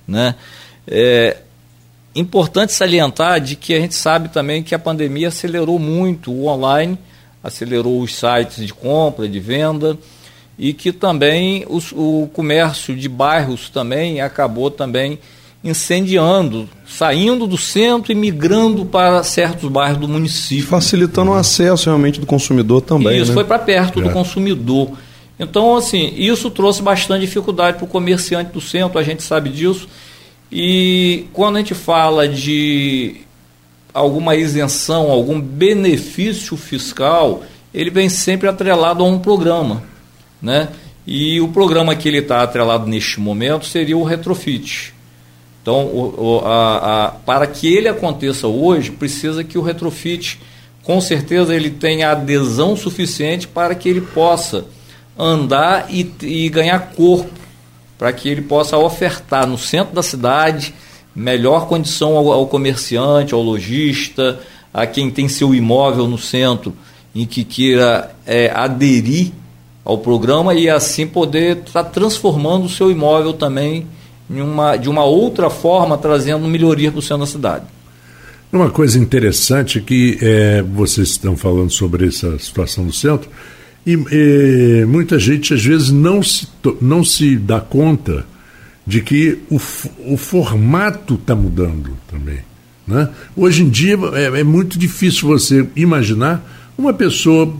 Né? 0.07 0.35
É 0.87 1.37
importante 2.15 2.73
salientar 2.73 3.41
de 3.41 3.57
que 3.57 3.75
a 3.75 3.81
gente 3.81 3.95
sabe 3.95 4.29
também 4.29 4.63
que 4.63 4.75
a 4.75 4.79
pandemia 4.79 5.29
acelerou 5.29 5.79
muito 5.79 6.33
o 6.33 6.47
online, 6.47 6.99
acelerou 7.43 8.01
os 8.01 8.15
sites 8.15 8.67
de 8.67 8.75
compra, 8.75 9.29
de 9.29 9.41
venda 9.41 9.97
e 10.59 10.73
que 10.73 10.93
também 10.93 11.65
os, 11.69 11.93
o 11.93 12.29
comércio 12.33 12.97
de 12.97 13.09
bairros 13.09 13.69
também 13.69 14.21
acabou 14.21 14.71
também 14.71 15.19
incendiando, 15.63 16.69
saindo 16.87 17.47
do 17.47 17.57
centro 17.57 18.13
e 18.13 18.15
migrando 18.15 18.85
para 18.85 19.23
certos 19.23 19.69
bairros 19.71 19.99
do 19.99 20.09
município. 20.09 20.67
Facilitando 20.67 21.33
o 21.33 21.35
acesso 21.35 21.87
realmente 21.87 22.21
do 22.21 22.27
consumidor 22.27 22.81
também. 22.81 23.19
Isso, 23.19 23.31
né? 23.31 23.35
foi 23.35 23.45
para 23.45 23.59
perto 23.59 24.01
é. 24.01 24.03
do 24.03 24.11
consumidor. 24.11 24.91
Então, 25.39 25.77
assim, 25.77 26.13
isso 26.17 26.51
trouxe 26.51 26.83
bastante 26.83 27.21
dificuldade 27.21 27.77
para 27.77 27.85
o 27.85 27.89
comerciante 27.89 28.53
do 28.53 28.61
centro, 28.61 28.99
a 28.99 29.03
gente 29.03 29.23
sabe 29.23 29.51
disso. 29.51 29.89
E 30.51 31.27
quando 31.33 31.57
a 31.57 31.59
gente 31.61 31.75
fala 31.75 32.27
de 32.27 33.17
alguma 33.93 34.35
isenção, 34.37 35.11
algum 35.11 35.41
benefício 35.41 36.57
fiscal, 36.57 37.43
ele 37.73 37.91
vem 37.91 38.09
sempre 38.09 38.49
atrelado 38.49 39.03
a 39.03 39.07
um 39.07 39.19
programa. 39.19 39.83
Né? 40.41 40.69
E 41.07 41.41
o 41.41 41.49
programa 41.49 41.95
que 41.95 42.09
ele 42.09 42.19
está 42.19 42.43
atrelado 42.43 42.87
neste 42.87 43.21
momento 43.21 43.67
seria 43.67 43.97
o 43.97 44.05
retrofit. 44.05 44.95
Então, 45.63 45.87
o, 45.87 46.15
o, 46.17 46.47
a, 46.47 47.07
a, 47.07 47.11
para 47.11 47.47
que 47.47 47.67
ele 47.75 47.89
aconteça 47.89 48.47
hoje, 48.47 48.91
precisa 48.91 49.45
que 49.45 49.59
o 49.59 49.63
retrofit, 49.63 50.41
com 50.83 51.01
certeza, 51.01 51.55
ele 51.55 51.69
tenha 51.71 52.11
adesão 52.11 52.77
suficiente 52.77 53.47
para 53.47 53.75
que 53.75 53.89
ele 53.89 54.01
possa 54.01 54.65
andar 55.19 55.87
e, 55.91 56.11
e 56.23 56.49
ganhar 56.49 56.93
corpo, 56.93 57.31
para 57.99 58.13
que 58.13 58.29
ele 58.29 58.43
possa 58.43 58.79
ofertar 58.79 59.47
no 59.47 59.59
centro 59.59 59.95
da 59.95 60.03
cidade 60.03 60.73
melhor 61.15 61.67
condição 61.67 62.17
ao, 62.17 62.31
ao 62.31 62.47
comerciante, 62.47 63.35
ao 63.35 63.43
lojista, 63.43 64.39
a 64.73 64.87
quem 64.87 65.11
tem 65.11 65.29
seu 65.29 65.55
imóvel 65.55 66.07
no 66.07 66.17
centro 66.17 66.73
e 67.15 67.27
que 67.27 67.43
queira 67.43 68.15
é, 68.25 68.51
aderir 68.55 69.33
ao 69.85 69.99
programa 69.99 70.55
e 70.55 70.69
assim 70.69 71.07
poder 71.07 71.59
estar 71.59 71.83
tá 71.83 71.91
transformando 71.91 72.67
o 72.67 72.69
seu 72.69 72.91
imóvel 72.91 73.33
também 73.33 73.87
uma, 74.29 74.77
de 74.77 74.89
uma 74.89 75.05
outra 75.05 75.49
forma, 75.49 75.97
trazendo 75.97 76.47
melhoria 76.47 76.91
para 76.93 76.99
o 76.99 77.03
centro 77.03 77.21
da 77.21 77.27
cidade. 77.27 77.65
Uma 78.53 78.71
coisa 78.71 78.99
interessante 78.99 79.81
que 79.81 80.19
é, 80.21 80.63
vocês 80.63 81.09
estão 81.09 81.37
falando 81.37 81.71
sobre 81.71 82.07
essa 82.07 82.39
situação 82.39 82.87
do 82.87 82.93
centro, 82.93 83.29
e, 83.87 83.93
e 83.93 84.85
muita 84.87 85.19
gente 85.19 85.55
às 85.55 85.65
vezes 85.65 85.91
não 85.91 86.23
se, 86.23 86.49
não 86.81 87.05
se 87.05 87.37
dá 87.37 87.61
conta 87.61 88.27
de 88.87 89.03
que 89.03 89.39
o, 89.51 89.57
o 90.07 90.17
formato 90.17 91.15
está 91.15 91.35
mudando 91.35 91.97
também. 92.11 92.41
Né? 92.87 93.09
Hoje 93.37 93.63
em 93.63 93.69
dia 93.69 93.99
é, 94.15 94.41
é 94.41 94.45
muito 94.45 94.79
difícil 94.79 95.29
você 95.29 95.69
imaginar 95.77 96.43
uma 96.77 96.93
pessoa 96.93 97.55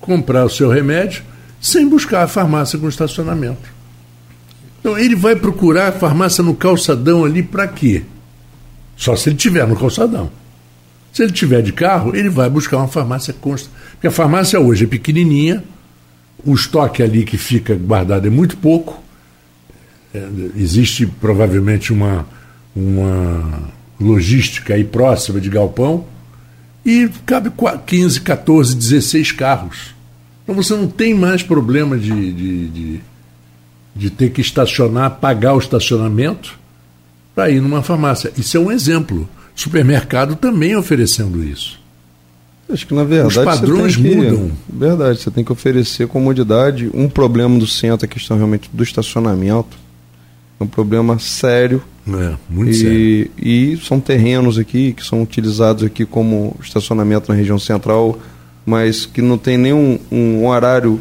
comprar 0.00 0.44
o 0.46 0.50
seu 0.50 0.70
remédio 0.70 1.22
sem 1.60 1.86
buscar 1.86 2.22
a 2.22 2.28
farmácia 2.28 2.78
com 2.78 2.88
estacionamento. 2.88 3.80
Então 4.80 4.98
ele 4.98 5.14
vai 5.14 5.36
procurar 5.36 5.88
a 5.88 5.92
farmácia 5.92 6.42
no 6.42 6.54
calçadão 6.54 7.24
ali 7.24 7.42
para 7.42 7.68
quê? 7.68 8.02
Só 8.96 9.14
se 9.14 9.28
ele 9.28 9.36
tiver 9.36 9.66
no 9.66 9.76
calçadão. 9.76 10.30
Se 11.12 11.22
ele 11.22 11.32
tiver 11.32 11.62
de 11.62 11.72
carro, 11.72 12.14
ele 12.14 12.28
vai 12.28 12.48
buscar 12.48 12.76
uma 12.76 12.88
farmácia 12.88 13.34
consta. 13.34 13.68
Porque 13.92 14.06
a 14.06 14.10
farmácia 14.10 14.60
hoje 14.60 14.84
é 14.84 14.86
pequenininha, 14.86 15.64
o 16.44 16.54
estoque 16.54 17.02
ali 17.02 17.24
que 17.24 17.36
fica 17.36 17.74
guardado 17.74 18.26
é 18.26 18.30
muito 18.30 18.56
pouco. 18.56 19.02
É, 20.14 20.26
existe 20.56 21.06
provavelmente 21.06 21.92
uma, 21.92 22.26
uma 22.74 23.70
logística 24.00 24.74
aí 24.74 24.84
próxima 24.84 25.40
de 25.40 25.48
galpão 25.48 26.04
e 26.84 27.08
cabe 27.26 27.52
15, 27.86 28.20
14, 28.20 28.76
16 28.76 29.32
carros. 29.32 29.94
Então 30.42 30.54
você 30.54 30.74
não 30.74 30.88
tem 30.88 31.14
mais 31.14 31.42
problema 31.42 31.98
de, 31.98 32.32
de, 32.32 32.68
de 32.68 33.00
de 33.94 34.10
ter 34.10 34.30
que 34.30 34.40
estacionar, 34.40 35.18
pagar 35.20 35.54
o 35.54 35.58
estacionamento 35.58 36.58
para 37.34 37.50
ir 37.50 37.60
numa 37.60 37.82
farmácia. 37.82 38.32
Isso 38.36 38.56
é 38.56 38.60
um 38.60 38.70
exemplo. 38.70 39.28
Supermercado 39.60 40.36
também 40.36 40.74
oferecendo 40.74 41.44
isso. 41.44 41.78
Acho 42.72 42.86
que 42.86 42.94
na 42.94 43.04
verdade 43.04 43.38
os 43.38 43.44
padrões 43.44 43.94
que, 43.94 44.02
mudam. 44.16 44.52
Verdade, 44.66 45.20
você 45.20 45.30
tem 45.30 45.44
que 45.44 45.52
oferecer 45.52 46.08
comodidade. 46.08 46.90
Um 46.94 47.10
problema 47.10 47.58
do 47.58 47.66
centro 47.66 48.06
é 48.06 48.08
a 48.08 48.10
questão 48.10 48.38
realmente 48.38 48.70
do 48.72 48.82
estacionamento. 48.82 49.76
É 50.58 50.64
um 50.64 50.66
problema 50.66 51.18
sério. 51.18 51.82
É, 52.08 52.36
muito 52.48 52.70
e, 52.70 52.74
sério. 52.74 53.30
E 53.36 53.78
são 53.86 54.00
terrenos 54.00 54.56
aqui 54.56 54.94
que 54.94 55.04
são 55.04 55.22
utilizados 55.22 55.84
aqui 55.84 56.06
como 56.06 56.56
estacionamento 56.62 57.30
na 57.30 57.36
região 57.36 57.58
central, 57.58 58.18
mas 58.64 59.04
que 59.04 59.20
não 59.20 59.36
tem 59.36 59.58
nenhum 59.58 59.98
um 60.10 60.46
horário 60.46 60.98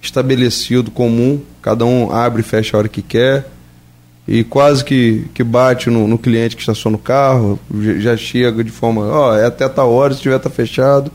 estabelecido 0.00 0.92
comum, 0.92 1.40
cada 1.60 1.84
um 1.84 2.12
abre 2.12 2.40
e 2.42 2.44
fecha 2.44 2.76
a 2.76 2.78
hora 2.78 2.88
que 2.88 3.02
quer 3.02 3.50
e 4.28 4.42
quase 4.42 4.84
que, 4.84 5.24
que 5.32 5.44
bate 5.44 5.88
no, 5.88 6.08
no 6.08 6.18
cliente 6.18 6.56
que 6.56 6.62
estaciona 6.62 6.96
no 6.96 7.02
carro, 7.02 7.58
já 7.98 8.16
chega 8.16 8.64
de 8.64 8.70
forma, 8.70 9.02
ó, 9.02 9.30
oh, 9.30 9.34
é 9.36 9.46
até 9.46 9.68
tal 9.68 9.92
hora, 9.92 10.14
se 10.14 10.20
tiver 10.20 10.38
tá 10.38 10.50
fechado. 10.50 11.12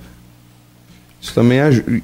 Isso 1.21 1.33
também 1.33 1.59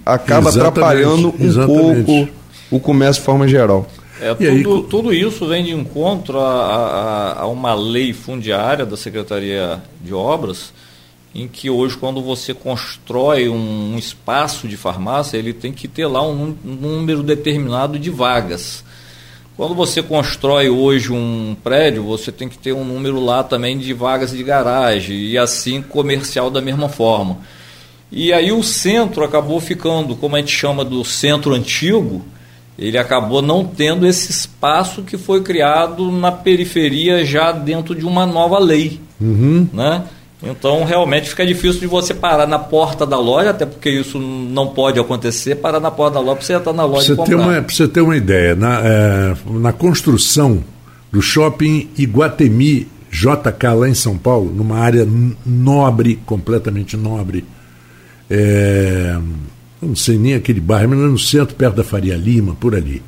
acaba 0.05 0.49
exatamente, 0.49 0.59
atrapalhando 0.59 1.33
um 1.39 1.43
exatamente. 1.43 2.05
pouco 2.05 2.29
o 2.69 2.79
comércio 2.79 3.21
de 3.21 3.25
forma 3.25 3.47
geral. 3.47 3.87
É, 4.19 4.33
tudo, 4.33 4.75
aí, 4.75 4.83
tudo 4.89 5.13
isso 5.13 5.47
vem 5.47 5.63
de 5.63 5.71
encontro 5.71 6.39
a, 6.39 6.51
a, 6.51 7.41
a 7.41 7.47
uma 7.47 7.73
lei 7.73 8.13
fundiária 8.13 8.85
da 8.85 8.97
Secretaria 8.97 9.81
de 10.01 10.13
Obras, 10.13 10.73
em 11.33 11.47
que 11.47 11.69
hoje 11.69 11.95
quando 11.97 12.21
você 12.21 12.53
constrói 12.53 13.47
um, 13.47 13.93
um 13.93 13.97
espaço 13.97 14.67
de 14.67 14.75
farmácia, 14.75 15.37
ele 15.37 15.53
tem 15.53 15.71
que 15.71 15.87
ter 15.87 16.07
lá 16.07 16.21
um, 16.21 16.55
um, 16.65 16.73
número 16.73 17.21
determinado 17.21 17.99
de 17.99 18.09
vagas. 18.09 18.83
Quando 19.57 19.73
você 19.73 20.03
constrói 20.03 20.69
hoje 20.69 21.11
um 21.11 21.57
prédio, 21.63 22.03
você 22.03 22.31
tem 22.31 22.47
que 22.47 22.59
ter 22.59 22.73
um 22.73 22.85
número 22.85 23.19
lá 23.19 23.43
também 23.43 23.75
de 23.75 23.91
vagas 23.91 24.29
de 24.29 24.43
garagem 24.43 25.17
e 25.17 25.35
assim 25.35 25.81
comercial 25.81 26.51
da 26.51 26.61
mesma 26.61 26.87
forma. 26.87 27.39
E 28.11 28.31
aí 28.31 28.51
o 28.51 28.61
centro 28.61 29.23
acabou 29.23 29.59
ficando, 29.59 30.15
como 30.15 30.35
a 30.35 30.39
gente 30.39 30.55
chama 30.55 30.85
do 30.85 31.03
centro 31.03 31.55
antigo, 31.55 32.23
ele 32.77 32.99
acabou 32.99 33.41
não 33.41 33.65
tendo 33.65 34.05
esse 34.05 34.29
espaço 34.29 35.01
que 35.01 35.17
foi 35.17 35.41
criado 35.41 36.11
na 36.11 36.31
periferia 36.31 37.25
já 37.25 37.51
dentro 37.51 37.95
de 37.95 38.05
uma 38.05 38.27
nova 38.27 38.59
lei. 38.59 39.01
Uhum. 39.19 39.67
Né? 39.73 40.03
Então, 40.41 40.83
realmente 40.83 41.29
fica 41.29 41.45
difícil 41.45 41.79
de 41.79 41.87
você 41.87 42.13
parar 42.13 42.45
na 42.45 42.59
porta 42.59 43.05
da 43.05 43.19
loja, 43.19 43.49
até 43.49 43.65
porque 43.65 43.89
isso 43.89 44.19
não 44.19 44.67
pode 44.67 44.99
acontecer, 44.99 45.55
parar 45.55 45.79
na 45.79 45.89
porta 45.89 46.15
da 46.15 46.19
loja 46.19 46.35
para 46.35 46.45
você 46.45 46.53
entrar 46.53 46.73
na 46.73 46.85
loja 46.85 47.15
pra 47.15 47.25
você 47.25 47.31
e 47.31 47.35
comprar. 47.35 47.53
Ter 47.53 47.59
uma, 47.59 47.67
você 47.67 47.87
ter 47.87 48.01
uma 48.01 48.17
ideia, 48.17 48.55
na, 48.55 48.79
é, 48.83 49.35
na 49.49 49.73
construção 49.73 50.63
do 51.11 51.21
shopping 51.21 51.89
Iguatemi 51.97 52.87
JK 53.09 53.73
lá 53.75 53.89
em 53.89 53.95
São 53.95 54.17
Paulo, 54.17 54.53
numa 54.53 54.77
área 54.77 55.07
nobre, 55.43 56.19
completamente 56.25 56.95
nobre, 56.95 57.43
é, 58.29 59.17
não 59.81 59.95
sei 59.95 60.19
nem 60.19 60.35
aquele 60.35 60.59
bairro, 60.59 60.89
mas 60.89 60.99
no 60.99 61.17
centro, 61.17 61.55
perto 61.55 61.75
da 61.77 61.83
Faria 61.83 62.15
Lima, 62.15 62.55
por 62.59 62.75
ali. 62.75 63.01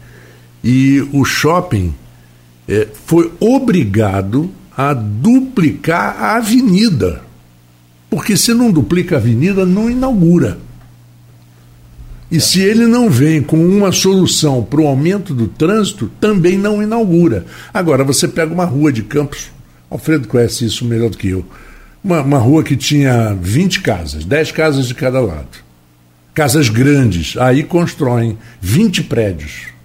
E 0.64 1.08
o 1.14 1.24
shopping 1.24 1.94
é, 2.68 2.88
foi 3.06 3.32
obrigado 3.40 4.50
a 4.80 4.94
duplicar 4.94 6.16
a 6.24 6.38
avenida. 6.38 7.22
Porque 8.10 8.38
se 8.38 8.54
não 8.54 8.72
duplica 8.72 9.16
a 9.16 9.18
avenida, 9.20 9.66
não 9.66 9.90
inaugura. 9.90 10.58
E 12.32 12.40
se 12.40 12.62
ele 12.62 12.88
não 12.88 13.10
vem 13.10 13.42
com 13.42 13.58
uma 13.58 13.92
solução 13.92 14.64
para 14.64 14.80
o 14.80 14.88
aumento 14.88 15.34
do 15.34 15.50
trânsito, 15.50 16.10
também 16.22 16.58
não 16.58 16.82
inaugura. 16.82 17.46
Agora, 17.74 18.06
você 18.06 18.26
pega 18.26 18.54
uma 18.54 18.64
rua 18.64 18.90
de 18.90 19.04
Campos, 19.04 19.52
Alfredo 19.90 20.30
conhece 20.30 20.64
isso 20.64 20.86
melhor 20.86 21.10
do 21.10 21.18
que 21.18 21.28
eu, 21.28 21.44
uma, 22.02 22.22
uma 22.22 22.38
rua 22.38 22.64
que 22.64 22.78
tinha 22.78 23.34
20 23.34 23.82
casas, 23.82 24.24
10 24.24 24.54
casas 24.54 24.88
de 24.88 24.96
cada 24.96 25.20
lado. 25.20 25.58
Casas 26.34 26.70
grandes, 26.70 27.36
aí 27.36 27.64
constroem 27.64 28.38
20 28.62 29.04
prédios. 29.04 29.78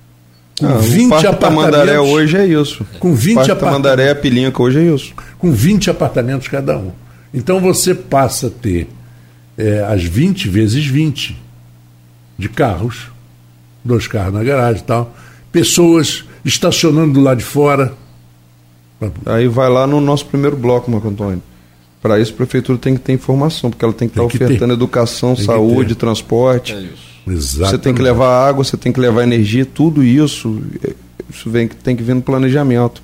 Com 0.59 0.67
ah, 0.67 0.79
20 0.79 1.07
o 1.07 1.09
Parque 1.09 1.37
Tamandaré 1.37 1.99
hoje 1.99 2.37
é 2.37 2.47
isso. 2.47 2.87
Com 3.01 3.15
20 3.15 3.35
Parque 3.35 3.55
Tamandaré, 3.57 4.15
Pilinca 4.15 4.63
hoje 4.63 4.79
é 4.79 4.95
isso. 4.95 5.13
Com 5.39 5.51
20 5.51 5.91
apartamentos 5.91 6.49
cada 6.49 6.79
um. 6.79 6.93
Então 7.33 7.61
você 7.61 7.95
passa 7.95 8.47
a 8.47 8.51
ter 8.51 8.89
é, 9.59 9.85
as 9.89 10.05
20 10.05 10.49
vezes 10.49 10.87
20 10.87 11.37
de 12.39 12.49
carros, 12.49 13.09
dois 13.85 14.07
carros 14.07 14.35
na 14.35 14.45
garagem 14.45 14.83
e 14.83 14.85
tal, 14.85 15.15
pessoas 15.51 16.25
estacionando 16.45 17.15
do 17.15 17.21
lado 17.21 17.39
de 17.39 17.45
fora. 17.45 17.93
Aí 19.27 19.49
vai 19.49 19.69
lá 19.69 19.87
no 19.87 20.01
nosso 20.01 20.27
primeiro 20.27 20.57
bloco, 20.57 20.91
Marco 20.91 21.09
Antônio. 21.09 21.43
Para 22.01 22.21
isso, 22.21 22.33
a 22.33 22.37
prefeitura 22.37 22.79
tem 22.79 22.95
que 22.95 23.01
ter 23.01 23.13
informação, 23.13 23.71
porque 23.71 23.85
ela 23.85 23.95
tem 23.95 24.09
que 24.09 24.13
estar 24.13 24.23
tá 24.23 24.27
ofertando 24.27 24.67
ter. 24.69 24.73
educação, 24.73 25.35
tem 25.35 25.45
saúde, 25.45 25.95
transporte. 25.95 26.75
É 26.75 26.81
isso. 26.81 27.14
Exatamente. 27.27 27.71
Você 27.71 27.79
tem 27.79 27.95
que 27.95 28.03
levar 28.03 28.49
água, 28.49 28.65
você 28.65 28.77
tem 28.77 28.93
que 28.93 29.01
levar 29.01 29.23
energia, 29.23 29.65
tudo 29.65 30.03
isso, 30.03 30.63
isso 31.29 31.51
vem, 31.51 31.69
tem 31.69 31.97
que 31.97 32.03
vir 32.03 32.15
no 32.15 32.23
planejamento 32.23 33.03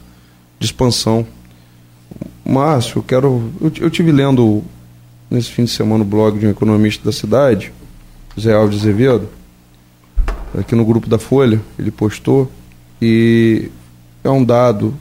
de 0.59 0.67
expansão. 0.67 1.27
Márcio, 2.45 2.99
eu 2.99 3.03
quero. 3.03 3.51
Eu, 3.61 3.73
eu 3.81 3.91
tive 3.91 4.13
lendo 4.13 4.63
nesse 5.31 5.51
fim 5.51 5.65
de 5.65 5.71
semana 5.71 6.03
o 6.03 6.07
blog 6.07 6.39
de 6.39 6.47
um 6.47 6.51
economista 6.51 7.05
da 7.05 7.13
cidade, 7.13 7.73
Zé 8.39 8.53
Alves 8.53 8.81
Azevedo, 8.81 9.29
aqui 10.59 10.75
no 10.75 10.85
grupo 10.85 11.09
da 11.09 11.19
Folha, 11.19 11.61
ele 11.79 11.91
postou, 11.91 12.51
e 13.01 13.71
é 14.25 14.31
um 14.31 14.45
dado. 14.45 14.95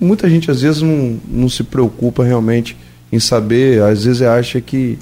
Muita 0.00 0.28
gente 0.28 0.50
às 0.50 0.62
vezes 0.62 0.82
não, 0.82 1.20
não 1.28 1.48
se 1.48 1.62
preocupa 1.62 2.24
realmente 2.24 2.76
em 3.12 3.20
saber, 3.20 3.82
às 3.82 4.04
vezes 4.04 4.22
acha 4.22 4.60
que, 4.60 4.98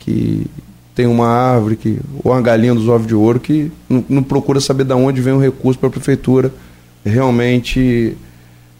que 0.00 0.46
tem 0.94 1.06
uma 1.06 1.26
árvore, 1.26 1.76
que, 1.76 1.98
ou 2.22 2.32
uma 2.32 2.40
galinha 2.40 2.74
dos 2.74 2.88
ovos 2.88 3.06
de 3.06 3.14
ouro, 3.14 3.40
que 3.40 3.70
não, 3.88 4.04
não 4.08 4.22
procura 4.22 4.60
saber 4.60 4.84
de 4.84 4.92
onde 4.94 5.20
vem 5.20 5.34
o 5.34 5.40
recurso 5.40 5.78
para 5.78 5.88
a 5.88 5.92
prefeitura 5.92 6.52
realmente 7.04 8.16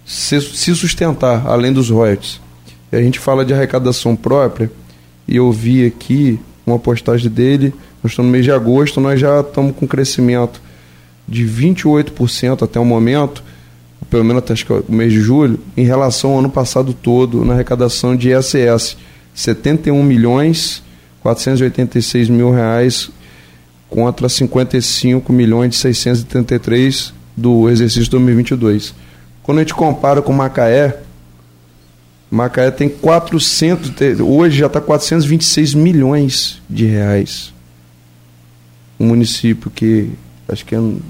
se, 0.07 0.41
se, 0.41 0.75
sustentar, 0.75 1.47
além 1.47 1.73
dos 1.73 1.91
royalties. 1.91 2.41
E 2.93 2.97
a 2.97 3.03
gente 3.03 3.19
fala 3.19 3.45
de 3.45 3.53
arrecadação 3.53 4.15
própria, 4.15 4.71
e 5.27 5.37
eu 5.37 5.51
vi 5.51 5.85
aqui 5.85 6.39
uma 6.67 6.79
postagem 6.79 7.31
dele, 7.31 7.75
nós 8.03 8.13
estamos 8.13 8.29
no 8.29 8.33
mês 8.33 8.45
de 8.45 8.53
agosto, 8.53 9.01
nós 9.01 9.19
já 9.19 9.41
estamos 9.41 9.75
com 9.75 9.87
crescimento 9.87 10.63
de 11.27 11.45
28% 11.45 12.63
até 12.63 12.79
o 12.79 12.85
momento, 12.85 13.43
pelo 14.09 14.25
menos 14.25 14.43
até 14.43 14.53
é 14.53 14.83
o 14.89 14.93
mês 14.93 15.13
de 15.13 15.21
julho, 15.21 15.59
em 15.77 15.85
relação 15.85 16.33
ao 16.33 16.39
ano 16.39 16.51
passado 16.51 16.93
todo, 16.93 17.45
na 17.45 17.55
arrecadação 17.55 18.15
de 18.15 18.31
ISS. 18.31 18.97
71 19.35 20.01
milhões 20.03 20.83
486 21.25 22.29
mil 22.29 22.51
reais 22.51 23.11
contra 23.89 24.29
55 24.29 25.33
milhões 25.33 25.71
de 25.71 25.77
633 25.77 27.15
do 27.35 27.71
exercício 27.71 28.11
2022. 28.11 28.95
Quando 29.43 29.59
a 29.59 29.61
gente 29.63 29.73
compara 29.73 30.21
com 30.21 30.35
Macaé, 30.35 30.99
Macaé 32.31 32.71
tem 32.71 32.91
400, 32.91 34.21
hoje 34.21 34.59
já 34.59 34.67
está 34.67 34.83
426 34.83 35.73
milhões 35.73 36.61
de 36.69 36.85
reais. 36.85 37.55
Um 39.01 39.07
município 39.07 39.71
que 39.71 40.11
acho 40.47 40.67
que 40.67 40.75
é 40.75 40.79
um, 40.79 41.01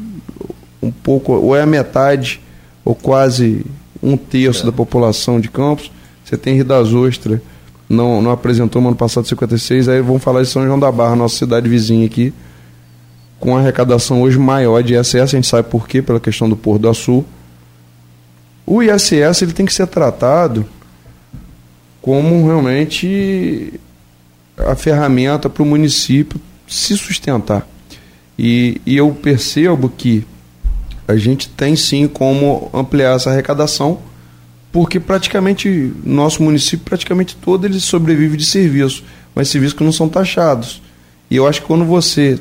um 0.81 0.93
pouco, 0.93 1.33
ou 1.33 1.57
é 1.57 1.62
a 1.62 1.67
metade, 1.67 2.41
ou 2.85 2.95
quase 2.95 3.67
um 4.01 4.17
terço 4.17 4.62
é. 4.62 4.67
da 4.67 4.73
população 4.73 5.41
de 5.41 5.51
Campos. 5.51 5.91
Você 6.25 6.37
tem 6.37 6.55
Rio 6.55 6.65
das 6.65 6.93
Ostras, 6.93 7.41
não, 7.89 8.22
não 8.22 8.30
apresentou 8.30 8.80
no 8.80 8.89
ano 8.89 8.97
passado 8.97 9.26
56, 9.26 9.89
aí 9.89 10.01
vamos 10.01 10.22
falar 10.22 10.43
de 10.43 10.49
São 10.49 10.64
João 10.64 10.78
da 10.78 10.91
Barra, 10.91 11.16
nossa 11.16 11.37
cidade 11.37 11.68
vizinha 11.68 12.07
aqui, 12.07 12.32
com 13.39 13.57
arrecadação 13.57 14.22
hoje 14.22 14.39
maior 14.39 14.82
de 14.82 14.95
ISS, 14.95 15.16
a 15.16 15.26
gente 15.26 15.47
sabe 15.47 15.68
por 15.68 15.87
quê, 15.87 16.01
pela 16.01 16.18
questão 16.18 16.49
do 16.49 16.57
Porto 16.57 16.82
do 16.82 16.89
Açu. 16.89 17.24
O 18.66 18.82
ISS 18.82 19.43
ele 19.43 19.53
tem 19.53 19.66
que 19.66 19.74
ser 19.74 19.87
tratado 19.87 20.64
como 22.01 22.47
realmente 22.47 23.78
a 24.57 24.74
ferramenta 24.74 25.51
para 25.51 25.62
o 25.62 25.66
município 25.66 26.41
se 26.66 26.97
sustentar. 26.97 27.66
E, 28.39 28.80
e 28.87 28.97
eu 28.97 29.11
percebo 29.12 29.89
que 29.89 30.26
a 31.07 31.16
gente 31.16 31.49
tem 31.49 31.76
sim 31.76 32.09
como 32.09 32.70
ampliar 32.72 33.16
essa 33.16 33.30
arrecadação 33.30 33.99
porque 34.75 34.99
praticamente 34.99 35.95
nosso 36.05 36.43
município 36.43 36.85
praticamente 36.85 37.37
todo 37.37 37.64
ele 37.64 37.79
sobrevive 37.79 38.37
de 38.37 38.45
serviço, 38.45 39.05
mas 39.33 39.47
serviços 39.47 39.79
que 39.79 39.85
não 39.85 39.93
são 39.93 40.09
taxados. 40.09 40.83
E 41.31 41.37
eu 41.37 41.47
acho 41.47 41.61
que 41.61 41.66
quando 41.68 41.85
você 41.85 42.41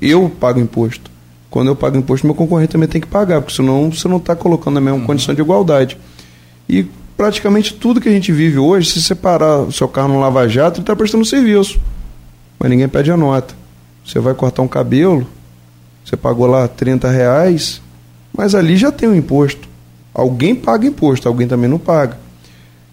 eu 0.00 0.30
pago 0.30 0.58
imposto, 0.58 1.10
quando 1.50 1.68
eu 1.68 1.76
pago 1.76 1.98
imposto, 1.98 2.26
meu 2.26 2.34
concorrente 2.34 2.72
também 2.72 2.88
tem 2.88 3.02
que 3.02 3.06
pagar, 3.06 3.42
porque 3.42 3.54
senão 3.54 3.92
você 3.92 4.08
não 4.08 4.16
está 4.16 4.34
colocando 4.34 4.76
na 4.76 4.80
mesma 4.80 4.98
uhum. 4.98 5.04
condição 5.04 5.34
de 5.34 5.42
igualdade. 5.42 5.98
E 6.66 6.86
praticamente 7.18 7.74
tudo 7.74 8.00
que 8.00 8.08
a 8.08 8.12
gente 8.12 8.32
vive 8.32 8.56
hoje, 8.56 8.90
se 8.90 9.02
você 9.02 9.14
parar 9.14 9.58
o 9.58 9.70
seu 9.70 9.86
carro 9.86 10.08
no 10.08 10.20
Lava 10.20 10.48
Jato, 10.48 10.78
ele 10.78 10.84
está 10.84 10.96
prestando 10.96 11.22
serviço. 11.26 11.78
Mas 12.58 12.70
ninguém 12.70 12.88
pede 12.88 13.10
a 13.10 13.16
nota. 13.16 13.54
Você 14.06 14.18
vai 14.20 14.32
cortar 14.32 14.62
um 14.62 14.68
cabelo, 14.68 15.26
você 16.02 16.16
pagou 16.16 16.46
lá 16.46 16.66
30 16.66 17.10
reais, 17.10 17.82
mas 18.34 18.54
ali 18.54 18.74
já 18.74 18.90
tem 18.90 19.06
o 19.06 19.12
um 19.12 19.14
imposto. 19.14 19.73
Alguém 20.14 20.54
paga 20.54 20.86
imposto, 20.86 21.28
alguém 21.28 21.48
também 21.48 21.68
não 21.68 21.78
paga. 21.78 22.16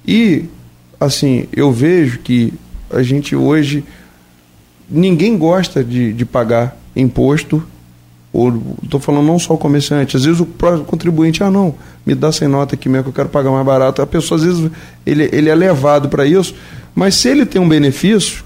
E, 0.05 0.45
assim, 0.99 1.47
eu 1.53 1.71
vejo 1.71 2.19
que 2.19 2.51
a 2.89 3.03
gente 3.03 3.35
hoje. 3.35 3.83
Ninguém 4.89 5.37
gosta 5.37 5.83
de, 5.83 6.11
de 6.11 6.25
pagar 6.25 6.75
imposto. 6.95 7.63
Estou 8.83 8.99
falando 8.99 9.27
não 9.27 9.37
só 9.37 9.53
o 9.53 9.57
comerciante, 9.57 10.17
às 10.17 10.23
vezes 10.23 10.39
o 10.39 10.45
próprio 10.45 10.85
contribuinte, 10.85 11.43
ah, 11.43 11.51
não, 11.51 11.75
me 12.05 12.15
dá 12.15 12.31
sem 12.31 12.47
nota 12.47 12.75
aqui 12.75 12.87
mesmo 12.87 13.03
que 13.03 13.09
eu 13.09 13.13
quero 13.13 13.29
pagar 13.29 13.51
mais 13.51 13.65
barato. 13.65 14.01
A 14.01 14.07
pessoa, 14.07 14.37
às 14.37 14.43
vezes, 14.43 14.71
ele, 15.05 15.29
ele 15.31 15.49
é 15.49 15.55
levado 15.55 16.09
para 16.09 16.25
isso, 16.25 16.55
mas 16.95 17.15
se 17.15 17.29
ele 17.29 17.45
tem 17.45 17.61
um 17.61 17.67
benefício, 17.67 18.43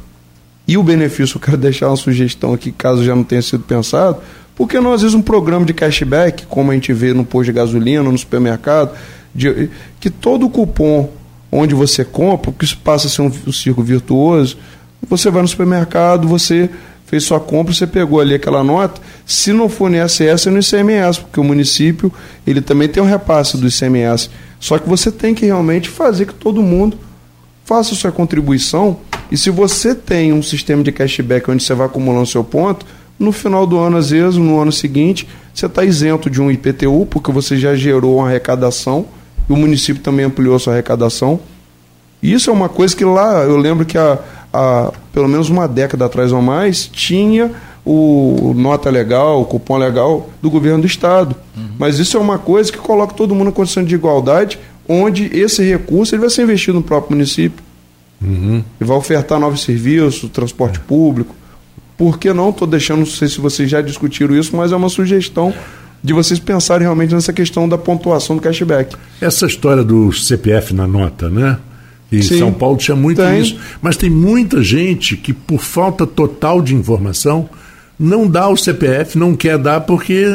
e 0.67 0.77
o 0.77 0.83
benefício, 0.83 1.37
eu 1.37 1.41
quero 1.41 1.57
deixar 1.57 1.87
uma 1.87 1.95
sugestão 1.95 2.53
aqui, 2.53 2.71
caso 2.71 3.03
já 3.03 3.15
não 3.15 3.23
tenha 3.23 3.41
sido 3.41 3.63
pensado, 3.63 4.17
porque 4.55 4.79
não, 4.79 4.93
às 4.93 5.01
vezes, 5.01 5.15
um 5.15 5.21
programa 5.21 5.65
de 5.65 5.73
cashback, 5.73 6.45
como 6.45 6.71
a 6.71 6.73
gente 6.73 6.93
vê 6.93 7.13
no 7.13 7.25
posto 7.25 7.47
de 7.47 7.51
gasolina, 7.51 8.03
no 8.03 8.17
supermercado, 8.17 8.95
de, 9.33 9.69
que 9.99 10.09
todo 10.09 10.49
cupom 10.49 11.09
onde 11.51 11.75
você 11.75 12.03
compra, 12.05 12.51
porque 12.51 12.65
isso 12.65 12.77
passa 12.77 13.07
a 13.07 13.09
ser 13.09 13.21
um, 13.21 13.31
um 13.47 13.51
círculo 13.51 13.85
virtuoso, 13.85 14.57
você 15.07 15.29
vai 15.29 15.41
no 15.41 15.47
supermercado, 15.47 16.27
você 16.27 16.69
fez 17.05 17.23
sua 17.23 17.39
compra, 17.39 17.73
você 17.73 17.85
pegou 17.85 18.19
ali 18.19 18.33
aquela 18.33 18.63
nota, 18.63 18.99
se 19.25 19.53
não 19.53 19.69
for 19.69 19.89
no 19.89 20.03
ISS, 20.03 20.47
é 20.47 20.49
no 20.49 20.59
ICMS, 20.59 21.19
porque 21.21 21.39
o 21.39 21.43
município 21.43 22.11
ele 22.47 22.61
também 22.61 22.87
tem 22.87 23.01
um 23.01 23.05
repasse 23.05 23.57
do 23.57 23.67
ICMS. 23.67 24.29
Só 24.59 24.79
que 24.79 24.89
você 24.89 25.11
tem 25.11 25.35
que 25.35 25.45
realmente 25.45 25.89
fazer 25.89 26.25
que 26.25 26.33
todo 26.33 26.63
mundo 26.63 26.97
faça 27.63 27.93
sua 27.93 28.11
contribuição, 28.11 28.97
e 29.31 29.37
se 29.37 29.49
você 29.49 29.93
tem 29.93 30.33
um 30.33 30.41
sistema 30.41 30.83
de 30.83 30.91
cashback 30.91 31.49
onde 31.49 31.63
você 31.63 31.73
vai 31.73 31.87
acumulando 31.87 32.25
seu 32.25 32.43
ponto, 32.43 32.85
no 33.17 33.31
final 33.31 33.65
do 33.65 33.77
ano, 33.77 33.97
às 33.97 34.09
vezes, 34.09 34.35
no 34.37 34.59
ano 34.59 34.71
seguinte, 34.71 35.27
você 35.53 35.65
está 35.65 35.83
isento 35.83 36.29
de 36.29 36.41
um 36.41 36.51
IPTU, 36.51 37.07
porque 37.09 37.31
você 37.31 37.57
já 37.57 37.75
gerou 37.75 38.17
uma 38.17 38.27
arrecadação, 38.27 39.05
e 39.49 39.53
o 39.53 39.55
município 39.55 40.01
também 40.01 40.25
ampliou 40.25 40.57
sua 40.59 40.73
arrecadação. 40.73 41.39
Isso 42.21 42.49
é 42.49 42.53
uma 42.53 42.67
coisa 42.67 42.95
que 42.95 43.05
lá, 43.05 43.43
eu 43.43 43.57
lembro 43.57 43.85
que 43.85 43.97
há, 43.97 44.19
há 44.51 44.91
pelo 45.13 45.27
menos 45.27 45.49
uma 45.49 45.67
década 45.67 46.05
atrás 46.05 46.31
ou 46.31 46.41
mais, 46.41 46.87
tinha 46.87 47.51
o 47.85 48.53
nota 48.55 48.89
legal, 48.89 49.41
o 49.41 49.45
cupom 49.45 49.77
legal 49.77 50.29
do 50.41 50.49
governo 50.49 50.81
do 50.81 50.87
estado. 50.87 51.35
Uhum. 51.55 51.69
Mas 51.77 51.99
isso 51.99 52.17
é 52.17 52.19
uma 52.19 52.39
coisa 52.39 52.71
que 52.71 52.79
coloca 52.79 53.13
todo 53.13 53.35
mundo 53.35 53.49
em 53.49 53.53
condição 53.53 53.83
de 53.83 53.93
igualdade, 53.93 54.59
onde 54.89 55.25
esse 55.37 55.63
recurso 55.63 56.15
ele 56.15 56.21
vai 56.21 56.29
ser 56.31 56.43
investido 56.43 56.79
no 56.79 56.83
próprio 56.83 57.15
município. 57.15 57.63
Uhum. 58.19 58.63
E 58.81 58.83
vai 58.83 58.97
ofertar 58.97 59.39
novos 59.39 59.61
serviços, 59.61 60.29
transporte 60.31 60.79
público. 60.79 61.35
Por 61.97 62.19
que 62.19 62.33
não? 62.33 62.49
Estou 62.49 62.67
deixando, 62.67 62.99
não 62.99 63.05
sei 63.05 63.27
se 63.27 63.39
vocês 63.39 63.69
já 63.69 63.81
discutiram 63.81 64.35
isso, 64.35 64.55
mas 64.55 64.71
é 64.71 64.75
uma 64.75 64.89
sugestão 64.89 65.53
de 66.03 66.13
vocês 66.13 66.39
pensarem 66.39 66.83
realmente 66.83 67.13
nessa 67.13 67.33
questão 67.33 67.67
da 67.67 67.77
pontuação 67.77 68.35
do 68.35 68.41
cashback. 68.41 68.95
Essa 69.19 69.45
história 69.45 69.83
do 69.83 70.11
CPF 70.11 70.73
na 70.73 70.85
nota, 70.85 71.29
né? 71.29 71.57
E 72.11 72.21
Sim, 72.21 72.37
São 72.37 72.53
Paulo 72.53 72.77
tinha 72.77 72.95
muito 72.95 73.21
tem. 73.21 73.41
isso. 73.41 73.57
Mas 73.81 73.97
tem 73.97 74.09
muita 74.09 74.61
gente 74.63 75.17
que, 75.17 75.33
por 75.33 75.61
falta 75.61 76.05
total 76.05 76.61
de 76.61 76.75
informação, 76.75 77.49
não 77.99 78.27
dá 78.27 78.47
o 78.47 78.55
CPF, 78.55 79.17
não 79.17 79.35
quer 79.35 79.57
dar 79.57 79.81
porque 79.81 80.25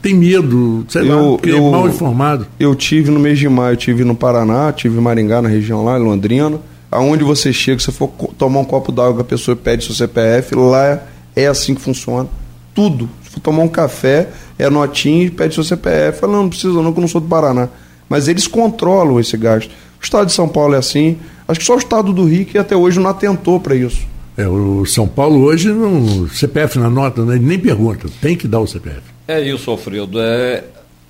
tem 0.00 0.14
medo, 0.14 0.86
sei 0.88 1.02
eu, 1.02 1.06
lá, 1.08 1.36
porque 1.36 1.50
é 1.50 1.52
eu, 1.52 1.66
é 1.66 1.70
mal 1.70 1.88
informado. 1.88 2.46
Eu 2.58 2.74
tive 2.74 3.10
no 3.10 3.20
mês 3.20 3.38
de 3.38 3.48
maio, 3.48 3.76
tive 3.76 4.04
no 4.04 4.14
Paraná, 4.14 4.72
tive 4.72 4.98
em 4.98 5.02
Maringá, 5.02 5.42
na 5.42 5.48
região 5.48 5.84
lá, 5.84 5.98
em 5.98 6.02
Londrina. 6.02 6.58
Aonde 6.90 7.22
você 7.22 7.52
chega, 7.52 7.80
se 7.80 7.92
for 7.92 8.08
tomar 8.38 8.60
um 8.60 8.64
copo 8.64 8.90
d'água, 8.90 9.20
a 9.20 9.24
pessoa 9.24 9.56
pede 9.56 9.84
seu 9.84 9.94
CPF, 9.94 10.54
lá 10.54 11.02
é 11.36 11.46
assim 11.46 11.74
que 11.74 11.80
funciona. 11.80 12.28
Tudo. 12.74 13.08
Se 13.22 13.30
for 13.30 13.40
tomar 13.40 13.62
um 13.62 13.68
café, 13.68 14.28
é 14.58 14.70
notinha 14.70 15.24
e 15.24 15.30
pede 15.30 15.54
seu 15.54 15.64
CPF. 15.64 16.20
Fala, 16.20 16.32
não, 16.32 16.42
não 16.44 16.48
precisa 16.48 16.72
não, 16.72 16.92
que 16.92 16.98
eu 16.98 17.02
não 17.02 17.08
sou 17.08 17.20
do 17.20 17.28
Paraná. 17.28 17.68
Mas 18.08 18.26
eles 18.26 18.46
controlam 18.46 19.20
esse 19.20 19.36
gasto. 19.36 19.70
O 20.00 20.04
estado 20.04 20.26
de 20.26 20.32
São 20.32 20.48
Paulo 20.48 20.74
é 20.74 20.78
assim. 20.78 21.18
Acho 21.46 21.60
que 21.60 21.66
só 21.66 21.74
o 21.74 21.78
estado 21.78 22.12
do 22.12 22.24
Rio 22.24 22.46
que 22.46 22.56
até 22.56 22.76
hoje 22.76 22.98
não 22.98 23.10
atentou 23.10 23.60
para 23.60 23.74
isso. 23.74 24.06
É, 24.36 24.46
o 24.46 24.86
São 24.86 25.08
Paulo 25.08 25.42
hoje, 25.42 25.68
não, 25.72 26.28
CPF 26.28 26.78
na 26.78 26.88
nota, 26.88 27.24
né, 27.24 27.38
nem 27.42 27.58
pergunta, 27.58 28.06
tem 28.20 28.36
que 28.36 28.46
dar 28.46 28.60
o 28.60 28.68
CPF. 28.68 29.02
É 29.26 29.40
isso, 29.40 29.68
Alfredo. 29.68 30.20
É, 30.20 30.62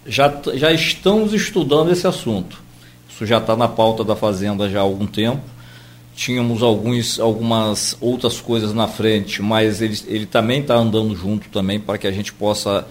já, 0.07 0.35
já 0.55 0.72
estamos 0.72 1.35
estudando 1.35 1.93
esse 1.93 2.07
assunto. 2.07 2.59
Isso 3.09 3.26
já 3.26 3.37
está 3.37 3.55
na 3.55 3.68
pauta 3.68 4.03
da 4.03 4.16
Fazenda 4.16 4.68
já 4.70 4.79
há 4.79 4.83
algum 4.83 5.07
tempo. 5.07 5.43
Tínhamos 6.19 6.64
alguns, 6.64 7.21
algumas 7.21 7.97
outras 8.01 8.41
coisas 8.41 8.75
na 8.75 8.89
frente, 8.89 9.41
mas 9.41 9.81
ele, 9.81 9.97
ele 10.09 10.27
também 10.27 10.62
está 10.62 10.75
andando 10.75 11.14
junto 11.14 11.49
também 11.49 11.79
para 11.79 11.97
que 11.97 12.09
a 12.09 12.11
gente 12.11 12.33
possa 12.33 12.85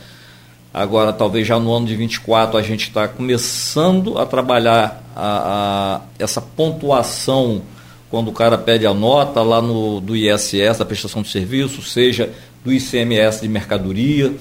Agora, 0.73 1.11
talvez 1.11 1.47
já 1.47 1.59
no 1.59 1.73
ano 1.73 1.87
de 1.87 1.95
24, 1.95 2.55
a 2.55 2.61
gente 2.61 2.83
está 2.83 3.07
começando 3.07 4.19
a 4.19 4.27
trabalhar 4.27 5.03
a, 5.15 5.95
a, 5.97 6.01
essa 6.19 6.39
pontuação 6.39 7.63
quando 8.11 8.27
o 8.27 8.31
cara 8.31 8.57
pede 8.59 8.85
a 8.85 8.93
nota 8.93 9.41
lá 9.41 9.59
no, 9.59 9.99
do 9.99 10.15
ISS, 10.15 10.77
da 10.77 10.85
prestação 10.85 11.23
de 11.23 11.29
serviço, 11.29 11.81
seja 11.81 12.31
do 12.63 12.71
ICMS 12.71 13.41
de 13.41 13.49
mercadoria, 13.49 14.31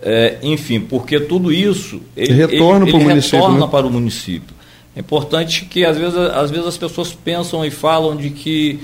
é, 0.00 0.38
enfim, 0.42 0.80
porque 0.80 1.20
tudo 1.20 1.52
isso 1.52 2.00
ele, 2.16 2.32
retorna, 2.32 2.88
ele, 2.88 2.96
ele 2.96 3.14
retorna 3.20 3.66
né? 3.66 3.68
para 3.70 3.86
o 3.86 3.90
município. 3.90 4.56
É 4.98 5.00
importante 5.00 5.64
que 5.64 5.84
às 5.84 5.96
vezes, 5.96 6.16
às 6.16 6.50
vezes 6.50 6.66
as 6.66 6.76
pessoas 6.76 7.14
pensam 7.14 7.64
e 7.64 7.70
falam 7.70 8.16
de 8.16 8.30
que 8.30 8.80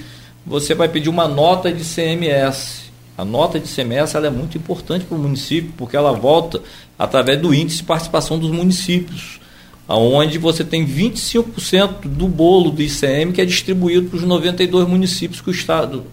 você 0.46 0.72
vai 0.72 0.88
pedir 0.88 1.08
uma 1.08 1.26
nota 1.26 1.72
de 1.72 1.82
CMS. 1.82 2.84
A 3.18 3.24
nota 3.24 3.58
de 3.58 3.66
CMS 3.66 4.14
ela 4.14 4.28
é 4.28 4.30
muito 4.30 4.56
importante 4.56 5.04
para 5.04 5.18
o 5.18 5.20
município, 5.20 5.72
porque 5.76 5.96
ela 5.96 6.12
volta 6.12 6.62
através 6.96 7.40
do 7.40 7.52
índice 7.52 7.78
de 7.78 7.82
participação 7.82 8.38
dos 8.38 8.52
municípios, 8.52 9.40
onde 9.88 10.38
você 10.38 10.62
tem 10.62 10.86
25% 10.86 12.02
do 12.04 12.28
bolo 12.28 12.70
do 12.70 12.80
ICM 12.80 13.32
que 13.32 13.40
é 13.40 13.44
distribuído 13.44 14.08
para 14.08 14.18
os 14.18 14.22
92 14.22 14.86
municípios 14.86 15.40
que 15.40 15.50
o 15.50 15.52
Estado 15.52 16.04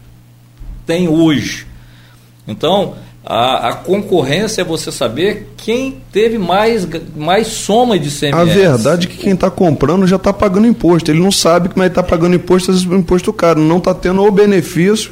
tem 0.84 1.08
hoje. 1.08 1.68
Então, 2.48 2.96
a, 3.24 3.70
a, 3.70 3.74
concorrência 3.76 4.62
é 4.62 4.64
você 4.64 4.92
saber 4.92 5.54
quem 5.56 6.02
teve 6.12 6.40
mais, 6.40 6.88
mais 7.16 7.48
soma 7.48 8.00
de 8.00 8.10
CMS. 8.10 8.34
A 8.34 8.44
verdade 8.44 9.08
é 9.08 9.10
que 9.10 9.18
quem 9.18 9.34
está 9.34 9.50
comprando 9.50 10.08
já 10.08 10.16
está 10.16 10.34
pagando 10.34 10.66
imposto. 10.66 11.12
Ele 11.12 11.20
não 11.20 11.32
sabe 11.32 11.70
como 11.70 11.84
é 11.84 11.86
que 11.88 11.92
está 11.92 12.02
pagando 12.02 12.36
imposto, 12.36 12.72
às 12.72 12.84
vezes 12.84 13.00
imposto 13.00 13.32
caro. 13.32 13.60
Não 13.60 13.78
está 13.78 13.94
tendo 13.94 14.24
o 14.24 14.32
benefício 14.32 15.12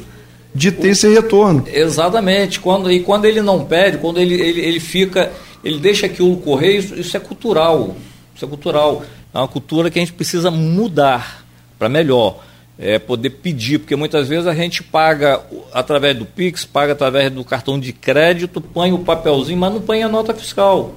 de 0.52 0.72
ter 0.72 0.88
esse 0.88 1.08
retorno. 1.08 1.64
Exatamente. 1.72 2.58
Quando, 2.58 2.90
e 2.90 3.00
quando 3.00 3.26
ele 3.26 3.40
não 3.40 3.64
pede, 3.64 3.98
quando 3.98 4.18
ele, 4.18 4.34
ele, 4.34 4.60
ele 4.60 4.80
fica, 4.80 5.30
ele 5.62 5.78
deixa 5.78 6.06
aquilo 6.06 6.36
correr, 6.38 6.78
isso, 6.78 6.94
isso 6.96 7.16
é 7.16 7.20
cultural. 7.20 7.94
Isso 8.34 8.44
é 8.44 8.48
cultural. 8.48 9.04
É 9.32 9.38
uma 9.38 9.46
cultura 9.46 9.88
que 9.88 10.00
a 10.00 10.02
gente 10.02 10.14
precisa 10.14 10.50
mudar 10.50 11.44
para 11.78 11.88
melhor. 11.88 12.42
É 12.82 12.98
poder 12.98 13.28
pedir, 13.28 13.78
porque 13.78 13.94
muitas 13.94 14.26
vezes 14.26 14.46
a 14.46 14.54
gente 14.54 14.82
paga 14.82 15.38
através 15.70 16.16
do 16.16 16.24
Pix, 16.24 16.64
paga 16.64 16.94
através 16.94 17.30
do 17.30 17.44
cartão 17.44 17.78
de 17.78 17.92
crédito, 17.92 18.58
põe 18.58 18.90
o 18.90 19.00
papelzinho, 19.00 19.58
mas 19.58 19.72
não 19.74 19.82
põe 19.82 20.02
a 20.02 20.08
nota 20.08 20.32
fiscal. 20.32 20.94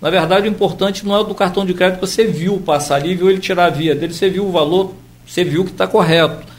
Na 0.00 0.10
verdade, 0.10 0.46
o 0.46 0.50
importante 0.50 1.06
não 1.06 1.14
é 1.14 1.20
o 1.20 1.24
do 1.24 1.34
cartão 1.34 1.64
de 1.64 1.72
crédito 1.72 2.00
que 2.00 2.06
você 2.06 2.26
viu 2.26 2.58
passar 2.58 2.96
ali, 2.96 3.14
viu 3.14 3.30
ele 3.30 3.38
tirar 3.38 3.66
a 3.66 3.70
via 3.70 3.94
dele, 3.94 4.12
você 4.12 4.28
viu 4.28 4.44
o 4.44 4.52
valor, 4.52 4.92
você 5.26 5.42
viu 5.42 5.64
que 5.64 5.70
está 5.70 5.86
correto. 5.86 6.52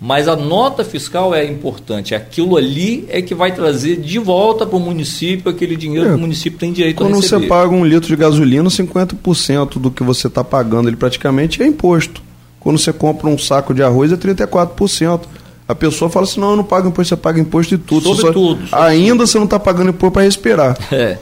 Mas 0.00 0.28
a 0.28 0.36
nota 0.36 0.84
fiscal 0.84 1.34
é 1.34 1.44
importante. 1.44 2.14
Aquilo 2.14 2.56
ali 2.56 3.06
é 3.08 3.22
que 3.22 3.34
vai 3.34 3.52
trazer 3.52 3.96
de 3.96 4.18
volta 4.18 4.66
para 4.66 4.76
o 4.76 4.80
município 4.80 5.50
aquele 5.50 5.74
dinheiro 5.74 6.06
é, 6.06 6.10
que 6.10 6.16
o 6.16 6.20
município 6.20 6.58
tem 6.58 6.72
direito 6.72 7.02
a 7.02 7.06
receber. 7.06 7.28
Quando 7.28 7.42
você 7.42 7.48
paga 7.48 7.74
um 7.74 7.84
litro 7.84 8.08
de 8.08 8.16
gasolina, 8.16 8.68
50% 8.68 9.78
do 9.78 9.90
que 9.90 10.02
você 10.02 10.26
está 10.26 10.44
pagando 10.44 10.88
ele 10.88 10.96
praticamente 10.96 11.62
é 11.62 11.66
imposto. 11.66 12.22
Quando 12.66 12.78
você 12.78 12.92
compra 12.92 13.28
um 13.28 13.38
saco 13.38 13.72
de 13.72 13.80
arroz, 13.80 14.10
é 14.10 14.16
34%. 14.16 15.20
A 15.68 15.74
pessoa 15.76 16.10
fala 16.10 16.26
assim: 16.26 16.40
não, 16.40 16.50
eu 16.50 16.56
não 16.56 16.64
pago 16.64 16.88
imposto, 16.88 17.10
você 17.10 17.16
paga 17.16 17.38
imposto 17.38 17.76
de 17.76 17.84
tudo. 17.84 18.02
Sobre 18.02 18.20
só... 18.22 18.32
tudo. 18.32 18.66
Sobre 18.66 18.84
ainda 18.84 19.12
tudo. 19.12 19.26
você 19.28 19.38
não 19.38 19.44
está 19.44 19.60
pagando 19.60 19.90
imposto 19.90 20.10
para 20.10 20.22
respirar. 20.22 20.76
É. 20.92 21.16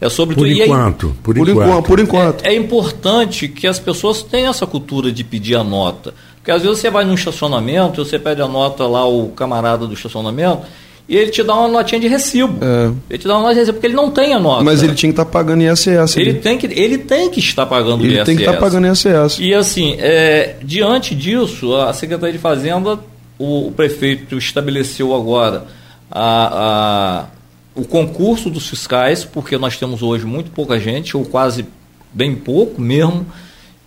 É 0.00 0.08
sobre 0.08 0.36
por 0.36 0.46
tudo. 0.46 0.62
Enquanto, 0.62 1.16
por, 1.24 1.34
por 1.34 1.48
enquanto. 1.48 1.66
enquanto. 1.66 1.86
Por 1.86 1.98
enquanto. 1.98 2.44
É, 2.44 2.50
é 2.50 2.56
importante 2.56 3.48
que 3.48 3.66
as 3.66 3.80
pessoas 3.80 4.22
tenham 4.22 4.50
essa 4.50 4.64
cultura 4.64 5.10
de 5.10 5.24
pedir 5.24 5.56
a 5.56 5.64
nota. 5.64 6.14
Porque 6.36 6.52
às 6.52 6.62
vezes 6.62 6.78
você 6.78 6.88
vai 6.88 7.04
num 7.04 7.14
estacionamento, 7.14 8.04
você 8.04 8.16
pede 8.16 8.40
a 8.40 8.46
nota 8.46 8.86
lá, 8.86 9.04
o 9.04 9.30
camarada 9.30 9.88
do 9.88 9.94
estacionamento, 9.94 10.62
e 11.06 11.16
ele 11.16 11.30
te 11.30 11.42
dá 11.42 11.54
uma 11.54 11.68
notinha 11.68 12.00
de 12.00 12.08
recibo. 12.08 12.58
É. 12.64 12.92
Ele 13.10 13.18
te 13.18 13.28
dá 13.28 13.34
uma 13.34 13.42
nota 13.42 13.54
de 13.54 13.60
recibo, 13.60 13.74
porque 13.74 13.86
ele 13.86 13.94
não 13.94 14.10
tem 14.10 14.32
a 14.32 14.38
nota. 14.38 14.64
Mas 14.64 14.82
ele 14.82 14.94
tinha 14.94 15.12
que 15.12 15.20
estar 15.20 15.26
tá 15.26 15.30
pagando 15.30 15.62
ISS. 15.62 16.16
Ele 16.16 16.34
tem, 16.34 16.56
que, 16.56 16.66
ele 16.66 16.98
tem 16.98 17.30
que 17.30 17.40
estar 17.40 17.66
pagando 17.66 18.02
ele 18.02 18.14
ISS. 18.14 18.16
Ele 18.16 18.24
tem 18.24 18.36
que 18.36 18.42
estar 18.42 18.54
tá 18.54 18.58
pagando 18.58 18.86
ISS. 18.86 19.38
E 19.38 19.52
assim, 19.52 19.96
é, 19.98 20.56
diante 20.62 21.14
disso, 21.14 21.76
a 21.76 21.92
Secretaria 21.92 22.32
de 22.32 22.38
Fazenda, 22.38 22.98
o, 23.38 23.68
o 23.68 23.72
prefeito 23.72 24.38
estabeleceu 24.38 25.14
agora 25.14 25.66
a, 26.10 27.24
a, 27.24 27.26
o 27.74 27.84
concurso 27.84 28.48
dos 28.48 28.68
fiscais, 28.68 29.24
porque 29.24 29.58
nós 29.58 29.76
temos 29.76 30.02
hoje 30.02 30.24
muito 30.24 30.50
pouca 30.52 30.80
gente, 30.80 31.16
ou 31.16 31.24
quase 31.24 31.66
bem 32.14 32.34
pouco 32.34 32.80
mesmo. 32.80 33.26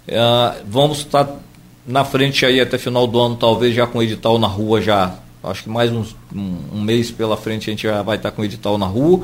É, 0.07 0.53
vamos 0.67 0.99
estar 0.99 1.27
na 1.85 2.05
frente 2.05 2.45
aí 2.45 2.61
até 2.61 2.77
final 2.77 3.07
do 3.07 3.19
ano, 3.19 3.35
talvez 3.37 3.73
já 3.73 3.87
com 3.87 4.03
edital 4.03 4.37
na 4.37 4.47
rua 4.47 4.79
já. 4.81 5.15
Acho 5.49 5.63
que 5.63 5.69
mais 5.69 5.91
uns, 5.91 6.15
um, 6.35 6.55
um, 6.75 6.81
mês 6.81 7.11
pela 7.11 7.37
frente 7.37 7.69
a 7.69 7.73
gente 7.73 7.83
já 7.83 8.01
vai 8.01 8.17
estar 8.17 8.31
com 8.31 8.43
edital 8.43 8.77
na 8.77 8.85
rua. 8.85 9.21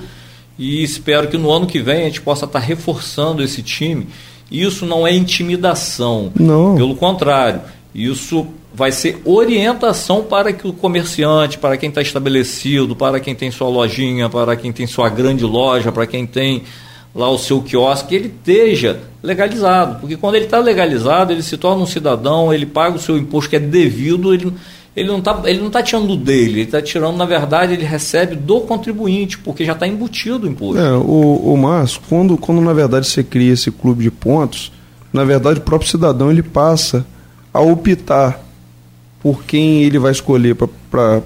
E 0.57 0.83
espero 0.83 1.27
que 1.27 1.37
no 1.37 1.51
ano 1.51 1.65
que 1.65 1.79
vem 1.79 2.01
a 2.01 2.05
gente 2.05 2.21
possa 2.21 2.45
estar 2.45 2.59
reforçando 2.59 3.41
esse 3.43 3.61
time. 3.61 4.07
Isso 4.51 4.85
não 4.85 5.05
é 5.05 5.13
intimidação. 5.13 6.31
Não. 6.39 6.75
Pelo 6.75 6.95
contrário, 6.95 7.61
isso 7.93 8.47
vai 8.73 8.91
ser 8.91 9.21
orientação 9.23 10.23
para 10.23 10.51
que 10.51 10.67
o 10.67 10.73
comerciante, 10.73 11.57
para 11.57 11.77
quem 11.77 11.89
está 11.89 12.01
estabelecido, 12.01 12.95
para 12.95 13.19
quem 13.19 13.35
tem 13.35 13.51
sua 13.51 13.67
lojinha, 13.67 14.29
para 14.29 14.55
quem 14.55 14.71
tem 14.71 14.87
sua 14.87 15.09
grande 15.09 15.43
loja, 15.43 15.91
para 15.91 16.07
quem 16.07 16.25
tem 16.25 16.63
lá 17.15 17.29
o 17.29 17.37
seu 17.37 17.61
quiosque, 17.61 18.15
ele 18.15 18.27
esteja 18.27 18.99
legalizado. 19.21 19.99
Porque 19.99 20.17
quando 20.17 20.35
ele 20.35 20.45
está 20.45 20.57
legalizado, 20.57 21.31
ele 21.31 21.43
se 21.43 21.57
torna 21.57 21.83
um 21.83 21.85
cidadão, 21.85 22.51
ele 22.51 22.65
paga 22.65 22.95
o 22.95 22.99
seu 22.99 23.17
imposto 23.17 23.51
que 23.51 23.55
é 23.55 23.59
devido, 23.59 24.33
ele, 24.33 24.51
ele 24.95 25.07
não 25.07 25.19
está 25.19 25.41
ele 25.45 25.59
não 25.59 25.69
tá 25.69 25.81
tirando 25.81 26.15
dele, 26.15 26.51
ele 26.51 26.61
está 26.61 26.81
tirando, 26.81 27.17
na 27.17 27.25
verdade, 27.25 27.73
ele 27.73 27.83
recebe 27.83 28.35
do 28.35 28.61
contribuinte, 28.61 29.37
porque 29.39 29.65
já 29.65 29.73
está 29.73 29.87
embutido 29.87 30.45
o 30.45 30.49
imposto. 30.49 30.79
É, 30.79 30.93
o, 30.93 31.53
o 31.53 31.57
Márcio, 31.57 32.01
quando, 32.07 32.37
quando 32.37 32.61
na 32.61 32.73
verdade 32.73 33.07
você 33.07 33.23
cria 33.23 33.53
esse 33.53 33.71
clube 33.71 34.03
de 34.03 34.11
pontos, 34.11 34.71
na 35.11 35.23
verdade 35.23 35.59
o 35.59 35.63
próprio 35.63 35.89
cidadão 35.89 36.31
ele 36.31 36.43
passa 36.43 37.05
a 37.51 37.59
optar 37.59 38.39
por 39.21 39.43
quem 39.45 39.83
ele 39.83 39.97
vai 39.97 40.11
escolher 40.11 40.55
para 40.55 41.21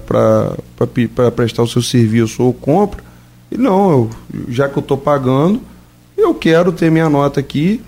prestar 1.34 1.62
o 1.62 1.68
seu 1.68 1.82
serviço 1.82 2.42
ou 2.42 2.52
compra. 2.54 3.02
E 3.50 3.58
não, 3.58 3.90
eu, 3.90 4.10
já 4.48 4.68
que 4.68 4.78
eu 4.78 4.82
estou 4.82 4.96
pagando, 4.96 5.60
eu 6.16 6.32
quero 6.34 6.70
ter 6.70 6.90
minha 6.90 7.08
nota 7.10 7.40
aqui, 7.40 7.82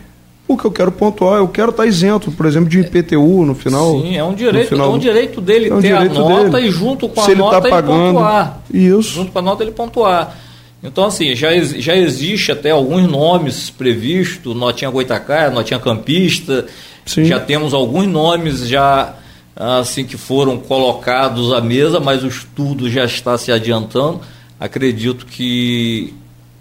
porque 0.56 0.66
eu 0.66 0.72
quero 0.72 0.90
pontuar, 0.90 1.38
eu 1.38 1.46
quero 1.46 1.70
estar 1.70 1.86
isento, 1.86 2.32
por 2.32 2.44
exemplo, 2.44 2.68
de 2.68 2.80
IPTU 2.80 3.44
no 3.44 3.54
final. 3.54 4.00
Sim, 4.00 4.16
é 4.16 4.24
um 4.24 4.34
direito, 4.34 4.70
final, 4.70 4.90
é 4.90 4.94
um 4.94 4.98
direito 4.98 5.40
dele 5.40 5.68
é 5.68 5.74
um 5.74 5.80
ter 5.80 5.92
direito 5.92 6.16
a 6.16 6.28
nota 6.28 6.50
dele. 6.50 6.66
e 6.66 6.70
junto 6.72 7.08
com 7.08 7.22
Se 7.22 7.32
a 7.32 7.34
nota 7.36 7.60
tá 7.60 7.68
pagando, 7.68 8.02
ele 8.02 8.12
pontuar. 8.12 8.62
Isso. 8.72 9.14
Junto 9.14 9.30
com 9.32 9.38
a 9.38 9.42
nota 9.42 9.62
ele 9.62 9.70
pontuar. 9.70 10.36
Então, 10.82 11.04
assim, 11.04 11.36
já, 11.36 11.56
já 11.62 11.94
existe 11.94 12.50
até 12.50 12.70
alguns 12.70 13.08
nomes 13.08 13.70
previstos, 13.70 14.56
notinha 14.56 14.90
Goitacaia, 14.90 15.50
notinha 15.50 15.78
Campista, 15.78 16.66
Sim. 17.06 17.24
já 17.26 17.38
temos 17.38 17.72
alguns 17.72 18.08
nomes 18.08 18.66
já 18.66 19.14
assim 19.54 20.04
que 20.04 20.16
foram 20.16 20.58
colocados 20.58 21.52
à 21.52 21.60
mesa, 21.60 22.00
mas 22.00 22.24
o 22.24 22.26
estudo 22.26 22.90
já 22.90 23.04
está 23.04 23.38
se 23.38 23.52
adiantando. 23.52 24.20
Acredito 24.58 25.26
que 25.26 26.12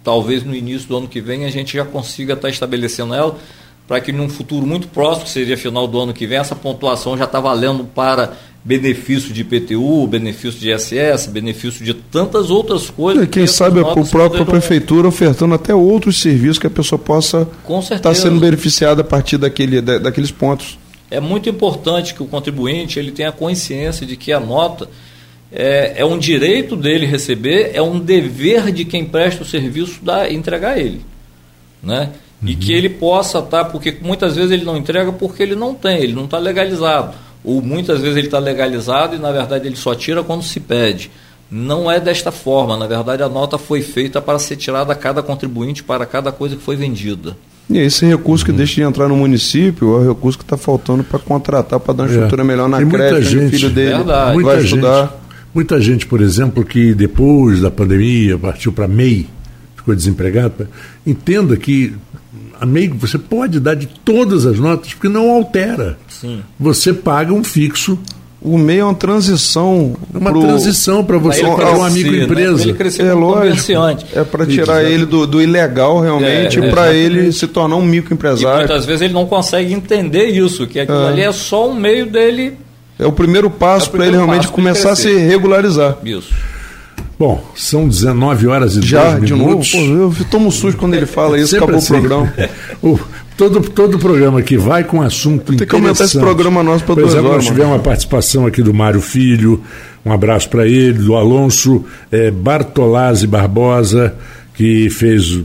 talvez 0.04 0.44
no 0.44 0.54
início 0.54 0.88
do 0.88 0.98
ano 0.98 1.08
que 1.08 1.22
vem 1.22 1.46
a 1.46 1.50
gente 1.50 1.76
já 1.76 1.86
consiga 1.86 2.34
estar 2.34 2.50
estabelecendo 2.50 3.14
ela, 3.14 3.38
para 3.90 4.00
que 4.00 4.12
num 4.12 4.30
futuro 4.30 4.68
muito 4.68 4.88
próximo, 4.88 5.26
que 5.26 5.32
seria 5.32 5.58
final 5.58 5.88
do 5.88 6.00
ano 6.00 6.14
que 6.14 6.28
vem, 6.28 6.38
essa 6.38 6.56
pontuação 6.56 7.18
já 7.18 7.24
está 7.24 7.40
valendo 7.40 7.84
para 7.84 8.34
benefício 8.64 9.34
de 9.34 9.42
IPTU, 9.42 10.06
benefício 10.06 10.60
de 10.60 10.72
ISS, 10.72 11.26
benefício 11.26 11.84
de 11.84 11.96
tantas 11.96 12.52
outras 12.52 12.88
coisas. 12.88 13.24
E 13.24 13.28
quem 13.28 13.48
sabe 13.48 13.80
a 13.80 13.86
própria 13.86 14.46
prefeitura 14.46 15.08
ofertando 15.08 15.56
até 15.56 15.74
outros 15.74 16.22
serviços 16.22 16.60
que 16.60 16.68
a 16.68 16.70
pessoa 16.70 17.00
possa 17.00 17.48
estar 17.68 17.98
tá 17.98 18.14
sendo 18.14 18.40
beneficiada 18.40 19.02
a 19.02 19.04
partir 19.04 19.40
daquele, 19.40 19.82
da, 19.82 19.98
daqueles 19.98 20.30
pontos. 20.30 20.78
É 21.10 21.20
muito 21.20 21.50
importante 21.50 22.14
que 22.14 22.22
o 22.22 22.28
contribuinte 22.28 23.00
ele 23.00 23.12
tenha 23.12 23.32
consciência 23.32 24.06
de 24.06 24.16
que 24.16 24.32
a 24.32 24.40
nota 24.40 24.88
é, 25.52 25.94
é 25.96 26.06
um 26.06 26.20
direito 26.20 26.76
dele 26.76 27.08
receber, 27.08 27.72
é 27.74 27.82
um 27.82 28.00
dever 28.00 28.72
de 28.72 28.86
quem 28.86 29.04
presta 29.04 29.42
o 29.42 29.46
serviço 29.48 30.06
da 30.06 30.32
entregar 30.32 30.78
ele, 30.78 31.02
né? 31.82 32.12
E 32.42 32.56
que 32.56 32.72
ele 32.72 32.90
possa 32.90 33.40
estar, 33.40 33.66
tá, 33.66 33.70
porque 33.70 33.98
muitas 34.02 34.36
vezes 34.36 34.52
ele 34.52 34.64
não 34.64 34.78
entrega 34.78 35.12
porque 35.12 35.44
ele 35.44 35.56
não 35.56 35.74
tem, 35.74 36.02
ele 36.02 36.14
não 36.14 36.26
está 36.26 36.38
legalizado. 36.38 37.14
Ou 37.44 37.62
muitas 37.62 38.00
vezes 38.00 38.18
ele 38.18 38.28
está 38.28 38.40
legalizado 38.40 39.16
e 39.16 39.20
na 39.20 39.32
verdade 39.32 39.68
ele 39.68 39.76
só 39.76 39.94
tira 39.94 40.24
quando 40.24 40.44
se 40.44 40.60
pede. 40.60 41.12
Não 41.52 41.92
é 41.92 42.00
desta 42.00 42.32
forma, 42.32 42.78
na 42.78 42.86
verdade 42.86 43.24
a 43.24 43.30
nota 43.30 43.58
foi 43.58 43.82
feita 43.82 44.22
para 44.22 44.38
ser 44.40 44.56
tirada 44.56 44.94
a 44.94 44.96
cada 44.96 45.24
contribuinte 45.24 45.84
para 45.84 46.06
cada 46.06 46.32
coisa 46.32 46.56
que 46.56 46.62
foi 46.62 46.76
vendida. 46.76 47.36
E 47.70 47.78
esse 47.78 48.06
recurso 48.06 48.44
que 48.44 48.52
uhum. 48.52 48.58
deixa 48.58 48.76
de 48.76 48.82
entrar 48.82 49.08
no 49.08 49.16
município 49.16 49.96
é 49.96 50.06
o 50.06 50.10
recurso 50.10 50.38
que 50.38 50.44
está 50.44 50.58
faltando 50.58 51.04
para 51.04 51.20
contratar, 51.20 51.80
para 51.80 51.94
dar 51.94 52.04
uma 52.04 52.10
é. 52.10 52.14
estrutura 52.14 52.44
melhor 52.44 52.68
na 52.68 52.84
creche, 52.84 53.38
o 53.38 53.50
filho 53.50 53.70
dele 53.70 53.96
verdade. 53.96 54.34
muita 54.34 54.50
vai 54.50 54.64
estudar. 54.64 55.02
Gente, 55.02 55.14
muita 55.54 55.82
gente, 55.82 56.06
por 56.08 56.22
exemplo, 56.22 56.64
que 56.64 56.96
depois 56.96 57.62
da 57.62 57.70
pandemia 57.70 58.38
partiu 58.38 58.72
para 58.72 58.88
MEI, 58.88 59.28
ficou 59.80 59.96
desempregado, 59.96 60.68
entenda 61.06 61.58
que 61.58 61.94
amigo, 62.60 62.98
você 62.98 63.18
pode 63.18 63.60
dar 63.60 63.76
de 63.76 63.88
todas 63.88 64.46
as 64.46 64.60
notas, 64.60 64.94
porque 64.94 65.10
não 65.10 65.32
altera. 65.32 65.98
Sim. 66.08 66.42
Você 66.60 66.94
paga 66.94 67.34
um 67.34 67.44
fixo. 67.44 67.98
O 68.42 68.58
meio 68.58 68.82
é 68.82 68.84
uma 68.86 68.96
transição. 68.96 69.98
É 70.14 70.18
uma 70.18 70.32
pro... 70.32 70.42
transição 70.42 71.04
para 71.04 71.18
você 71.18 71.42
para 71.42 71.78
um 71.78 71.84
amigo 71.84 72.10
né? 72.10 72.24
empresa. 72.24 72.64
Ele 72.64 72.74
crescer 72.74 73.04
é 73.04 73.14
lógico. 73.14 73.72
É 74.14 74.24
para 74.24 74.46
tirar 74.46 74.84
ele 74.84 75.06
do, 75.06 75.28
do 75.28 75.42
ilegal 75.42 76.00
realmente 76.00 76.58
é, 76.58 76.70
para 76.70 76.94
ele 76.94 77.34
se 77.34 77.48
tornar 77.48 77.76
um 77.76 77.82
microempresário. 77.82 78.66
E 78.66 78.68
muitas 78.68 78.86
vezes 78.86 79.02
ele 79.02 79.14
não 79.14 79.26
consegue 79.26 79.74
entender 79.74 80.28
isso, 80.28 80.66
que 80.68 80.80
aquilo 80.80 81.02
é. 81.02 81.08
ali 81.10 81.22
é 81.22 81.32
só 81.34 81.70
um 81.70 81.76
meio 81.76 82.06
dele. 82.06 82.58
É 82.98 83.06
o 83.06 83.12
primeiro 83.12 83.50
passo 83.50 83.90
é 83.90 83.92
para 83.92 84.08
ele 84.08 84.16
realmente 84.16 84.48
começar 84.48 84.92
a 84.92 84.96
se 84.96 85.14
regularizar. 85.18 85.98
Isso. 86.04 86.34
Bom, 87.20 87.44
são 87.54 87.86
19 87.86 88.48
horas 88.48 88.78
e 88.78 88.82
Já, 88.82 89.20
de 89.20 89.34
minutos. 89.34 89.74
novo? 89.74 90.16
Pô, 90.16 90.24
eu 90.24 90.26
tomo 90.32 90.50
susto 90.50 90.78
quando 90.80 90.94
ele 90.94 91.06
fala 91.06 91.38
isso, 91.38 91.54
acabou 91.58 91.76
assim. 91.76 91.98
o 91.98 92.00
programa. 92.00 92.34
o, 92.82 93.00
todo, 93.36 93.60
todo 93.70 94.00
programa 94.00 94.42
que 94.42 94.58
vai 94.58 94.86
com 94.86 95.02
assunto 95.02 95.54
Tem 95.54 95.68
que 95.68 95.76
aumentar 95.76 96.06
esse 96.06 96.18
programa 96.18 96.64
nosso 96.64 96.86
para 96.86 96.96
duas 96.96 97.10
exemplo, 97.10 97.32
horas. 97.32 97.44
Nós 97.44 97.54
tivemos 97.54 97.74
uma 97.74 97.84
participação 97.84 98.46
aqui 98.46 98.64
do 98.64 98.74
Mário 98.74 99.02
Filho, 99.02 99.62
um 100.06 100.14
abraço 100.14 100.50
para 100.50 100.66
ele, 100.66 100.94
do 100.94 101.14
Alonso 101.14 101.84
é, 102.10 102.32
Bartolazzi 102.32 103.28
Barbosa, 103.28 104.16
que 104.54 104.90
fez 104.90 105.42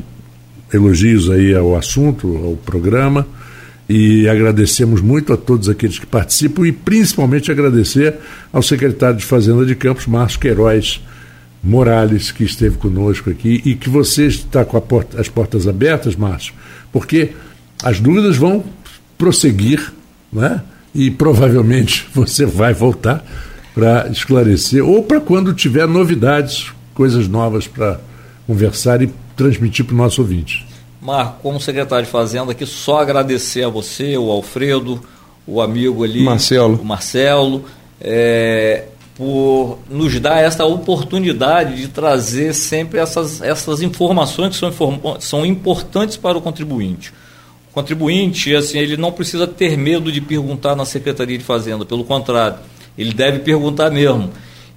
elogios 0.72 1.28
aí 1.28 1.56
ao 1.56 1.74
assunto, 1.74 2.40
ao 2.44 2.56
programa 2.56 3.26
e 3.88 4.28
agradecemos 4.28 5.00
muito 5.00 5.32
a 5.32 5.36
todos 5.36 5.68
aqueles 5.68 5.98
que 5.98 6.06
participam 6.06 6.66
e 6.66 6.72
principalmente 6.72 7.50
agradecer 7.50 8.14
ao 8.52 8.62
secretário 8.62 9.16
de 9.16 9.24
Fazenda 9.24 9.66
de 9.66 9.74
Campos, 9.74 10.06
Márcio 10.06 10.38
Queiroz, 10.38 11.00
Morales, 11.64 12.30
que 12.30 12.44
esteve 12.44 12.76
conosco 12.76 13.30
aqui, 13.30 13.62
e 13.64 13.74
que 13.74 13.88
você 13.88 14.26
está 14.26 14.64
com 14.64 14.78
porta, 14.80 15.20
as 15.20 15.28
portas 15.28 15.66
abertas, 15.66 16.14
Márcio, 16.14 16.52
porque 16.92 17.32
as 17.82 17.98
dúvidas 17.98 18.36
vão 18.36 18.62
prosseguir, 19.16 19.92
né? 20.32 20.62
e 20.94 21.10
provavelmente 21.10 22.06
você 22.14 22.44
vai 22.44 22.74
voltar 22.74 23.24
para 23.74 24.08
esclarecer, 24.08 24.84
ou 24.84 25.02
para 25.02 25.20
quando 25.20 25.52
tiver 25.52 25.88
novidades, 25.88 26.70
coisas 26.94 27.26
novas 27.26 27.66
para 27.66 27.98
conversar 28.46 29.02
e 29.02 29.10
transmitir 29.34 29.84
para 29.84 29.94
o 29.94 29.96
nosso 29.96 30.20
ouvinte. 30.20 30.64
Marco, 31.00 31.40
como 31.42 31.60
secretário 31.60 32.04
de 32.04 32.10
Fazenda, 32.10 32.52
aqui 32.52 32.64
só 32.64 33.00
agradecer 33.00 33.64
a 33.64 33.68
você, 33.68 34.16
o 34.16 34.30
Alfredo, 34.30 35.02
o 35.46 35.60
amigo 35.60 36.04
ali, 36.04 36.22
Marcelo. 36.22 36.76
o 36.76 36.84
Marcelo. 36.84 37.64
É, 38.00 38.84
por 39.14 39.78
nos 39.88 40.18
dar 40.18 40.40
essa 40.40 40.64
oportunidade 40.64 41.76
de 41.76 41.88
trazer 41.88 42.52
sempre 42.52 42.98
essas, 42.98 43.40
essas 43.40 43.80
informações 43.80 44.50
que 44.50 44.56
são, 44.56 45.00
são 45.20 45.46
importantes 45.46 46.16
para 46.16 46.36
o 46.36 46.40
contribuinte. 46.40 47.12
O 47.70 47.74
contribuinte, 47.74 48.54
assim, 48.54 48.78
ele 48.78 48.96
não 48.96 49.12
precisa 49.12 49.46
ter 49.46 49.76
medo 49.76 50.10
de 50.10 50.20
perguntar 50.20 50.74
na 50.74 50.84
Secretaria 50.84 51.38
de 51.38 51.44
Fazenda, 51.44 51.84
pelo 51.84 52.04
contrário, 52.04 52.58
ele 52.98 53.12
deve 53.12 53.40
perguntar 53.40 53.90
mesmo. 53.90 54.30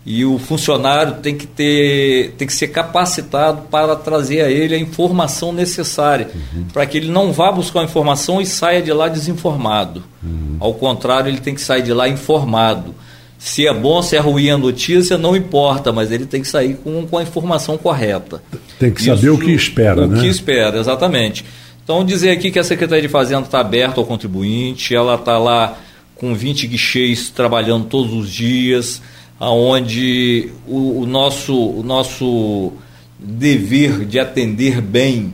E 0.05 0.23
o 0.23 0.39
funcionário 0.39 1.15
tem 1.15 1.35
que 1.35 1.45
ter, 1.45 2.33
tem 2.37 2.47
que 2.47 2.53
ser 2.53 2.69
capacitado 2.69 3.63
para 3.63 3.93
trazer 3.93 4.39
a 4.41 4.49
ele 4.49 4.73
a 4.73 4.79
informação 4.79 5.51
necessária, 5.51 6.29
uhum. 6.33 6.65
para 6.71 6.85
que 6.85 6.97
ele 6.97 7.11
não 7.11 7.33
vá 7.33 7.51
buscar 7.51 7.81
a 7.81 7.83
informação 7.83 8.39
e 8.39 8.45
saia 8.45 8.81
de 8.81 8.93
lá 8.93 9.09
desinformado. 9.09 10.01
Uhum. 10.23 10.55
Ao 10.61 10.73
contrário, 10.73 11.29
ele 11.29 11.39
tem 11.39 11.53
que 11.53 11.59
sair 11.59 11.81
de 11.81 11.91
lá 11.91 12.07
informado. 12.07 12.95
Se 13.37 13.67
é 13.67 13.73
bom, 13.73 14.01
se 14.01 14.15
é 14.15 14.19
ruim 14.19 14.49
a 14.49 14.57
notícia, 14.57 15.17
não 15.17 15.35
importa, 15.35 15.91
mas 15.91 16.11
ele 16.11 16.25
tem 16.25 16.41
que 16.41 16.47
sair 16.47 16.75
com, 16.75 17.05
com 17.05 17.17
a 17.17 17.23
informação 17.23 17.77
correta. 17.77 18.41
Tem 18.79 18.91
que 18.91 19.03
saber 19.03 19.27
Isso, 19.27 19.33
o 19.33 19.39
que 19.39 19.51
espera, 19.51 20.05
o 20.05 20.07
né? 20.07 20.17
O 20.17 20.21
que 20.21 20.27
espera, 20.27 20.79
exatamente. 20.79 21.45
Então, 21.83 22.03
dizer 22.03 22.31
aqui 22.31 22.51
que 22.51 22.59
a 22.59 22.63
Secretaria 22.63 23.03
de 23.03 23.07
Fazenda 23.07 23.43
está 23.43 23.59
aberta 23.59 23.99
ao 23.99 24.05
contribuinte, 24.05 24.93
ela 24.93 25.15
está 25.15 25.37
lá 25.37 25.77
com 26.15 26.33
20 26.33 26.67
guichês 26.67 27.29
trabalhando 27.29 27.85
todos 27.85 28.11
os 28.11 28.29
dias, 28.29 29.01
aonde 29.39 30.51
o, 30.67 31.01
o, 31.01 31.05
nosso, 31.05 31.55
o 31.55 31.83
nosso 31.83 32.73
dever 33.19 34.05
de 34.05 34.19
atender 34.19 34.81
bem 34.81 35.33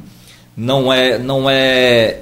não 0.56 0.91
é, 0.91 1.18
não 1.18 1.49
é, 1.49 2.20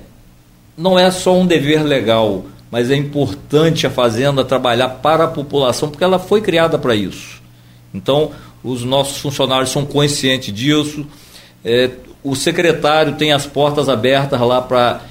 não 0.78 0.98
é 0.98 1.12
só 1.12 1.38
um 1.38 1.46
dever 1.46 1.84
legal, 1.84 2.46
mas 2.72 2.90
é 2.90 2.96
importante 2.96 3.86
a 3.86 3.90
Fazenda 3.90 4.46
trabalhar 4.46 4.88
para 4.88 5.26
a 5.26 5.28
população, 5.28 5.90
porque 5.90 6.04
ela 6.04 6.18
foi 6.18 6.42
criada 6.42 6.80
para 6.80 6.96
isso. 6.96 7.42
Então, 7.94 8.32
os 8.64 8.84
nossos 8.84 9.18
funcionários 9.18 9.70
são 9.70 9.86
conscientes 9.86 10.54
disso. 10.54 11.06
É, 11.66 11.92
o 12.24 12.34
secretário 12.34 13.16
tem 13.16 13.34
as 13.34 13.46
portas 13.46 13.90
abertas 13.90 14.40
lá 14.40 14.62
para 14.62 15.02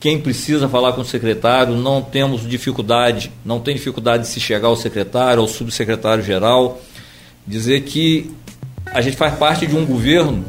quem 0.00 0.18
precisa 0.18 0.68
falar 0.68 0.92
com 0.92 1.02
o 1.02 1.04
secretário. 1.04 1.76
Não 1.76 2.00
temos 2.00 2.48
dificuldade, 2.48 3.30
não 3.44 3.60
tem 3.60 3.74
dificuldade 3.74 4.22
de 4.22 4.28
se 4.30 4.40
chegar 4.40 4.68
ao 4.68 4.76
secretário, 4.76 5.42
ao 5.42 5.48
subsecretário 5.48 6.24
geral. 6.24 6.80
Dizer 7.46 7.82
que 7.82 8.30
a 8.86 9.02
gente 9.02 9.16
faz 9.16 9.34
parte 9.34 9.66
de 9.66 9.76
um 9.76 9.84
governo 9.84 10.44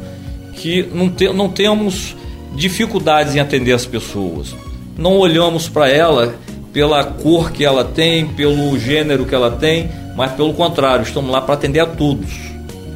que 0.54 0.82
não, 0.84 1.10
te, 1.10 1.28
não 1.28 1.50
temos 1.50 2.16
dificuldades 2.54 3.34
em 3.34 3.40
atender 3.40 3.72
as 3.72 3.84
pessoas. 3.84 4.54
Não 4.96 5.18
olhamos 5.18 5.68
para 5.68 5.88
ela 5.88 6.34
pela 6.72 7.04
cor 7.04 7.52
que 7.52 7.64
ela 7.64 7.84
tem, 7.84 8.26
pelo 8.26 8.78
gênero 8.78 9.24
que 9.24 9.34
ela 9.34 9.50
tem, 9.50 9.88
mas 10.16 10.32
pelo 10.32 10.52
contrário, 10.52 11.02
estamos 11.02 11.30
lá 11.30 11.40
para 11.40 11.54
atender 11.54 11.80
a 11.80 11.86
todos, 11.86 12.30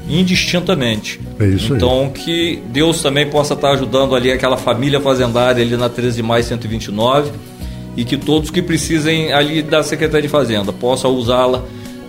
indistintamente. 0.09 1.21
É 1.39 1.47
isso 1.47 1.75
então, 1.75 2.05
aí. 2.05 2.11
que 2.11 2.63
Deus 2.71 3.03
também 3.03 3.27
possa 3.27 3.55
estar 3.55 3.71
ajudando 3.73 4.15
ali 4.15 4.31
aquela 4.31 4.57
família 4.57 5.01
fazendária 5.01 5.63
ali 5.63 5.77
na 5.77 5.89
13 5.89 6.17
de 6.17 6.23
maio 6.23 6.45
129 6.45 7.31
e 7.97 8.05
que 8.05 8.17
todos 8.17 8.51
que 8.51 8.63
precisem 8.63 9.33
ali 9.33 9.63
da 9.63 9.83
Secretaria 9.83 10.23
de 10.23 10.29
Fazenda 10.29 10.73
possam 10.73 11.13
usá-la 11.13 11.63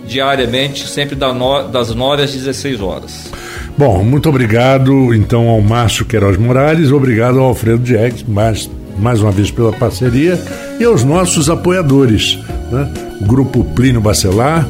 diariamente, 0.06 0.86
sempre 0.86 1.14
das 1.16 1.94
9 1.94 2.22
às 2.22 2.32
16 2.32 2.80
horas. 2.80 3.30
Bom, 3.76 4.04
muito 4.04 4.28
obrigado 4.28 5.14
então 5.14 5.48
ao 5.48 5.60
Márcio 5.60 6.04
Queiroz 6.04 6.36
Morales, 6.36 6.92
obrigado 6.92 7.38
ao 7.38 7.46
Alfredo 7.46 7.78
Diegues, 7.78 8.22
mais, 8.22 8.70
mais 9.02 9.20
uma 9.20 9.32
vez 9.32 9.50
pela 9.50 9.72
parceria 9.72 10.40
e 10.78 10.84
aos 10.84 11.02
nossos 11.02 11.50
apoiadores, 11.50 12.38
né? 12.70 12.88
o 13.20 13.24
Grupo 13.26 13.64
Plínio 13.64 14.00
Bacelar, 14.00 14.68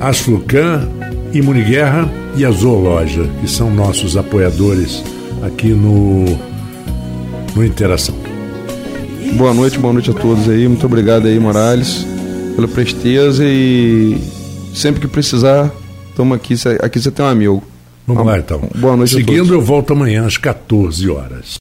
Asflucan, 0.00 0.88
Imuniguerra 1.32 2.10
e 2.36 2.44
a 2.44 2.50
Zoologia, 2.50 3.24
que 3.40 3.48
são 3.48 3.70
nossos 3.70 4.16
apoiadores 4.16 5.02
aqui 5.42 5.68
no, 5.68 6.24
no 7.54 7.64
Interação. 7.64 8.14
Boa 9.34 9.54
noite, 9.54 9.78
boa 9.78 9.92
noite 9.92 10.10
a 10.10 10.14
todos 10.14 10.48
aí. 10.48 10.66
Muito 10.66 10.84
obrigado 10.86 11.26
aí, 11.26 11.38
Morales, 11.38 12.04
pela 12.56 12.66
presteza 12.66 13.44
e 13.46 14.18
sempre 14.74 15.00
que 15.00 15.06
precisar, 15.06 15.70
estamos 16.08 16.36
aqui. 16.36 16.54
Aqui 16.82 17.00
você 17.00 17.10
tem 17.10 17.24
um 17.24 17.28
amigo. 17.28 17.62
Vamos 18.06 18.26
lá 18.26 18.38
então. 18.38 18.60
Boa 18.74 18.96
noite 18.96 19.14
Seguindo, 19.14 19.54
eu 19.54 19.60
volto 19.60 19.92
amanhã 19.92 20.26
às 20.26 20.36
14 20.36 21.08
horas. 21.08 21.46